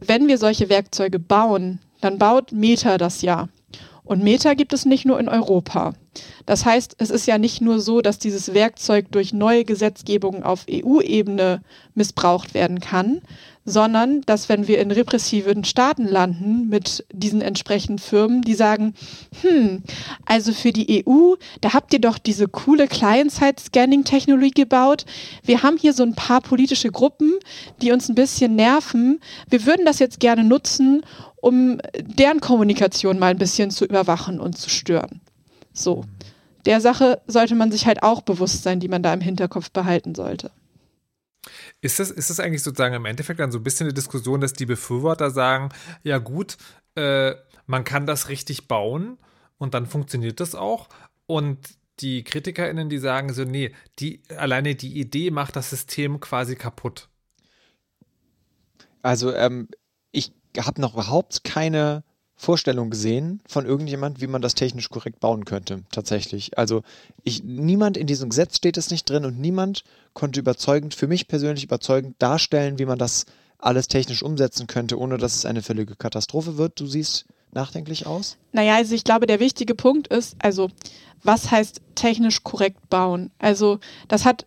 [0.00, 3.48] wenn wir solche Werkzeuge bauen, dann baut Meta das ja.
[4.04, 5.94] Und Meta gibt es nicht nur in Europa.
[6.44, 10.66] Das heißt, es ist ja nicht nur so, dass dieses Werkzeug durch neue Gesetzgebung auf
[10.68, 11.62] EU-Ebene
[11.94, 13.22] missbraucht werden kann,
[13.64, 18.94] sondern dass wenn wir in repressiven Staaten landen mit diesen entsprechenden Firmen, die sagen,
[19.40, 19.82] hm,
[20.26, 25.06] also für die EU, da habt ihr doch diese coole Client-Side-Scanning-Technologie gebaut.
[25.44, 27.32] Wir haben hier so ein paar politische Gruppen,
[27.80, 29.20] die uns ein bisschen nerven.
[29.48, 31.02] Wir würden das jetzt gerne nutzen,
[31.42, 35.20] um deren Kommunikation mal ein bisschen zu überwachen und zu stören.
[35.72, 36.04] So.
[36.64, 40.14] Der Sache sollte man sich halt auch bewusst sein, die man da im Hinterkopf behalten
[40.14, 40.52] sollte.
[41.80, 44.52] Ist das, ist das eigentlich sozusagen im Endeffekt dann so ein bisschen eine Diskussion, dass
[44.52, 45.70] die Befürworter sagen,
[46.04, 46.56] ja gut,
[46.94, 47.34] äh,
[47.66, 49.18] man kann das richtig bauen
[49.58, 50.88] und dann funktioniert das auch.
[51.26, 51.58] Und
[51.98, 57.08] die KritikerInnen, die sagen so, nee, die, alleine die Idee macht das System quasi kaputt.
[59.02, 59.66] Also, ähm,
[60.58, 62.04] habe noch überhaupt keine
[62.34, 66.58] Vorstellung gesehen von irgendjemand, wie man das technisch korrekt bauen könnte, tatsächlich.
[66.58, 66.82] Also
[67.22, 71.28] ich, niemand in diesem Gesetz steht es nicht drin und niemand konnte überzeugend, für mich
[71.28, 73.26] persönlich überzeugend darstellen, wie man das
[73.58, 76.80] alles technisch umsetzen könnte, ohne dass es eine völlige Katastrophe wird.
[76.80, 78.38] Du siehst nachdenklich aus?
[78.50, 80.68] Naja, also ich glaube, der wichtige Punkt ist, also
[81.22, 83.30] was heißt technisch korrekt bauen?
[83.38, 84.46] Also das hat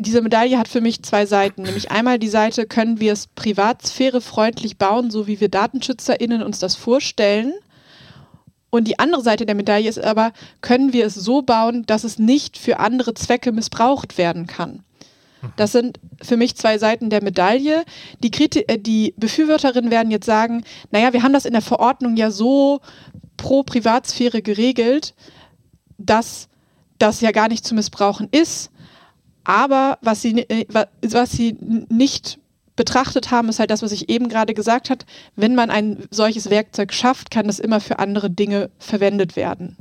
[0.00, 1.62] diese Medaille hat für mich zwei Seiten.
[1.62, 6.76] Nämlich einmal die Seite, können wir es privatsphärefreundlich bauen, so wie wir DatenschützerInnen uns das
[6.76, 7.52] vorstellen.
[8.70, 12.18] Und die andere Seite der Medaille ist aber, können wir es so bauen, dass es
[12.18, 14.84] nicht für andere Zwecke missbraucht werden kann.
[15.56, 17.84] Das sind für mich zwei Seiten der Medaille.
[18.22, 22.16] Die, Kriti äh, die Befürworterinnen werden jetzt sagen, naja, wir haben das in der Verordnung
[22.16, 22.80] ja so
[23.36, 25.14] pro Privatsphäre geregelt,
[25.96, 26.48] dass
[26.98, 28.70] das ja gar nicht zu missbrauchen ist.
[29.44, 30.66] Aber was sie, äh,
[31.02, 31.56] was sie
[31.88, 32.38] nicht
[32.76, 35.04] betrachtet haben, ist halt das, was ich eben gerade gesagt habe.
[35.36, 39.76] Wenn man ein solches Werkzeug schafft, kann das immer für andere Dinge verwendet werden.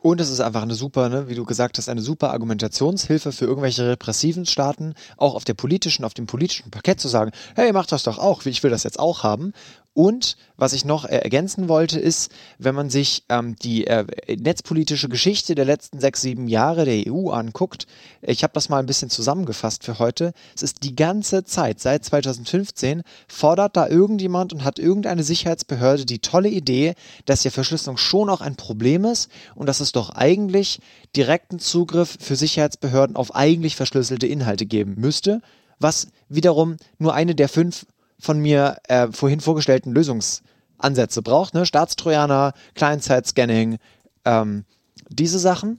[0.00, 3.44] Und es ist einfach eine super, ne, wie du gesagt hast, eine super Argumentationshilfe für
[3.44, 7.86] irgendwelche repressiven Staaten, auch auf der politischen, auf dem politischen Parkett zu sagen, hey, mach
[7.86, 9.52] das doch auch, ich will das jetzt auch haben.
[9.96, 14.04] Und was ich noch äh, ergänzen wollte, ist, wenn man sich ähm, die äh,
[14.36, 17.86] netzpolitische Geschichte der letzten sechs, sieben Jahre der EU anguckt,
[18.20, 22.04] ich habe das mal ein bisschen zusammengefasst für heute, es ist die ganze Zeit, seit
[22.04, 26.92] 2015, fordert da irgendjemand und hat irgendeine Sicherheitsbehörde die tolle Idee,
[27.24, 30.80] dass ja Verschlüsselung schon auch ein Problem ist und dass es doch eigentlich
[31.16, 35.40] direkten Zugriff für Sicherheitsbehörden auf eigentlich verschlüsselte Inhalte geben müsste,
[35.78, 37.86] was wiederum nur eine der fünf
[38.18, 41.54] von mir äh, vorhin vorgestellten Lösungsansätze braucht.
[41.54, 41.66] Ne?
[41.66, 43.78] Staatstrojaner, Client-Side-Scanning,
[44.24, 44.64] ähm,
[45.08, 45.78] diese Sachen.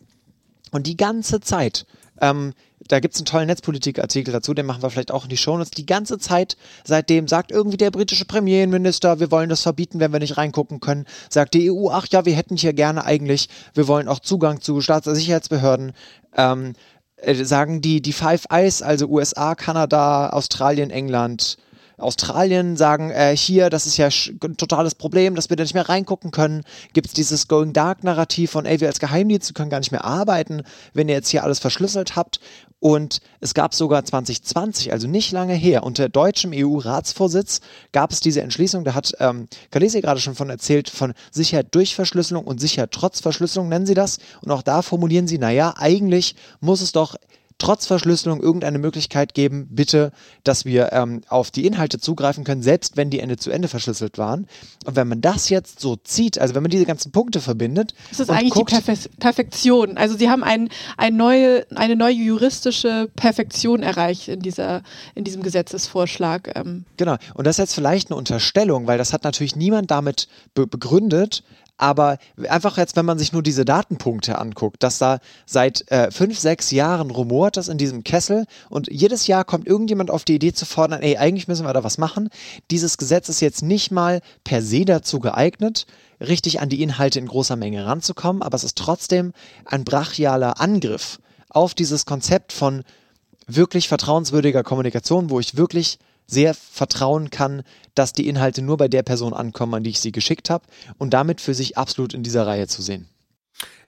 [0.72, 1.86] Und die ganze Zeit,
[2.22, 2.54] ähm,
[2.88, 5.72] da gibt es einen tollen Netzpolitik-Artikel dazu, den machen wir vielleicht auch in die Shownotes.
[5.72, 10.20] Die ganze Zeit seitdem sagt irgendwie der britische Premierminister, wir wollen das verbieten, wenn wir
[10.20, 11.06] nicht reingucken können.
[11.30, 14.82] Sagt die EU, ach ja, wir hätten hier gerne eigentlich, wir wollen auch Zugang zu
[14.82, 15.94] Staatssicherheitsbehörden.
[16.36, 16.74] Ähm,
[17.18, 21.58] äh, sagen die, die Five Eyes, also USA, Kanada, Australien, England,
[21.98, 25.90] Australien sagen, äh, hier, das ist ja ein totales Problem, dass wir da nicht mehr
[25.90, 26.64] reingucken können.
[26.94, 30.06] Gibt es dieses Going Dark Narrativ von, ey, wir als Geheimdienst können gar nicht mehr
[30.06, 30.61] arbeiten,
[30.94, 32.40] wenn ihr jetzt hier alles verschlüsselt habt.
[32.80, 37.61] Und es gab sogar 2020, also nicht lange her, unter deutschem EU-Ratsvorsitz
[37.91, 41.95] gab es diese Entschließung, da hat ähm, Kalesi gerade schon von erzählt, von Sicherheit durch
[41.95, 44.19] Verschlüsselung und Sicherheit trotz Verschlüsselung nennen sie das.
[44.41, 47.15] Und auch da formulieren sie, naja, eigentlich muss es doch
[47.58, 50.12] trotz Verschlüsselung irgendeine Möglichkeit geben, bitte,
[50.44, 54.18] dass wir ähm, auf die Inhalte zugreifen können, selbst wenn die Ende zu Ende verschlüsselt
[54.18, 54.48] waren.
[54.86, 57.94] Und wenn man das jetzt so zieht, also wenn man diese ganzen Punkte verbindet.
[58.10, 59.98] Das ist eigentlich guckt, die Perfe Perfektion.
[59.98, 64.84] Also sie haben ein, ein neue, eine neue juristische Perfektion erreicht in, dieser,
[65.16, 66.56] in diesem Gesetzesvorschlag.
[66.56, 66.86] Ähm.
[66.98, 67.18] Genau.
[67.34, 71.44] Und das ist jetzt vielleicht eine Unterstellung, weil das hat natürlich niemand damit be begründet,
[71.78, 72.18] aber
[72.49, 76.72] einfach jetzt, wenn man sich nur diese Datenpunkte anguckt, dass da seit äh, fünf, sechs
[76.72, 80.66] Jahren rumort das in diesem Kessel und jedes Jahr kommt irgendjemand auf die Idee zu
[80.66, 82.30] fordern, ey, eigentlich müssen wir da was machen.
[82.72, 85.86] Dieses Gesetz ist jetzt nicht mal per se dazu geeignet,
[86.20, 89.34] richtig an die Inhalte in großer Menge ranzukommen, aber es ist trotzdem
[89.66, 92.84] ein brachialer Angriff auf dieses Konzept von
[93.48, 97.64] wirklich vertrauenswürdiger Kommunikation, wo ich wirklich sehr vertrauen kann,
[97.95, 100.66] dass die Inhalte nur bei der Person ankommen, an die ich sie geschickt habe
[100.98, 103.10] und damit für sich absolut in dieser Reihe zu sehen.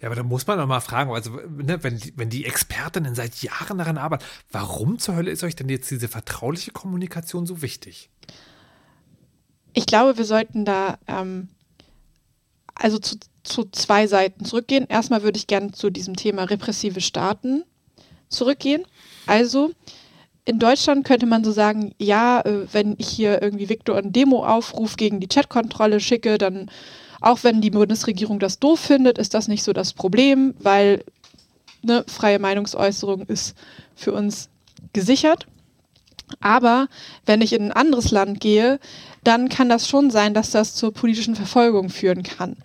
[0.01, 3.13] Ja, aber da muss man doch mal fragen, also ne, wenn, die, wenn die Expertinnen
[3.13, 7.61] seit Jahren daran arbeiten, warum zur Hölle ist euch denn jetzt diese vertrauliche Kommunikation so
[7.61, 8.09] wichtig?
[9.73, 11.49] Ich glaube, wir sollten da ähm,
[12.79, 14.87] also zu, zu zwei Seiten zurückgehen.
[14.87, 17.63] Erstmal würde ich gerne zu diesem Thema repressive Staaten
[18.29, 18.85] zurückgehen.
[19.27, 19.71] Also,
[20.49, 24.97] in Deutschland könnte man so sagen, ja, äh, wenn ich hier irgendwie Viktor einen Demo-Aufruf
[24.97, 26.71] gegen die Chatkontrolle schicke, dann
[27.21, 31.03] auch wenn die Bundesregierung das doof findet, ist das nicht so das Problem, weil
[31.83, 33.55] ne, freie Meinungsäußerung ist
[33.95, 34.49] für uns
[34.91, 35.45] gesichert.
[36.39, 36.87] Aber
[37.27, 38.79] wenn ich in ein anderes Land gehe,
[39.23, 42.55] dann kann das schon sein, dass das zur politischen Verfolgung führen kann.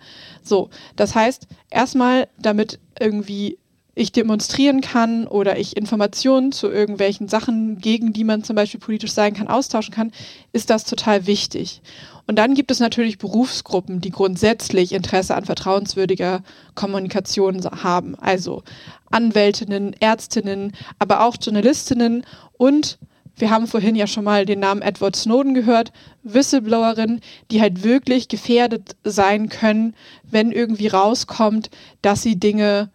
[0.41, 3.59] So, das heißt, erstmal, damit irgendwie
[3.95, 9.13] ich demonstrieren kann oder ich Informationen zu irgendwelchen Sachen, gegen die man zum Beispiel politisch
[9.13, 10.11] sein kann, austauschen kann,
[10.51, 11.81] ist das total wichtig.
[12.27, 16.43] Und dann gibt es natürlich Berufsgruppen, die grundsätzlich Interesse an vertrauenswürdiger
[16.73, 18.15] Kommunikation haben.
[18.15, 18.63] Also
[19.11, 22.25] Anwältinnen, Ärztinnen, aber auch Journalistinnen
[22.57, 22.99] und
[23.37, 25.91] wir haben vorhin ja schon mal den Namen Edward Snowden gehört,
[26.23, 27.19] Whistleblowerin,
[27.51, 29.93] die halt wirklich gefährdet sein können,
[30.23, 31.69] wenn irgendwie rauskommt,
[32.01, 32.89] dass sie Dinge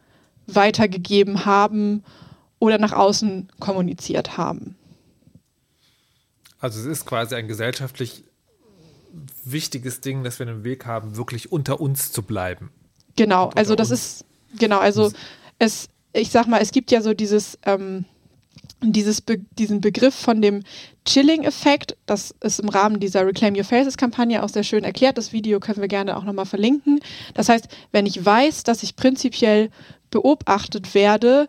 [0.55, 2.03] weitergegeben haben
[2.59, 4.77] oder nach außen kommuniziert haben.
[6.59, 8.25] Also es ist quasi ein gesellschaftlich
[9.45, 12.71] wichtiges Ding, dass wir einen Weg haben, wirklich unter uns zu bleiben.
[13.17, 14.25] Genau, also das ist,
[14.59, 15.11] genau, also
[15.59, 18.05] es, ich sag mal, es gibt ja so dieses, ähm,
[18.83, 20.63] dieses Be diesen Begriff von dem
[21.05, 25.19] Chilling-Effekt, das ist im Rahmen dieser Reclaim Your Faces-Kampagne auch sehr schön erklärt.
[25.19, 27.01] Das Video können wir gerne auch nochmal verlinken.
[27.35, 29.71] Das heißt, wenn ich weiß, dass ich prinzipiell
[30.11, 31.49] beobachtet werde,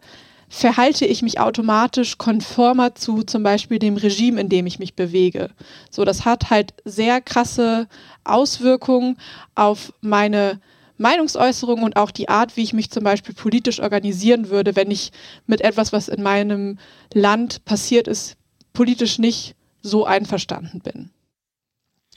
[0.52, 5.50] verhalte ich mich automatisch konformer zu zum Beispiel dem Regime, in dem ich mich bewege.
[5.90, 7.88] So, das hat halt sehr krasse
[8.26, 9.18] Auswirkungen
[9.56, 10.60] auf meine
[10.98, 15.12] Meinungsäußerung und auch die Art, wie ich mich zum Beispiel politisch organisieren würde, wenn ich
[15.48, 16.78] mit etwas, was in meinem
[17.14, 18.36] Land passiert ist,
[18.74, 21.12] politisch nicht so einverstanden bin.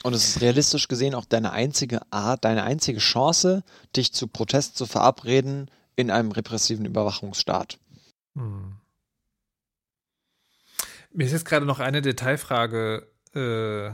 [0.03, 3.63] Und es ist realistisch gesehen auch deine einzige Art, deine einzige Chance,
[3.95, 7.79] dich zu Protest zu verabreden in einem repressiven Überwachungsstaat.
[8.35, 8.77] Hm.
[11.11, 13.91] Mir ist jetzt gerade noch eine Detailfrage äh,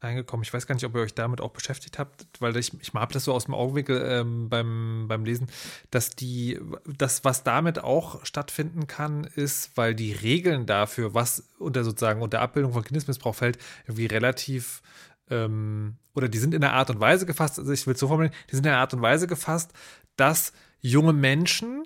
[0.00, 0.44] eingekommen.
[0.44, 3.12] Ich weiß gar nicht, ob ihr euch damit auch beschäftigt habt, weil ich, ich habe
[3.12, 5.48] das so aus dem Augenwinkel ähm, beim, beim Lesen,
[5.90, 11.84] dass die, das, was damit auch stattfinden kann, ist, weil die Regeln dafür, was unter
[11.84, 14.82] sozusagen unter Abbildung von Kindesmissbrauch fällt, irgendwie relativ
[15.30, 18.08] ähm, oder die sind in der Art und Weise gefasst, also ich will es so
[18.08, 19.72] formulieren, die sind in der Art und Weise gefasst,
[20.16, 21.84] dass junge Menschen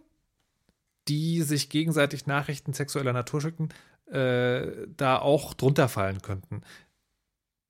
[1.08, 3.68] die sich gegenseitig Nachrichten sexueller Natur schicken,
[4.10, 6.62] äh, da auch drunter fallen könnten.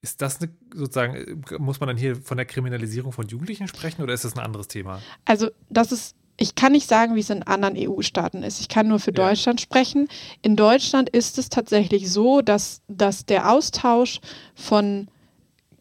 [0.02, 4.12] Ist das eine, sozusagen, muss man dann hier von der Kriminalisierung von Jugendlichen sprechen oder
[4.12, 5.00] ist das ein anderes Thema?
[5.24, 8.60] Also, das ist, ich kann nicht sagen, wie es in anderen EU-Staaten ist.
[8.60, 9.28] Ich kann nur für ja.
[9.28, 10.08] Deutschland sprechen.
[10.42, 14.18] In Deutschland ist es tatsächlich so, dass, dass der Austausch
[14.54, 15.08] von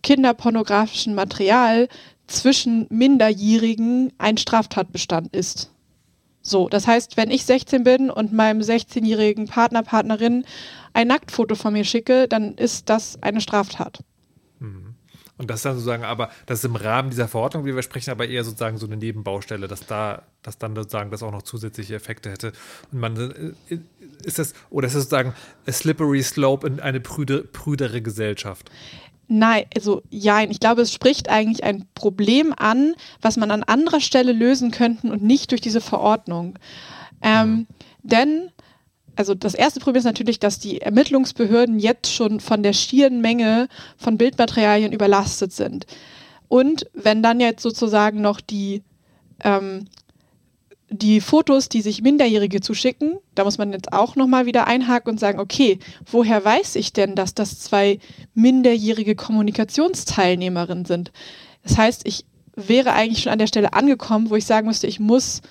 [0.04, 1.88] kinderpornografischem Material
[2.32, 5.72] zwischen Minderjährigen ein Straftatbestand ist.
[6.42, 10.46] So, das heißt, wenn ich 16 bin und meinem 16-jährigen Partner, Partnerin
[10.94, 14.04] ein Nacktfoto von mir schicke, dann ist das eine Straftat.
[14.60, 14.96] Mhm.
[15.38, 18.28] Und das dann sozusagen, aber das ist im Rahmen dieser Verordnung, wie wir sprechen, aber
[18.28, 22.30] eher sozusagen so eine Nebenbaustelle, dass da, dass dann sozusagen das auch noch zusätzliche Effekte
[22.30, 22.52] hätte.
[22.92, 23.78] Und man äh,
[24.24, 25.34] ist das, oder ist das sozusagen
[25.68, 28.70] a slippery slope in eine prüde, prüdere Gesellschaft?
[29.34, 34.02] Nein, also ja, ich glaube, es spricht eigentlich ein Problem an, was man an anderer
[34.02, 36.60] Stelle lösen könnte und nicht durch diese Verordnung.
[37.22, 37.68] Ähm, mhm.
[38.04, 38.52] Denn,
[39.16, 43.70] also das erste Problem ist natürlich, dass die Ermittlungsbehörden jetzt schon von der schieren Menge
[43.96, 45.86] von Bildmaterialien überlastet sind.
[46.50, 48.84] Und wenn dann jetzt sozusagen noch die
[49.46, 49.86] ähm,
[50.94, 55.20] die Fotos, die sich Minderjährige zuschicken, da muss man jetzt auch nochmal wieder einhaken und
[55.20, 58.00] sagen, okay, woher weiß ich denn, dass das zwei
[58.34, 61.14] minderjährige Kommunikationsteilnehmerinnen sind?
[61.64, 65.00] Das heißt, ich wäre eigentlich schon an der Stelle angekommen, wo ich sagen müsste, ich
[65.00, 65.42] muss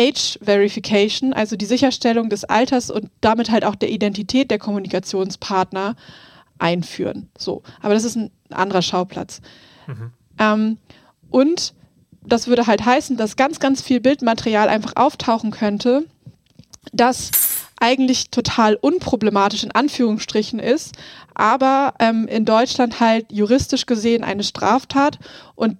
[0.00, 5.96] Age Verification, also die Sicherstellung des Alters und damit halt auch der Identität der Kommunikationspartner
[6.58, 7.28] einführen.
[7.36, 9.42] So, aber das ist ein anderer Schauplatz.
[9.86, 10.12] Mhm.
[10.38, 10.78] Ähm,
[11.28, 11.74] und
[12.26, 16.04] das würde halt heißen, dass ganz, ganz viel Bildmaterial einfach auftauchen könnte,
[16.92, 17.30] das
[17.78, 20.94] eigentlich total unproblematisch in Anführungsstrichen ist,
[21.34, 25.18] aber ähm, in Deutschland halt juristisch gesehen eine Straftat
[25.54, 25.76] und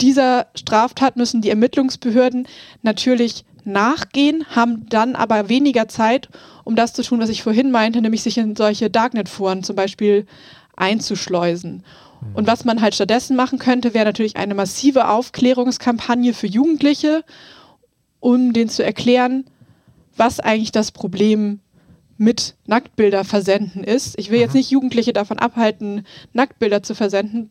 [0.00, 2.46] dieser Straftat müssen die Ermittlungsbehörden
[2.82, 6.28] natürlich nachgehen, haben dann aber weniger Zeit,
[6.64, 10.26] um das zu tun, was ich vorhin meinte, nämlich sich in solche Darknet-Foren zum Beispiel
[10.76, 11.82] einzuschleusen.
[12.34, 17.24] Und was man halt stattdessen machen könnte, wäre natürlich eine massive Aufklärungskampagne für Jugendliche,
[18.20, 19.44] um denen zu erklären,
[20.16, 21.60] was eigentlich das Problem
[22.18, 24.18] mit Nacktbilder versenden ist.
[24.18, 24.58] Ich will jetzt mhm.
[24.58, 27.50] nicht Jugendliche davon abhalten, Nacktbilder zu versenden.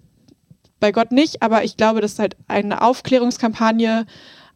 [0.80, 4.06] Bei Gott nicht, aber ich glaube, dass halt eine Aufklärungskampagne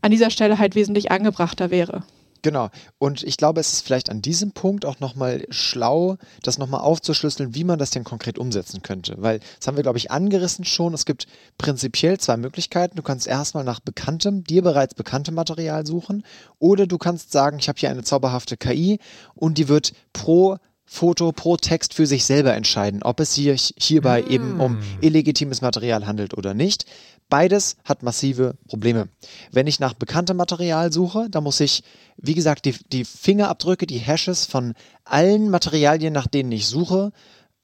[0.02, 2.04] an dieser Stelle halt wesentlich angebrachter wäre.
[2.42, 2.70] Genau.
[2.98, 7.54] Und ich glaube, es ist vielleicht an diesem Punkt auch nochmal schlau, das nochmal aufzuschlüsseln,
[7.54, 9.16] wie man das denn konkret umsetzen könnte.
[9.18, 10.94] Weil, das haben wir, glaube ich, angerissen schon.
[10.94, 12.96] Es gibt prinzipiell zwei Möglichkeiten.
[12.96, 16.24] Du kannst erstmal nach bekanntem, dir bereits bekanntem Material suchen.
[16.60, 19.00] Oder du kannst sagen, ich habe hier eine zauberhafte KI
[19.36, 20.58] und die wird pro
[20.92, 24.32] Foto pro Text für sich selber entscheiden, ob es sich hierbei mm.
[24.32, 26.86] eben um illegitimes Material handelt oder nicht.
[27.30, 29.08] Beides hat massive Probleme.
[29.52, 31.84] Wenn ich nach bekanntem Material suche, dann muss ich,
[32.18, 34.74] wie gesagt, die, die Fingerabdrücke, die Hashes von
[35.06, 37.12] allen Materialien, nach denen ich suche,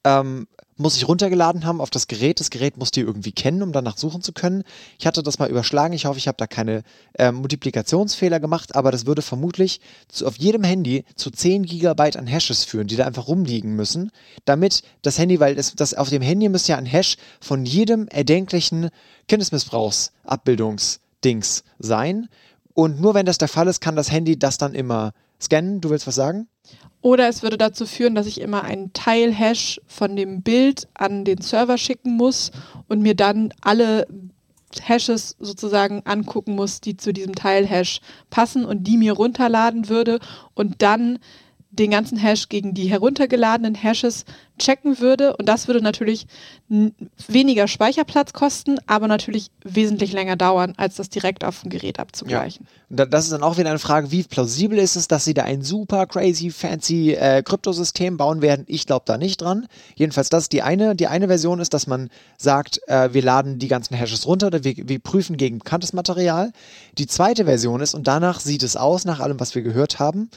[0.04, 0.48] ähm,
[0.78, 2.38] muss ich runtergeladen haben auf das Gerät.
[2.40, 4.64] Das Gerät muss die irgendwie kennen, um danach suchen zu können.
[5.00, 5.94] Ich hatte das mal überschlagen.
[5.94, 6.84] Ich hoffe, ich habe da keine
[7.14, 9.80] äh, Multiplikationsfehler gemacht, aber das würde vermutlich
[10.10, 14.12] zu, auf jedem Handy zu 10 Gigabyte an Hashes führen, die da einfach rumliegen müssen,
[14.44, 18.10] damit das Handy, weil es, das auf dem Handy müsste ja ein Hash von jedem
[18.10, 18.90] erdenklichen
[19.28, 22.28] Kindesmissbrauchsabbildungsdings sein.
[22.74, 25.82] Und nur wenn das der Fall ist, kann das Handy das dann immer scannen.
[25.82, 26.48] Du willst was sagen?
[27.02, 31.42] Oder es würde dazu führen, dass ich immer einen Teil-Hash von dem Bild an den
[31.42, 32.52] Server schicken muss
[32.88, 34.08] und mir dann alle
[34.82, 40.20] Hashes sozusagen angucken muss, die zu diesem Teil-Hash passen und die mir runterladen würde
[40.56, 41.20] und dann
[41.70, 44.26] den ganzen Hash gegen die heruntergeladenen Hashes
[44.58, 45.36] checken würde.
[45.38, 46.28] Und das würde natürlich
[47.28, 52.68] weniger Speicherplatz kosten, aber natürlich wesentlich länger dauern, als das direkt auf dem Gerät abzugleichen.
[52.90, 53.06] Ja.
[53.06, 55.62] Das ist dann auch wieder eine Frage, wie plausibel ist es, dass sie da ein
[55.62, 58.64] super crazy, fancy äh, Kryptosystem bauen werden?
[58.68, 59.68] Ich glaube da nicht dran.
[59.96, 60.96] Jedenfalls, das ist die eine.
[60.96, 64.64] Die eine Version ist, dass man sagt, äh, wir laden die ganzen Hashes runter, oder
[64.64, 66.52] wir, wir prüfen gegen bekanntes Material.
[66.98, 70.30] Die zweite Version ist, und danach sieht es aus, nach allem, was wir gehört haben,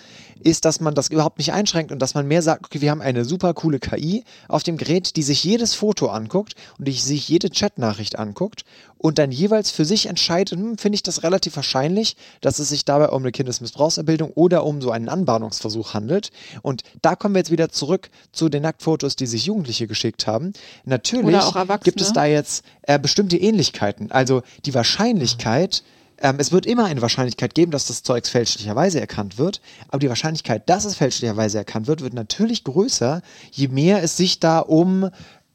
[0.43, 3.01] ist, dass man das überhaupt nicht einschränkt und dass man mehr sagt, okay, wir haben
[3.01, 4.08] eine super coole KI
[4.49, 8.65] auf dem Gerät, die sich jedes Foto anguckt und die sich jede Chatnachricht anguckt
[8.99, 12.85] und dann jeweils für sich entscheidet, hm, finde ich das relativ wahrscheinlich, dass es sich
[12.85, 16.31] dabei um eine Kindesmissbrauchsabbildung oder um so einen Anbahnungsversuch handelt.
[16.63, 20.53] Und da kommen wir jetzt wieder zurück zu den Nacktfotos, die sich Jugendliche geschickt haben.
[20.85, 21.45] Natürlich
[21.85, 24.11] gibt es da jetzt äh, bestimmte Ähnlichkeiten.
[24.11, 29.01] Also die Wahrscheinlichkeit, mhm ähm, es wird immer eine Wahrscheinlichkeit geben, dass das Zeug fälschlicherweise
[29.01, 34.03] erkannt wird, aber die Wahrscheinlichkeit, dass es fälschlicherweise erkannt wird, wird natürlich größer, je mehr
[34.03, 35.11] es sich da um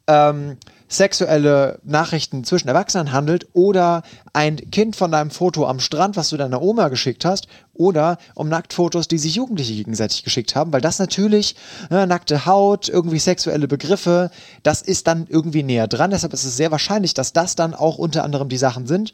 [0.08, 0.58] ähm,
[0.90, 4.04] sexuelle Nachrichten zwischen Erwachsenen handelt oder
[4.34, 8.48] ein Kind von deinem Foto am Strand, was du deiner Oma geschickt hast, oder um
[8.50, 11.56] Nacktfotos, die sich Jugendliche gegenseitig geschickt haben, weil das natürlich
[11.90, 14.30] äh, nackte Haut, irgendwie sexuelle Begriffe,
[14.62, 16.12] das ist dann irgendwie näher dran.
[16.12, 19.14] Deshalb ist es sehr wahrscheinlich, dass das dann auch unter anderem die Sachen sind,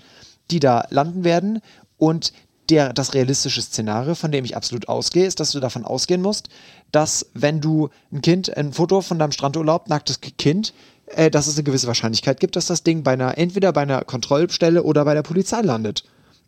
[0.51, 1.61] die da landen werden.
[1.97, 2.33] Und
[2.69, 6.49] der, das realistische Szenario, von dem ich absolut ausgehe, ist, dass du davon ausgehen musst,
[6.91, 10.73] dass wenn du ein Kind, ein Foto von deinem Strandurlaub, nacktes Kind,
[11.07, 14.03] äh, dass es eine gewisse Wahrscheinlichkeit gibt, dass das Ding bei einer, entweder bei einer
[14.03, 16.03] Kontrollstelle oder bei der Polizei landet.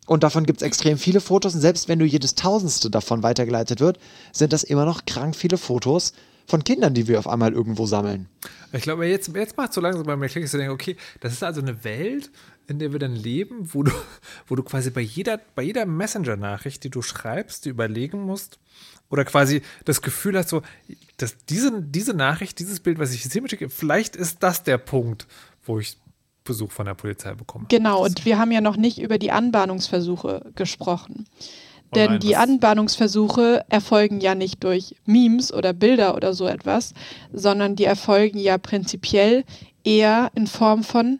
[0.08, 1.56] Und davon gibt es extrem viele Fotos.
[1.56, 4.00] Und selbst wenn nur jedes Tausendste davon weitergeleitet wird,
[4.32, 6.14] sind das immer noch krank viele Fotos
[6.48, 8.28] von Kindern, die wir auf einmal irgendwo sammeln.
[8.74, 10.98] Ich glaube, jetzt, jetzt macht es so langsam bei mir Klick, dass ich denke, okay,
[11.22, 12.30] das ist also eine Welt,
[12.72, 13.92] in der wir dann leben, wo du,
[14.48, 18.60] wo du quasi bei jeder, bei jeder Messenger-Nachricht, die du schreibst, die überlegen musst,
[19.10, 20.62] oder quasi das Gefühl hast, so,
[21.18, 24.78] dass diese, diese Nachricht, dieses Bild, was ich jetzt hier schicke, vielleicht ist das der
[24.78, 25.28] Punkt,
[25.66, 25.98] wo ich
[26.44, 27.66] Besuch von der Polizei bekomme.
[27.70, 31.28] Genau, und wir haben ja noch nicht über die Anbahnungsversuche gesprochen.
[31.92, 36.94] Oh Denn nein, die Anbahnungsversuche erfolgen ja nicht durch Memes oder Bilder oder so etwas,
[37.32, 39.44] sondern die erfolgen ja prinzipiell
[39.84, 41.20] eher in Form von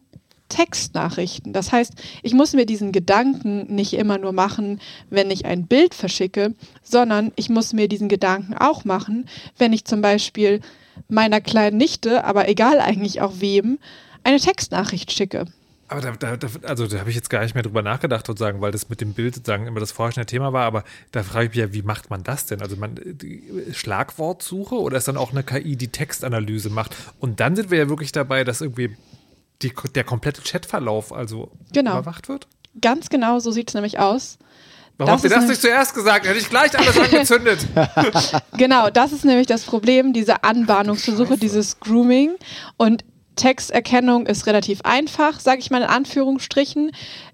[0.52, 1.54] Textnachrichten.
[1.54, 4.80] Das heißt, ich muss mir diesen Gedanken nicht immer nur machen,
[5.10, 6.54] wenn ich ein Bild verschicke,
[6.84, 10.60] sondern ich muss mir diesen Gedanken auch machen, wenn ich zum Beispiel
[11.08, 13.80] meiner kleinen Nichte, aber egal eigentlich auch wem,
[14.24, 15.46] eine Textnachricht schicke.
[15.92, 18.72] Aber da, da, also da habe ich jetzt gar nicht mehr drüber nachgedacht, sozusagen, weil
[18.72, 20.66] das mit dem Bild sozusagen immer das vorherrschende Thema war.
[20.66, 22.62] Aber da frage ich mich ja, wie macht man das denn?
[22.62, 22.98] Also man
[23.74, 26.96] Schlagwortsuche oder ist dann auch eine KI, die Textanalyse macht?
[27.20, 28.96] Und dann sind wir ja wirklich dabei, dass irgendwie
[29.62, 31.92] die, der komplette Chatverlauf also genau.
[31.92, 32.48] überwacht wird?
[32.80, 34.38] Ganz genau, so sieht es nämlich aus.
[34.98, 36.28] Warum habt ihr das nicht zuerst gesagt?
[36.28, 37.66] Hätte ich gleich alles angezündet.
[38.58, 42.36] genau, das ist nämlich das Problem, diese Anbahnungsversuche, dieses Grooming.
[42.78, 43.04] Und
[43.36, 46.92] Texterkennung ist relativ einfach, sage ich mal in Anführungsstrichen.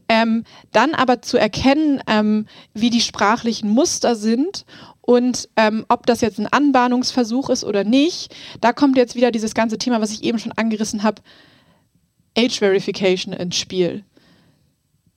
[0.10, 4.66] Ähm, dann aber zu erkennen, ähm, wie die sprachlichen Muster sind
[5.02, 9.54] und ähm, ob das jetzt ein Anbahnungsversuch ist oder nicht, da kommt jetzt wieder dieses
[9.54, 11.22] ganze Thema, was ich eben schon angerissen habe,
[12.38, 14.04] Age Verification ins Spiel.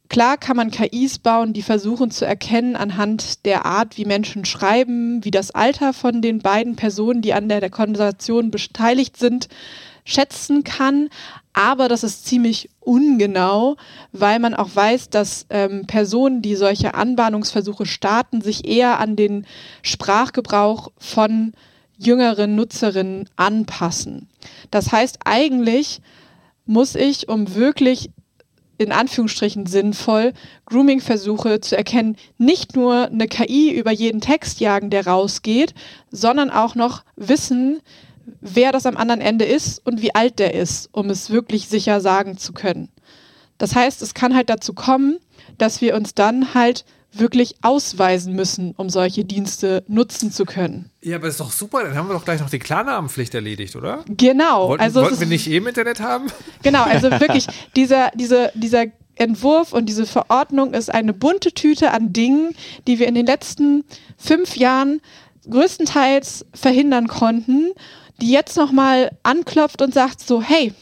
[0.09, 5.25] Klar kann man KIs bauen, die versuchen zu erkennen anhand der Art, wie Menschen schreiben,
[5.25, 9.49] wie das Alter von den beiden Personen, die an der, der Konversation beteiligt sind,
[10.05, 11.11] schätzen kann.
[11.53, 13.77] Aber das ist ziemlich ungenau,
[14.11, 19.47] weil man auch weiß, dass ähm, Personen, die solche Anbahnungsversuche starten, sich eher an den
[19.83, 21.53] Sprachgebrauch von
[21.99, 24.29] jüngeren Nutzerinnen anpassen.
[24.73, 26.01] Das heißt, eigentlich
[26.71, 28.11] muss ich, um wirklich
[28.79, 30.33] in Anführungsstrichen sinnvoll
[30.67, 35.75] Grooming-Versuche zu erkennen, nicht nur eine KI über jeden Text jagen, der rausgeht,
[36.13, 37.81] sondern auch noch wissen,
[38.41, 42.01] wer das am anderen Ende ist und wie alt der ist, um es wirklich sicher
[42.01, 42.89] sagen zu können.
[43.59, 45.19] Das heißt, es kann halt dazu kommen,
[45.59, 50.91] dass wir uns dann halt wirklich ausweisen müssen, um solche Dienste nutzen zu können.
[51.03, 54.05] Ja, aber ist doch super, dann haben wir doch gleich noch die Klarnamenpflicht erledigt, oder?
[54.09, 54.69] Genau.
[54.69, 56.27] Wollten, also wollten wir nicht eh im Internet haben?
[56.63, 62.13] Genau, also wirklich, dieser, diese, dieser Entwurf und diese Verordnung ist eine bunte Tüte an
[62.13, 62.55] Dingen,
[62.87, 63.85] die wir in den letzten
[64.17, 65.01] fünf Jahren
[65.49, 67.73] größtenteils verhindern konnten,
[68.21, 70.73] die jetzt nochmal anklopft und sagt so, hey,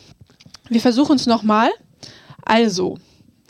[0.68, 1.70] wir versuchen es nochmal.
[2.42, 2.98] Also.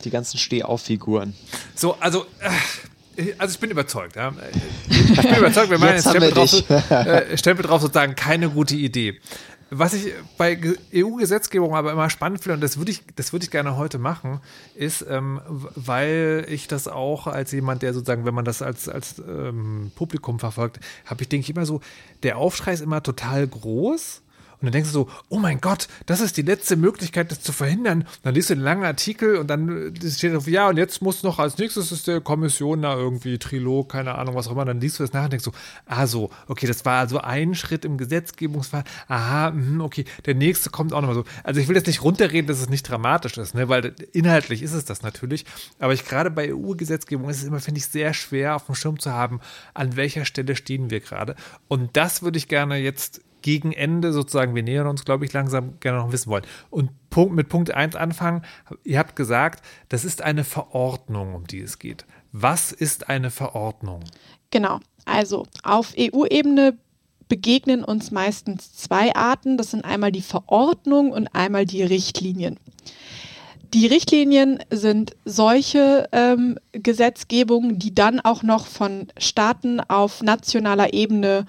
[0.05, 1.35] Die ganzen Stehauf-Figuren.
[1.75, 2.27] So, also.
[2.41, 2.51] Äh,
[3.37, 4.15] also ich bin überzeugt.
[4.15, 4.33] Ja.
[4.89, 9.19] Ich bin überzeugt, wir meinen jetzt Stempel drauf, äh, Stempel drauf sozusagen keine gute Idee.
[9.70, 10.59] Was ich bei
[10.95, 14.41] EU-Gesetzgebung aber immer spannend finde, und das würde ich, das würde ich gerne heute machen,
[14.75, 19.19] ist, ähm, weil ich das auch als jemand, der sozusagen, wenn man das als, als
[19.19, 21.81] ähm, Publikum verfolgt, habe ich, denke ich immer so,
[22.23, 24.23] der Aufschrei ist immer total groß
[24.60, 27.52] und dann denkst du so, oh mein Gott, das ist die letzte Möglichkeit, das zu
[27.52, 28.01] verhindern.
[28.01, 31.22] Und dann liest du einen langen Artikel und dann steht auf, ja, und jetzt muss
[31.22, 34.64] noch als nächstes ist der Kommission da irgendwie Trilog, keine Ahnung, was auch immer.
[34.64, 35.52] Dann liest du das nach und denkst so,
[35.86, 38.82] ah so, okay, das war also ein Schritt im Gesetzgebungsfall.
[39.06, 41.24] Aha, mh, okay, der nächste kommt auch nochmal so.
[41.44, 44.72] Also ich will jetzt nicht runterreden, dass es nicht dramatisch ist, ne, weil inhaltlich ist
[44.72, 45.44] es das natürlich.
[45.78, 48.98] Aber ich gerade bei EU-Gesetzgebung ist es immer, finde ich, sehr schwer auf dem Schirm
[48.98, 49.40] zu haben,
[49.74, 51.36] an welcher Stelle stehen wir gerade.
[51.68, 55.81] Und das würde ich gerne jetzt gegen Ende sozusagen, wir nähern uns, glaube ich, langsam
[55.81, 56.45] gerne noch wissen wollen.
[56.69, 58.43] Und Punkt, mit Punkt 1 anfangen.
[58.85, 62.05] Ihr habt gesagt, das ist eine Verordnung, um die es geht.
[62.31, 64.01] Was ist eine Verordnung?
[64.51, 64.81] Genau.
[65.07, 66.77] Also auf EU-Ebene
[67.29, 69.57] begegnen uns meistens zwei Arten.
[69.57, 72.59] Das sind einmal die Verordnung und einmal die Richtlinien.
[73.73, 81.47] Die Richtlinien sind solche ähm, Gesetzgebungen, die dann auch noch von Staaten auf nationaler Ebene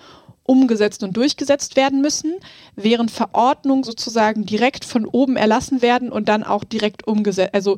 [0.49, 2.33] umgesetzt und durchgesetzt werden müssen,
[2.75, 7.77] während Verordnungen sozusagen direkt von oben erlassen werden und dann auch direkt umgesetzt, also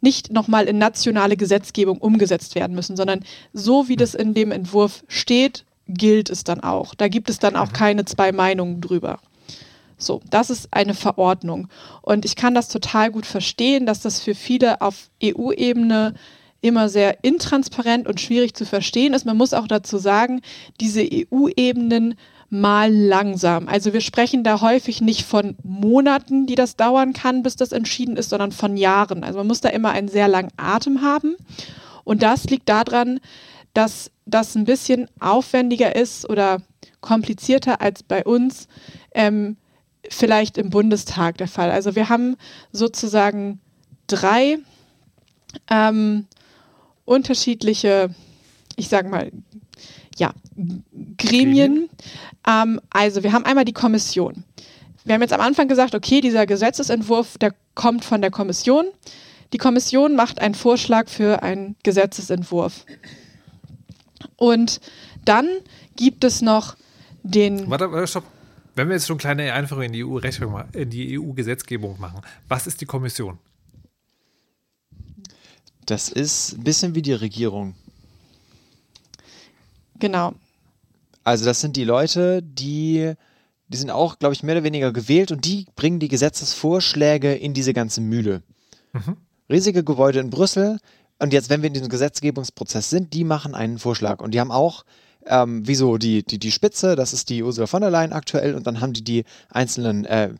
[0.00, 5.02] nicht nochmal in nationale Gesetzgebung umgesetzt werden müssen, sondern so wie das in dem Entwurf
[5.08, 6.94] steht, gilt es dann auch.
[6.94, 7.72] Da gibt es dann auch mhm.
[7.72, 9.18] keine zwei Meinungen drüber.
[9.98, 11.68] So, das ist eine Verordnung.
[12.02, 16.14] Und ich kann das total gut verstehen, dass das für viele auf EU-Ebene
[16.62, 19.26] immer sehr intransparent und schwierig zu verstehen ist.
[19.26, 20.40] Man muss auch dazu sagen,
[20.80, 22.14] diese EU-Ebenen
[22.48, 23.66] mal langsam.
[23.66, 28.16] Also wir sprechen da häufig nicht von Monaten, die das dauern kann, bis das entschieden
[28.16, 29.24] ist, sondern von Jahren.
[29.24, 31.36] Also man muss da immer einen sehr langen Atem haben.
[32.04, 33.20] Und das liegt daran,
[33.74, 36.60] dass das ein bisschen aufwendiger ist oder
[37.00, 38.68] komplizierter als bei uns
[39.14, 39.56] ähm,
[40.08, 41.70] vielleicht im Bundestag der Fall.
[41.70, 42.36] Also wir haben
[42.70, 43.60] sozusagen
[44.06, 44.58] drei
[45.70, 46.26] ähm,
[47.04, 48.10] unterschiedliche,
[48.76, 49.30] ich sage mal,
[50.16, 50.32] ja,
[51.16, 51.88] Gremien.
[52.46, 54.44] Ähm, also wir haben einmal die Kommission.
[55.04, 58.86] Wir haben jetzt am Anfang gesagt, okay, dieser Gesetzesentwurf, der kommt von der Kommission.
[59.52, 62.86] Die Kommission macht einen Vorschlag für einen Gesetzesentwurf.
[64.36, 64.80] Und
[65.24, 65.48] dann
[65.96, 66.76] gibt es noch
[67.22, 67.68] den.
[67.68, 68.24] Warte, warte, stopp.
[68.74, 72.80] Wenn wir jetzt schon kleine Einführungen in die EU-Rechnung, in die EU-Gesetzgebung machen, was ist
[72.80, 73.38] die Kommission?
[75.86, 77.74] Das ist ein bisschen wie die Regierung.
[79.98, 80.34] Genau.
[81.24, 83.12] Also das sind die Leute, die,
[83.68, 87.54] die sind auch, glaube ich, mehr oder weniger gewählt und die bringen die Gesetzesvorschläge in
[87.54, 88.42] diese ganze Mühle.
[88.92, 89.16] Mhm.
[89.48, 90.78] Riesige Gebäude in Brüssel.
[91.18, 94.20] Und jetzt, wenn wir in diesem Gesetzgebungsprozess sind, die machen einen Vorschlag.
[94.20, 94.84] Und die haben auch,
[95.26, 98.56] ähm, wie so die, die, die Spitze, das ist die Ursula von der Leyen aktuell,
[98.56, 100.30] und dann haben die die einzelnen äh,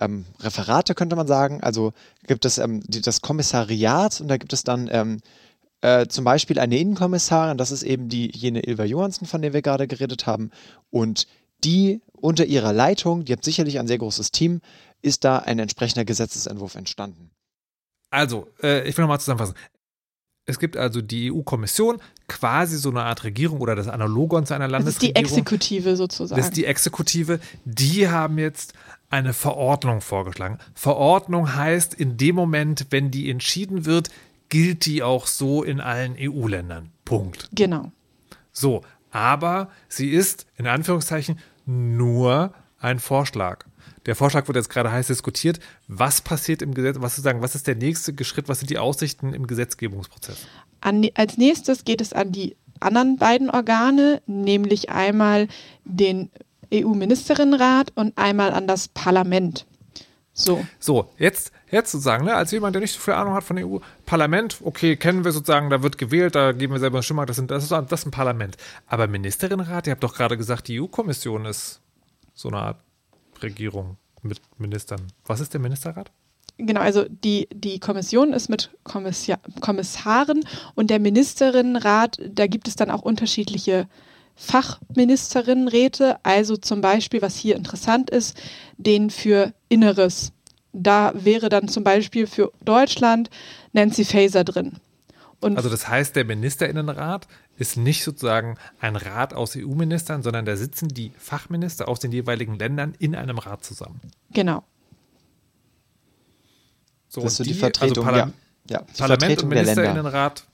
[0.00, 1.62] ähm, Referate, könnte man sagen.
[1.62, 1.92] Also
[2.26, 5.20] gibt es ähm, die, das Kommissariat und da gibt es dann ähm,
[5.80, 9.62] äh, zum Beispiel eine Innenkommissarin, das ist eben die jene Ilva Johansen, von der wir
[9.62, 10.50] gerade geredet haben.
[10.90, 11.26] Und
[11.64, 14.60] die unter ihrer Leitung, die hat sicherlich ein sehr großes Team,
[15.02, 17.30] ist da ein entsprechender Gesetzesentwurf entstanden.
[18.10, 19.54] Also, äh, ich will nochmal zusammenfassen.
[20.48, 24.68] Es gibt also die EU-Kommission, quasi so eine Art Regierung oder das Analogon zu einer
[24.68, 25.14] Landesregierung.
[25.14, 26.38] Das ist die Exekutive sozusagen.
[26.38, 27.40] Das ist die Exekutive.
[27.64, 28.72] Die haben jetzt
[29.10, 30.58] eine Verordnung vorgeschlagen.
[30.74, 34.10] Verordnung heißt, in dem Moment, wenn die entschieden wird,
[34.48, 36.90] gilt die auch so in allen EU-Ländern.
[37.04, 37.48] Punkt.
[37.52, 37.92] Genau.
[38.52, 43.64] So, aber sie ist in Anführungszeichen nur ein Vorschlag.
[44.06, 45.58] Der Vorschlag wird jetzt gerade heiß diskutiert.
[45.88, 46.96] Was passiert im Gesetz?
[47.00, 48.48] Was, sagen, was ist der nächste Schritt?
[48.48, 50.46] Was sind die Aussichten im Gesetzgebungsprozess?
[50.80, 55.48] An, als nächstes geht es an die anderen beiden Organe, nämlich einmal
[55.84, 56.30] den
[56.72, 59.66] EU-Ministerinnenrat und einmal an das Parlament.
[60.38, 60.66] So.
[60.78, 63.78] So, jetzt, jetzt sozusagen, ne, als jemand, der nicht so viel Ahnung hat von EU,
[64.04, 67.36] Parlament, okay, kennen wir sozusagen, da wird gewählt, da geben wir selber eine Stimme, das,
[67.36, 68.58] sind, das, ist, das ist ein Parlament.
[68.86, 71.80] Aber Ministerinnenrat, ihr habt doch gerade gesagt, die EU-Kommission ist
[72.34, 72.80] so eine Art
[73.42, 75.00] Regierung mit Ministern.
[75.24, 76.10] Was ist der Ministerrat?
[76.58, 80.42] Genau, also die, die Kommission ist mit Kommissia Kommissaren
[80.74, 83.88] und der Ministerinnenrat, da gibt es dann auch unterschiedliche
[84.36, 88.36] Fachministerinnenräte, also zum Beispiel, was hier interessant ist,
[88.76, 90.32] den für Inneres.
[90.72, 93.30] Da wäre dann zum Beispiel für Deutschland
[93.72, 94.78] Nancy Faeser drin.
[95.40, 97.26] Und also das heißt, der Ministerinnenrat
[97.56, 102.58] ist nicht sozusagen ein Rat aus EU-Ministern, sondern da sitzen die Fachminister aus den jeweiligen
[102.58, 104.00] Ländern in einem Rat zusammen.
[104.32, 104.64] Genau.
[107.08, 108.32] So, das ist so die, die Vertretung, also Parla ja.
[108.68, 110.46] Ja, Parlament Vertretung und Ministerinnenrat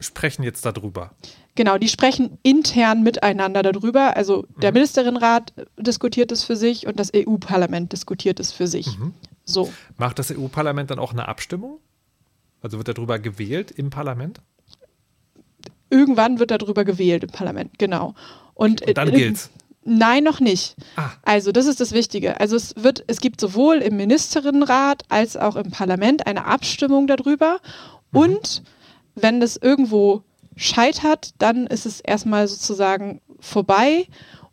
[0.00, 1.12] sprechen jetzt darüber.
[1.56, 4.16] Genau, die sprechen intern miteinander darüber.
[4.16, 4.74] Also der mhm.
[4.74, 8.98] Ministerinnenrat diskutiert es für sich und das EU-Parlament diskutiert es für sich.
[8.98, 9.14] Mhm.
[9.44, 9.72] So.
[9.96, 11.78] Macht das EU-Parlament dann auch eine Abstimmung?
[12.60, 14.40] Also wird darüber gewählt im Parlament?
[15.90, 18.14] Irgendwann wird darüber gewählt im Parlament, genau.
[18.54, 19.50] Und, und dann gilt's.
[19.84, 20.76] Nein, noch nicht.
[20.96, 21.10] Ah.
[21.22, 22.40] Also, das ist das Wichtige.
[22.40, 27.60] Also, es wird, es gibt sowohl im Ministerinnenrat als auch im Parlament eine Abstimmung darüber.
[28.10, 28.18] Mhm.
[28.18, 28.62] Und
[29.14, 30.22] wenn das irgendwo
[30.56, 34.06] scheitert, dann ist es erstmal sozusagen vorbei.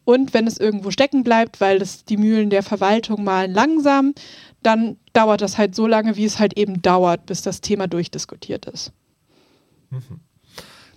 [0.03, 4.13] Und wenn es irgendwo stecken bleibt, weil das die Mühlen der Verwaltung malen langsam,
[4.63, 8.65] dann dauert das halt so lange, wie es halt eben dauert, bis das Thema durchdiskutiert
[8.65, 8.91] ist.
[9.89, 10.21] Mhm.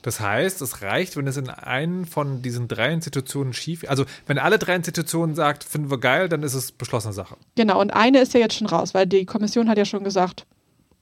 [0.05, 4.39] Das heißt, es reicht, wenn es in einen von diesen drei Institutionen schief, also wenn
[4.39, 7.39] alle drei Institutionen sagt, finden wir geil, dann ist es beschlossene Sache.
[7.55, 10.45] Genau, und eine ist ja jetzt schon raus, weil die Kommission hat ja schon gesagt,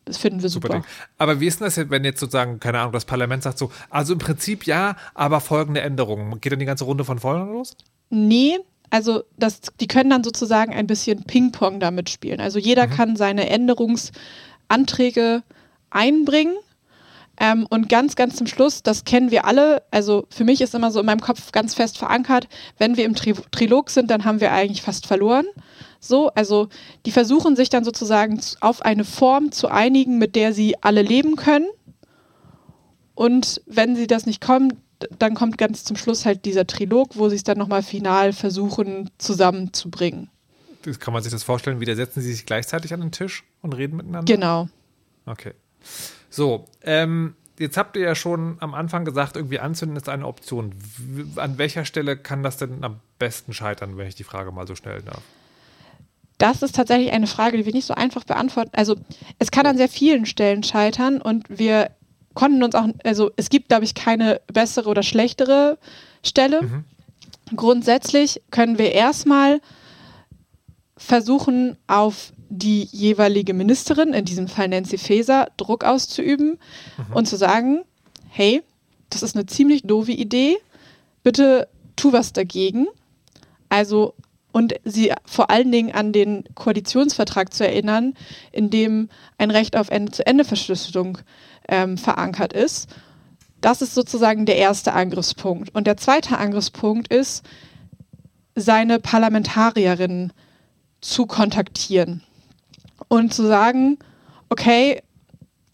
[0.05, 0.69] das finden wir super.
[0.69, 0.87] super.
[1.19, 3.71] Aber wie ist denn das, jetzt, wenn jetzt sozusagen, keine Ahnung, das Parlament sagt so,
[3.91, 6.41] also im Prinzip ja, aber folgende Änderungen.
[6.41, 7.77] Geht dann die ganze Runde von vorne los?
[8.11, 8.59] Nee,
[8.91, 12.41] also das, die können dann sozusagen ein bisschen Ping-Pong damit spielen.
[12.41, 12.91] Also jeder mhm.
[12.91, 15.43] kann seine Änderungsanträge
[15.91, 16.55] einbringen
[17.39, 20.91] ähm, und ganz, ganz zum Schluss, das kennen wir alle, also für mich ist immer
[20.91, 22.49] so in meinem Kopf ganz fest verankert,
[22.79, 25.47] wenn wir im Tri Trilog sind, dann haben wir eigentlich fast verloren.
[26.05, 26.69] So, also
[27.07, 31.37] die versuchen sich dann sozusagen auf eine Form zu einigen, mit der sie alle leben
[31.37, 31.69] können.
[33.15, 34.83] Und wenn sie das nicht kommen,
[35.19, 39.11] dann kommt ganz zum Schluss halt dieser Trilog, wo sie es dann nochmal final versuchen
[39.19, 40.29] zusammenzubringen.
[40.83, 43.45] Das kann man sich das vorstellen, wie da setzen sie sich gleichzeitig an den Tisch
[43.61, 44.33] und reden miteinander?
[44.33, 44.69] Genau.
[45.25, 45.53] Okay.
[46.31, 50.75] So, ähm, jetzt habt ihr ja schon am Anfang gesagt, irgendwie anzünden ist eine Option.
[51.37, 54.75] An welcher Stelle kann das denn am besten scheitern, wenn ich die Frage mal so
[54.75, 55.23] stellen darf?
[56.43, 58.73] Das ist tatsächlich eine Frage, die wir nicht so einfach beantworten.
[58.73, 58.97] Also
[59.39, 61.93] es kann an sehr vielen Stellen scheitern und wir
[62.35, 65.79] konnten uns auch, also es gibt, glaube ich, keine bessere oder schlechtere
[66.25, 66.63] Stelle.
[66.63, 66.85] Mhm.
[67.55, 69.61] Grundsätzlich können wir erstmal
[70.97, 76.59] versuchen, auf die jeweilige Ministerin, in diesem Fall Nancy Faeser, Druck auszuüben
[76.99, 77.15] mhm.
[77.15, 77.85] und zu sagen,
[78.31, 78.63] hey,
[79.11, 80.57] das ist eine ziemlich doofe Idee,
[81.23, 82.89] bitte tu was dagegen.
[83.69, 84.15] Also
[84.53, 88.15] und sie vor allen Dingen an den Koalitionsvertrag zu erinnern,
[88.53, 89.09] in dem
[89.39, 91.19] ein Recht auf Ende-zu-Ende-Verschlüsselung
[91.69, 92.89] ähm, verankert ist.
[93.61, 95.75] Das ist sozusagen der erste Angriffspunkt.
[95.75, 97.45] Und der zweite Angriffspunkt ist,
[98.55, 100.33] seine Parlamentarierinnen
[101.01, 102.23] zu kontaktieren
[103.09, 103.99] und zu sagen,
[104.51, 105.03] okay,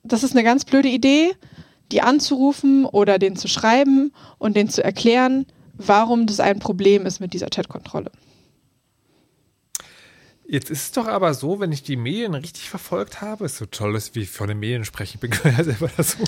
[0.04, 1.32] das ist eine ganz blöde Idee,
[1.90, 7.20] die anzurufen oder den zu schreiben und den zu erklären, warum das ein Problem ist
[7.20, 8.10] mit dieser Chat-Kontrolle.
[10.50, 13.66] Jetzt ist es doch aber so, wenn ich die Medien richtig verfolgt habe, ist so
[13.66, 16.24] toll, dass wie von den Medien sprechen, ich bin ja selber das so.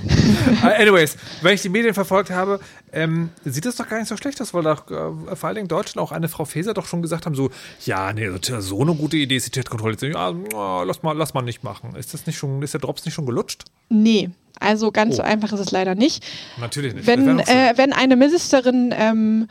[0.62, 2.60] Anyways, wenn ich die Medien verfolgt habe,
[2.92, 5.68] ähm, sieht es doch gar nicht so schlecht aus, weil doch äh, vor allen Dingen
[5.68, 7.48] Deutschland auch eine Frau Faeser doch schon gesagt haben, so,
[7.86, 9.96] ja, nee, so eine gute Idee ist die Chatkontrolle.
[10.02, 11.96] Ja, lass mal, lass mal nicht machen.
[11.96, 13.64] Ist das nicht schon, ist der Drops nicht schon gelutscht?
[13.88, 14.28] Nee,
[14.60, 15.16] also ganz oh.
[15.16, 16.22] so einfach ist es leider nicht.
[16.58, 17.06] Natürlich nicht.
[17.06, 19.48] Wenn, äh, wenn eine Ministerin ähm,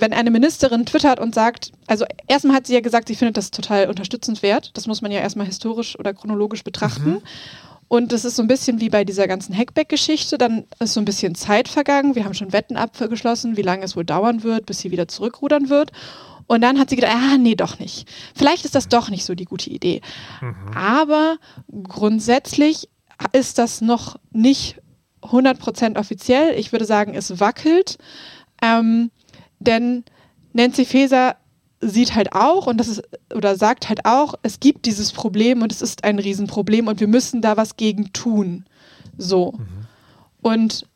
[0.00, 3.50] wenn eine Ministerin twittert und sagt, also erstmal hat sie ja gesagt, sie findet das
[3.50, 4.76] total unterstützenswert.
[4.76, 7.10] Das muss man ja erstmal historisch oder chronologisch betrachten.
[7.10, 7.22] Mhm.
[7.88, 10.36] Und das ist so ein bisschen wie bei dieser ganzen Hackback-Geschichte.
[10.36, 12.14] Dann ist so ein bisschen Zeit vergangen.
[12.14, 15.70] Wir haben schon Wetten abgeschlossen, wie lange es wohl dauern wird, bis sie wieder zurückrudern
[15.70, 15.92] wird.
[16.46, 18.08] Und dann hat sie gedacht, ah, nee, doch nicht.
[18.34, 20.02] Vielleicht ist das doch nicht so die gute Idee.
[20.40, 20.76] Mhm.
[20.76, 21.36] Aber
[21.70, 22.88] grundsätzlich
[23.32, 24.76] ist das noch nicht
[25.22, 26.58] 100% offiziell.
[26.58, 27.98] Ich würde sagen, es wackelt.
[28.62, 29.10] Ähm,
[29.60, 30.04] denn
[30.52, 31.36] Nancy Faeser
[31.80, 33.02] sieht halt auch und das ist
[33.34, 37.08] oder sagt halt auch, es gibt dieses Problem und es ist ein Riesenproblem und wir
[37.08, 38.64] müssen da was gegen tun.
[39.16, 39.52] So.
[39.52, 39.86] Mhm.
[40.42, 40.86] Und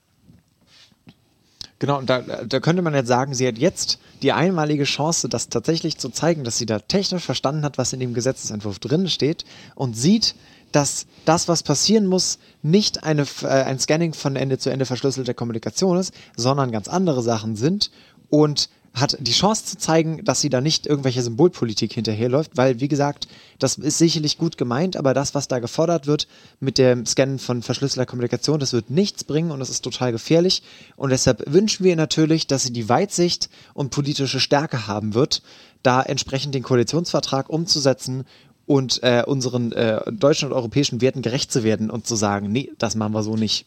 [1.78, 5.48] Genau, und da, da könnte man jetzt sagen, sie hat jetzt die einmalige Chance, das
[5.48, 9.44] tatsächlich zu zeigen, dass sie da technisch verstanden hat, was in dem Gesetzesentwurf drin steht
[9.74, 10.36] und sieht,
[10.70, 15.34] dass das, was passieren muss, nicht eine, äh, ein Scanning von Ende zu Ende verschlüsselter
[15.34, 17.90] Kommunikation ist, sondern ganz andere Sachen sind
[18.32, 22.88] und hat die Chance zu zeigen, dass sie da nicht irgendwelche Symbolpolitik hinterherläuft, weil, wie
[22.88, 23.28] gesagt,
[23.58, 26.28] das ist sicherlich gut gemeint, aber das, was da gefordert wird
[26.58, 30.62] mit dem Scannen von verschlüsselter Kommunikation, das wird nichts bringen und das ist total gefährlich.
[30.96, 35.42] Und deshalb wünschen wir natürlich, dass sie die Weitsicht und politische Stärke haben wird,
[35.82, 38.24] da entsprechend den Koalitionsvertrag umzusetzen
[38.66, 42.70] und äh, unseren äh, deutschen und europäischen Werten gerecht zu werden und zu sagen, nee,
[42.78, 43.66] das machen wir so nicht.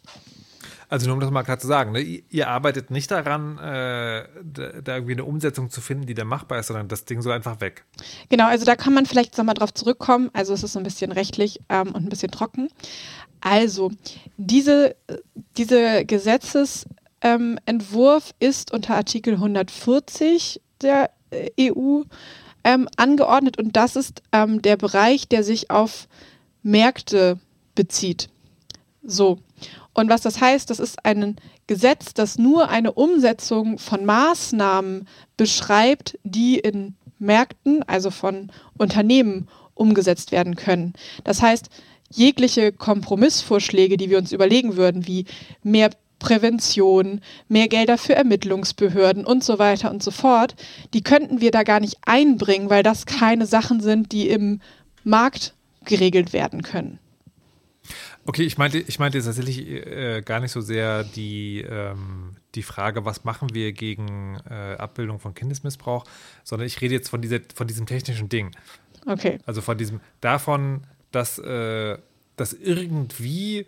[0.89, 2.01] Also nur um das mal klar zu sagen, ne?
[2.01, 6.67] ihr arbeitet nicht daran, äh, da, irgendwie eine Umsetzung zu finden, die da machbar ist,
[6.67, 7.85] sondern das Ding soll einfach weg.
[8.29, 10.29] Genau, also da kann man vielleicht nochmal drauf zurückkommen.
[10.33, 12.69] Also es ist so ein bisschen rechtlich ähm, und ein bisschen trocken.
[13.41, 13.91] Also
[14.37, 14.95] diese,
[15.57, 22.01] diese Gesetzesentwurf ähm, ist unter Artikel 140 der äh, EU
[22.63, 26.07] ähm, angeordnet und das ist ähm, der Bereich, der sich auf
[26.63, 27.39] Märkte
[27.75, 28.29] bezieht.
[29.03, 29.39] So.
[29.95, 35.07] Und was das heißt, das ist ein Gesetz, das nur eine Umsetzung von Maßnahmen
[35.37, 40.93] beschreibt, die in Märkten, also von Unternehmen, umgesetzt werden können.
[41.23, 41.69] Das heißt,
[42.11, 45.25] jegliche Kompromissvorschläge, die wir uns überlegen würden, wie
[45.63, 45.89] mehr
[46.19, 50.55] Prävention, mehr Gelder für Ermittlungsbehörden und so weiter und so fort,
[50.93, 54.59] die könnten wir da gar nicht einbringen, weil das keine Sachen sind, die im
[55.03, 55.53] Markt
[55.85, 56.99] geregelt werden können.
[58.27, 63.05] Okay, ich meinte, ich meinte tatsächlich äh, gar nicht so sehr die, ähm, die Frage,
[63.05, 66.05] was machen wir gegen äh, Abbildung von Kindesmissbrauch,
[66.43, 68.49] sondern ich rede jetzt von, dieser, von diesem technischen Ding.
[69.05, 69.37] Okay.
[69.45, 71.99] Also von diesem, davon, dass, äh,
[72.35, 73.67] dass irgendwie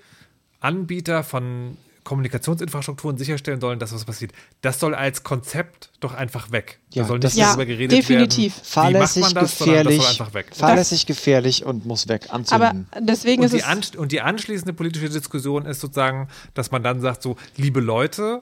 [0.59, 1.77] Anbieter von
[2.07, 4.31] Kommunikationsinfrastrukturen sicherstellen sollen, dass was passiert.
[4.61, 6.79] Das soll als Konzept doch einfach weg.
[6.93, 8.55] Ja, da soll nicht ja, darüber geredet definitiv.
[8.55, 8.65] werden.
[8.65, 10.47] Fahrlässig, wie das, gefährlich, das soll einfach weg.
[10.55, 12.27] Fahrlässig, gefährlich und muss weg.
[12.29, 12.87] Anzünden.
[12.93, 17.01] Aber deswegen und ist es und die anschließende politische Diskussion ist sozusagen, dass man dann
[17.01, 18.41] sagt so, liebe Leute,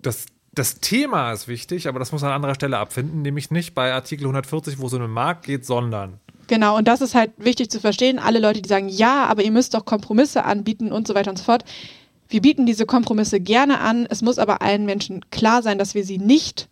[0.00, 3.92] das das Thema ist wichtig, aber das muss an anderer Stelle abfinden, nämlich nicht bei
[3.92, 6.18] Artikel 140, wo es um den Markt geht, sondern
[6.50, 8.18] Genau, und das ist halt wichtig zu verstehen.
[8.18, 11.36] Alle Leute, die sagen, ja, aber ihr müsst doch Kompromisse anbieten und so weiter und
[11.36, 11.64] so fort.
[12.30, 14.06] Wir bieten diese Kompromisse gerne an.
[14.08, 16.68] Es muss aber allen Menschen klar sein, dass wir sie nicht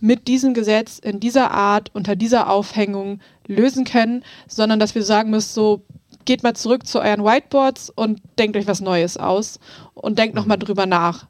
[0.00, 5.30] mit diesem Gesetz in dieser Art, unter dieser Aufhängung lösen können, sondern dass wir sagen
[5.30, 5.82] müssen, so
[6.24, 9.58] geht mal zurück zu euren Whiteboards und denkt euch was Neues aus
[9.94, 11.26] und denkt nochmal drüber nach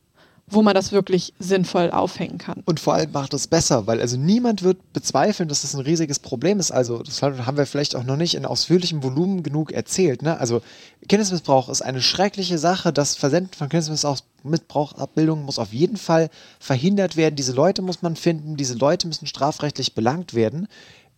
[0.51, 2.62] wo man das wirklich sinnvoll aufhängen kann.
[2.66, 6.18] Und vor allem macht es besser, weil also niemand wird bezweifeln, dass das ein riesiges
[6.18, 6.70] Problem ist.
[6.70, 10.22] Also das haben wir vielleicht auch noch nicht in ausführlichem Volumen genug erzählt.
[10.22, 10.39] Ne?
[10.39, 10.62] Also
[11.09, 12.93] Kindesmissbrauch ist eine schreckliche Sache.
[12.93, 17.36] Das Versenden von Kindesmissbrauchabbildungen muss auf jeden Fall verhindert werden.
[17.36, 18.56] Diese Leute muss man finden.
[18.56, 20.68] Diese Leute müssen strafrechtlich belangt werden.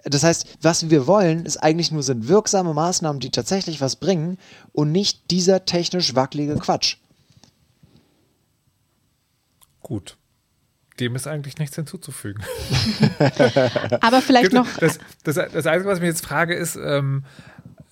[0.05, 4.39] Das heißt, was wir wollen, ist eigentlich nur sind wirksame Maßnahmen, die tatsächlich was bringen
[4.73, 6.97] und nicht dieser technisch wackelige Quatsch.
[9.83, 10.17] Gut.
[11.01, 12.43] Dem ist eigentlich nichts hinzuzufügen.
[14.01, 14.69] Aber vielleicht noch.
[14.79, 17.25] Das, das, das, Einzige, was ich mir jetzt frage, ist, ähm,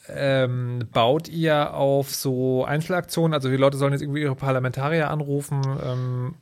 [0.08, 3.32] ähm, baut ihr auf so Einzelaktionen?
[3.32, 6.34] Also die Leute sollen jetzt irgendwie ihre Parlamentarier anrufen ähm,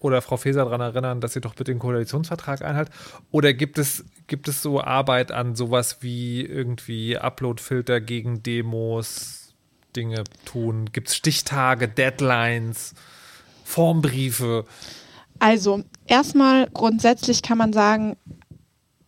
[0.00, 2.90] oder Frau Faeser daran erinnern, dass sie doch bitte den Koalitionsvertrag einhält?
[3.30, 9.54] Oder gibt es, gibt es so Arbeit an sowas wie irgendwie Uploadfilter gegen Demos,
[9.94, 10.86] Dinge tun?
[10.92, 12.94] Gibt es Stichtage, Deadlines?
[13.70, 14.64] Formbriefe?
[15.38, 18.16] Also, erstmal grundsätzlich kann man sagen,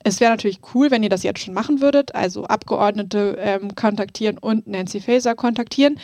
[0.05, 4.39] es wäre natürlich cool, wenn ihr das jetzt schon machen würdet, also Abgeordnete ähm, kontaktieren
[4.39, 5.99] und Nancy Faeser kontaktieren.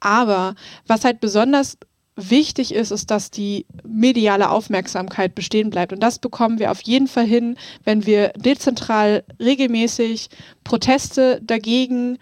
[0.00, 0.54] Aber
[0.86, 1.76] was halt besonders
[2.16, 5.92] wichtig ist, ist, dass die mediale Aufmerksamkeit bestehen bleibt.
[5.92, 10.28] Und das bekommen wir auf jeden Fall hin, wenn wir dezentral regelmäßig
[10.62, 12.18] Proteste dagegen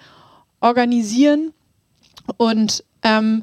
[0.60, 1.52] organisieren
[2.36, 3.42] und ähm,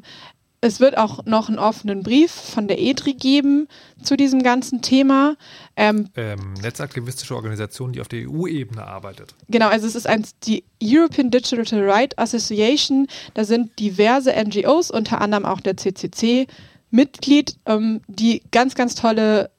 [0.62, 3.68] es wird auch noch einen offenen Brief von der EDRI geben
[4.02, 5.36] zu diesem ganzen Thema.
[5.74, 9.34] Ähm, ähm, netzaktivistische Organisation, die auf der EU-Ebene arbeitet.
[9.48, 13.06] Genau, also es ist ein, die European Digital Right Association.
[13.32, 16.46] Da sind diverse NGOs, unter anderem auch der CCC,
[16.90, 19.50] Mitglied, ähm, die ganz, ganz tolle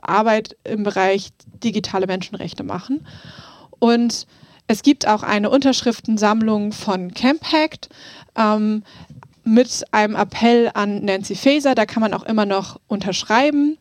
[0.00, 1.30] Arbeit im Bereich
[1.62, 3.06] digitale Menschenrechte machen.
[3.78, 4.26] Und
[4.68, 7.88] es gibt auch eine Unterschriftensammlung von Campact.
[8.36, 8.82] Ähm,
[9.46, 11.74] mit einem Appell an Nancy Faeser.
[11.74, 13.78] Da kann man auch immer noch unterschreiben.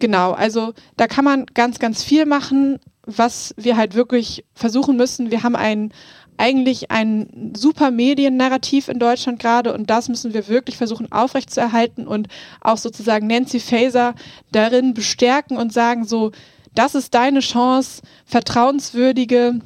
[0.00, 5.30] Genau, also da kann man ganz, ganz viel machen, was wir halt wirklich versuchen müssen.
[5.30, 5.92] Wir haben ein,
[6.38, 12.28] eigentlich ein super Mediennarrativ in Deutschland gerade und das müssen wir wirklich versuchen aufrechtzuerhalten und
[12.60, 14.14] auch sozusagen Nancy Faeser
[14.50, 16.32] darin bestärken und sagen so,
[16.74, 19.60] das ist deine Chance, vertrauenswürdige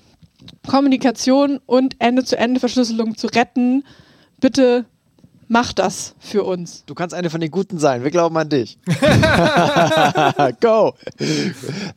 [0.66, 3.84] Kommunikation und Ende-zu-Ende-Verschlüsselung zu retten.
[4.40, 4.86] Bitte
[5.48, 6.84] mach das für uns.
[6.86, 8.04] Du kannst eine von den Guten sein.
[8.04, 8.78] Wir glauben an dich.
[10.60, 10.94] Go.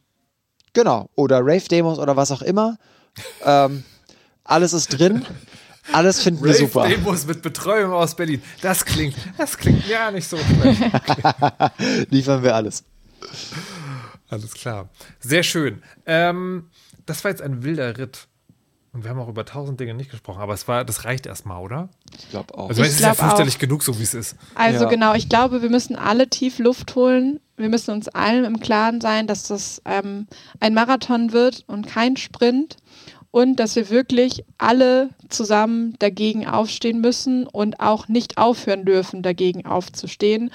[0.76, 2.78] genau, oder Rave-Demos oder was auch immer.
[3.44, 3.84] Ähm,
[4.44, 5.26] alles ist drin.
[5.92, 6.88] Alles finden wir super.
[6.88, 8.42] Demos mit Betreuung aus Berlin.
[8.62, 10.82] Das klingt, das klingt ja nicht so schlecht.
[12.12, 12.84] Liefern wir alles.
[14.30, 14.90] Alles klar.
[15.20, 15.84] Sehr schön.
[16.06, 16.70] Ähm,
[17.06, 18.28] das war jetzt ein wilder Ritt.
[18.96, 21.62] Und wir haben auch über tausend Dinge nicht gesprochen, aber es war, das reicht erstmal,
[21.62, 21.90] oder?
[22.18, 22.70] Ich glaube auch.
[22.70, 23.16] Also Ich es ist ja auch.
[23.16, 24.38] fürchterlich genug, so wie es ist.
[24.56, 24.90] Also Ja.
[24.90, 27.42] genau, ich glaube, wir müssen alle tief Luft holen.
[27.58, 30.28] Wir müssen uns allen im Klaren sein, dass das ähm,
[30.62, 32.78] ein Marathon wird und kein Sprint.
[33.32, 39.66] Und dass wir wirklich alle zusammen dagegen aufstehen müssen und auch nicht aufhören dürfen, dagegen
[39.66, 40.52] aufzustehen.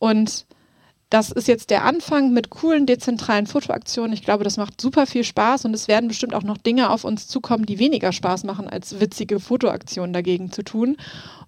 [0.00, 0.46] Und
[1.12, 4.14] das ist jetzt der Anfang mit coolen dezentralen Fotoaktionen.
[4.14, 7.04] Ich glaube, das macht super viel Spaß und es werden bestimmt auch noch Dinge auf
[7.04, 10.96] uns zukommen, die weniger Spaß machen, als witzige Fotoaktionen dagegen zu tun.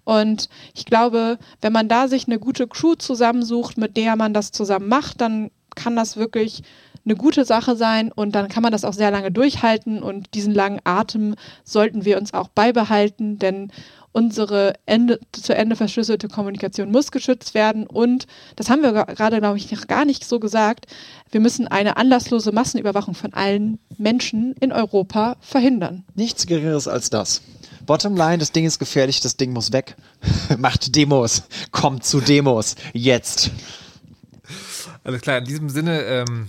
[0.03, 4.51] Und ich glaube, wenn man da sich eine gute Crew zusammensucht, mit der man das
[4.51, 6.61] zusammen macht, dann kann das wirklich
[7.03, 10.53] eine gute Sache sein und dann kann man das auch sehr lange durchhalten und diesen
[10.53, 11.33] langen Atem
[11.63, 13.71] sollten wir uns auch beibehalten, denn
[14.15, 19.57] unsere Ende, zu Ende verschlüsselte Kommunikation muss geschützt werden und das haben wir gerade, glaube
[19.57, 20.85] ich, noch gar nicht so gesagt.
[21.31, 26.05] Wir müssen eine anlasslose Massenüberwachung von allen Menschen in Europa verhindern.
[26.15, 27.41] Nichts Geringeres als das.
[27.85, 29.97] Bottomline, das Ding ist gefährlich, das Ding muss weg.
[30.57, 31.43] Macht Demos.
[31.71, 32.75] Kommt zu Demos.
[32.93, 33.51] Jetzt.
[35.03, 36.47] Alles klar, in diesem Sinne ähm,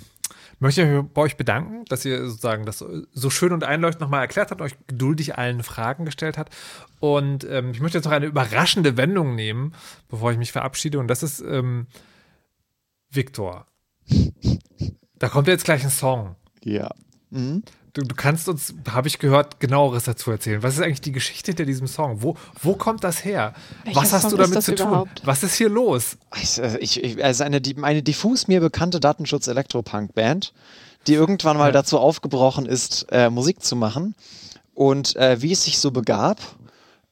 [0.59, 4.23] möchte ich mich bei euch bedanken, dass ihr sozusagen das so schön und einleuchtend nochmal
[4.23, 6.55] erklärt habt, euch geduldig allen Fragen gestellt habt.
[7.01, 9.75] Und ähm, ich möchte jetzt noch eine überraschende Wendung nehmen,
[10.09, 10.99] bevor ich mich verabschiede.
[10.99, 11.87] Und das ist ähm,
[13.11, 13.67] Viktor.
[15.19, 16.37] Da kommt jetzt gleich ein Song.
[16.63, 16.91] Ja.
[17.31, 17.63] Mhm.
[17.97, 20.63] Du, du kannst uns, habe ich gehört, genaueres dazu erzählen.
[20.63, 22.21] Was ist eigentlich die Geschichte hinter diesem Song?
[22.21, 23.55] Wo, wo kommt das her?
[23.85, 24.87] Welcher Was hast Song du damit zu tun?
[24.89, 25.23] überhaupt?
[25.25, 26.19] Was ist hier los?
[26.43, 30.53] Ich, äh, ich, ich, also eine, eine diffus mir bekannte Datenschutz-Elektropunk-Band,
[31.07, 31.73] die irgendwann mal Ja.
[31.73, 34.15] dazu aufgebrochen ist, äh, Musik zu machen.
[34.75, 36.39] Und äh, wie es sich so begab,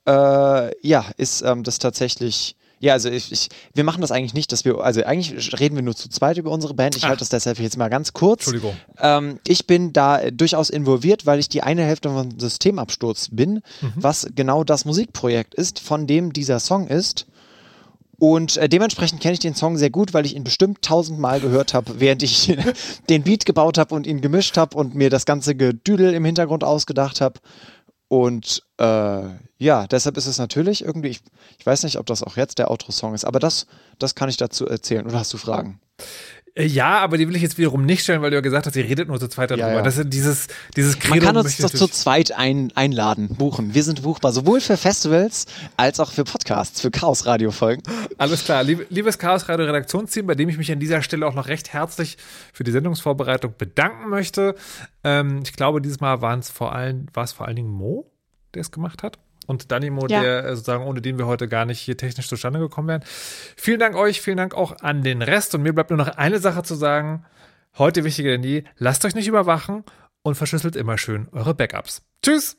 [0.07, 2.57] äh, ja, ist ähm, das tatsächlich.
[2.81, 5.83] Ja, also ich, ich, wir machen das eigentlich nicht, dass wir, also eigentlich reden wir
[5.83, 6.97] nur zu zweit über unsere Band.
[6.97, 8.47] Ich halte das deshalb jetzt mal ganz kurz.
[8.47, 8.77] Entschuldigung.
[8.99, 13.63] Ähm, ich bin da äh, durchaus involviert, weil ich die eine Hälfte von Systemabsturz bin,
[13.97, 17.27] was genau das Musikprojekt ist, von dem dieser Song ist.
[18.19, 21.75] Und äh, dementsprechend kenne ich den Song sehr gut, weil ich ihn bestimmt tausendmal gehört
[21.75, 22.57] habe, während ich
[23.09, 26.65] den Beat gebaut habe und ihn gemischt habe und mir das ganze Gedüdel im Hintergrund
[26.65, 27.41] ausgedacht habe.
[28.15, 29.23] Und äh,
[29.59, 31.21] ja, deshalb ist es natürlich irgendwie, ich,
[31.59, 33.67] ich weiß nicht, ob das auch jetzt der Outro-Song ist, aber das,
[33.99, 35.05] das kann ich dazu erzählen.
[35.05, 35.81] Oder hast du Fragen?
[36.55, 38.77] Äh, Ja, aber die will ich jetzt wiederum nicht stellen, weil du ja gesagt hast,
[38.77, 39.69] ihr redet nur zu zweit darüber.
[39.69, 39.83] Ja, ja.
[39.83, 43.75] Das ist dieses, dieses Credo Man kann uns ich zu zweit ein, einladen, buchen.
[43.75, 47.83] Wir sind buchbar, sowohl für Festivals als auch für Podcasts, für Chaos-Radio-Folgen.
[48.19, 48.63] Alles klar.
[48.63, 51.73] Lieb, liebes Chaos Radio Redaktionsteam, bei dem ich mich an dieser Stelle auch noch recht
[51.73, 52.17] herzlich
[52.53, 54.55] für die Sendungsvorbereitung bedanken möchte.
[55.03, 58.11] Ähm, ich glaube, dieses Mal waren es vor allem, war es vor allen Dingen Mo,
[58.55, 59.19] der es gemacht hat.
[59.47, 60.21] Und Danimo, Ja.
[60.23, 63.05] der äh, sozusagen, ohne den wir heute gar nicht hier technisch zustande gekommen wären.
[63.57, 65.55] Vielen Dank euch, vielen Dank auch an den Rest.
[65.55, 67.25] Und mir bleibt nur noch eine Sache zu sagen.
[67.77, 69.85] Heute wichtiger denn je, lasst euch nicht überwachen
[70.23, 72.03] und verschlüsselt immer schön eure Backups.
[72.25, 72.57] Tschüss!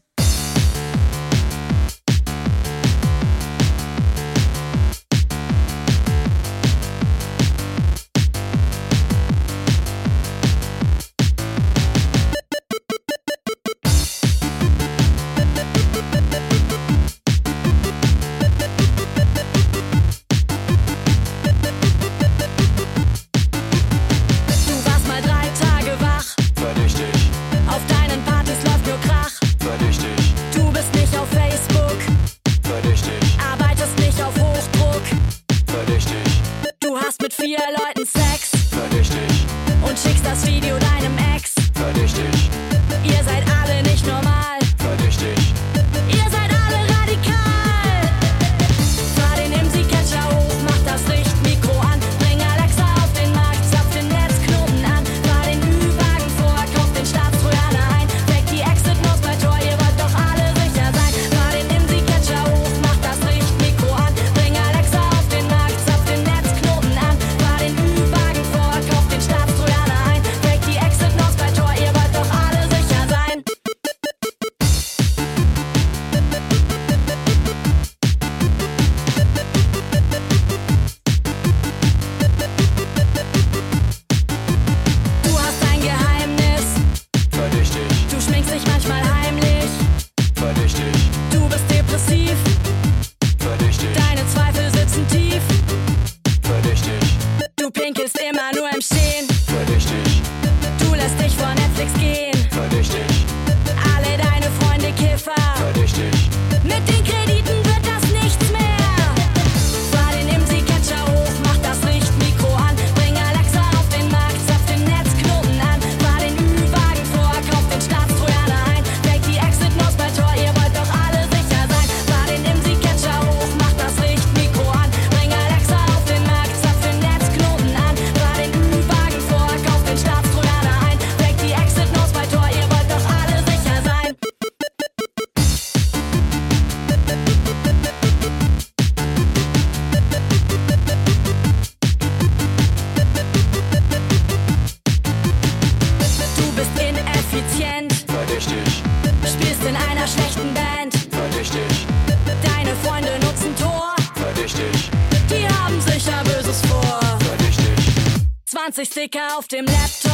[159.06, 160.05] 20 Sticker auf dem Laptop.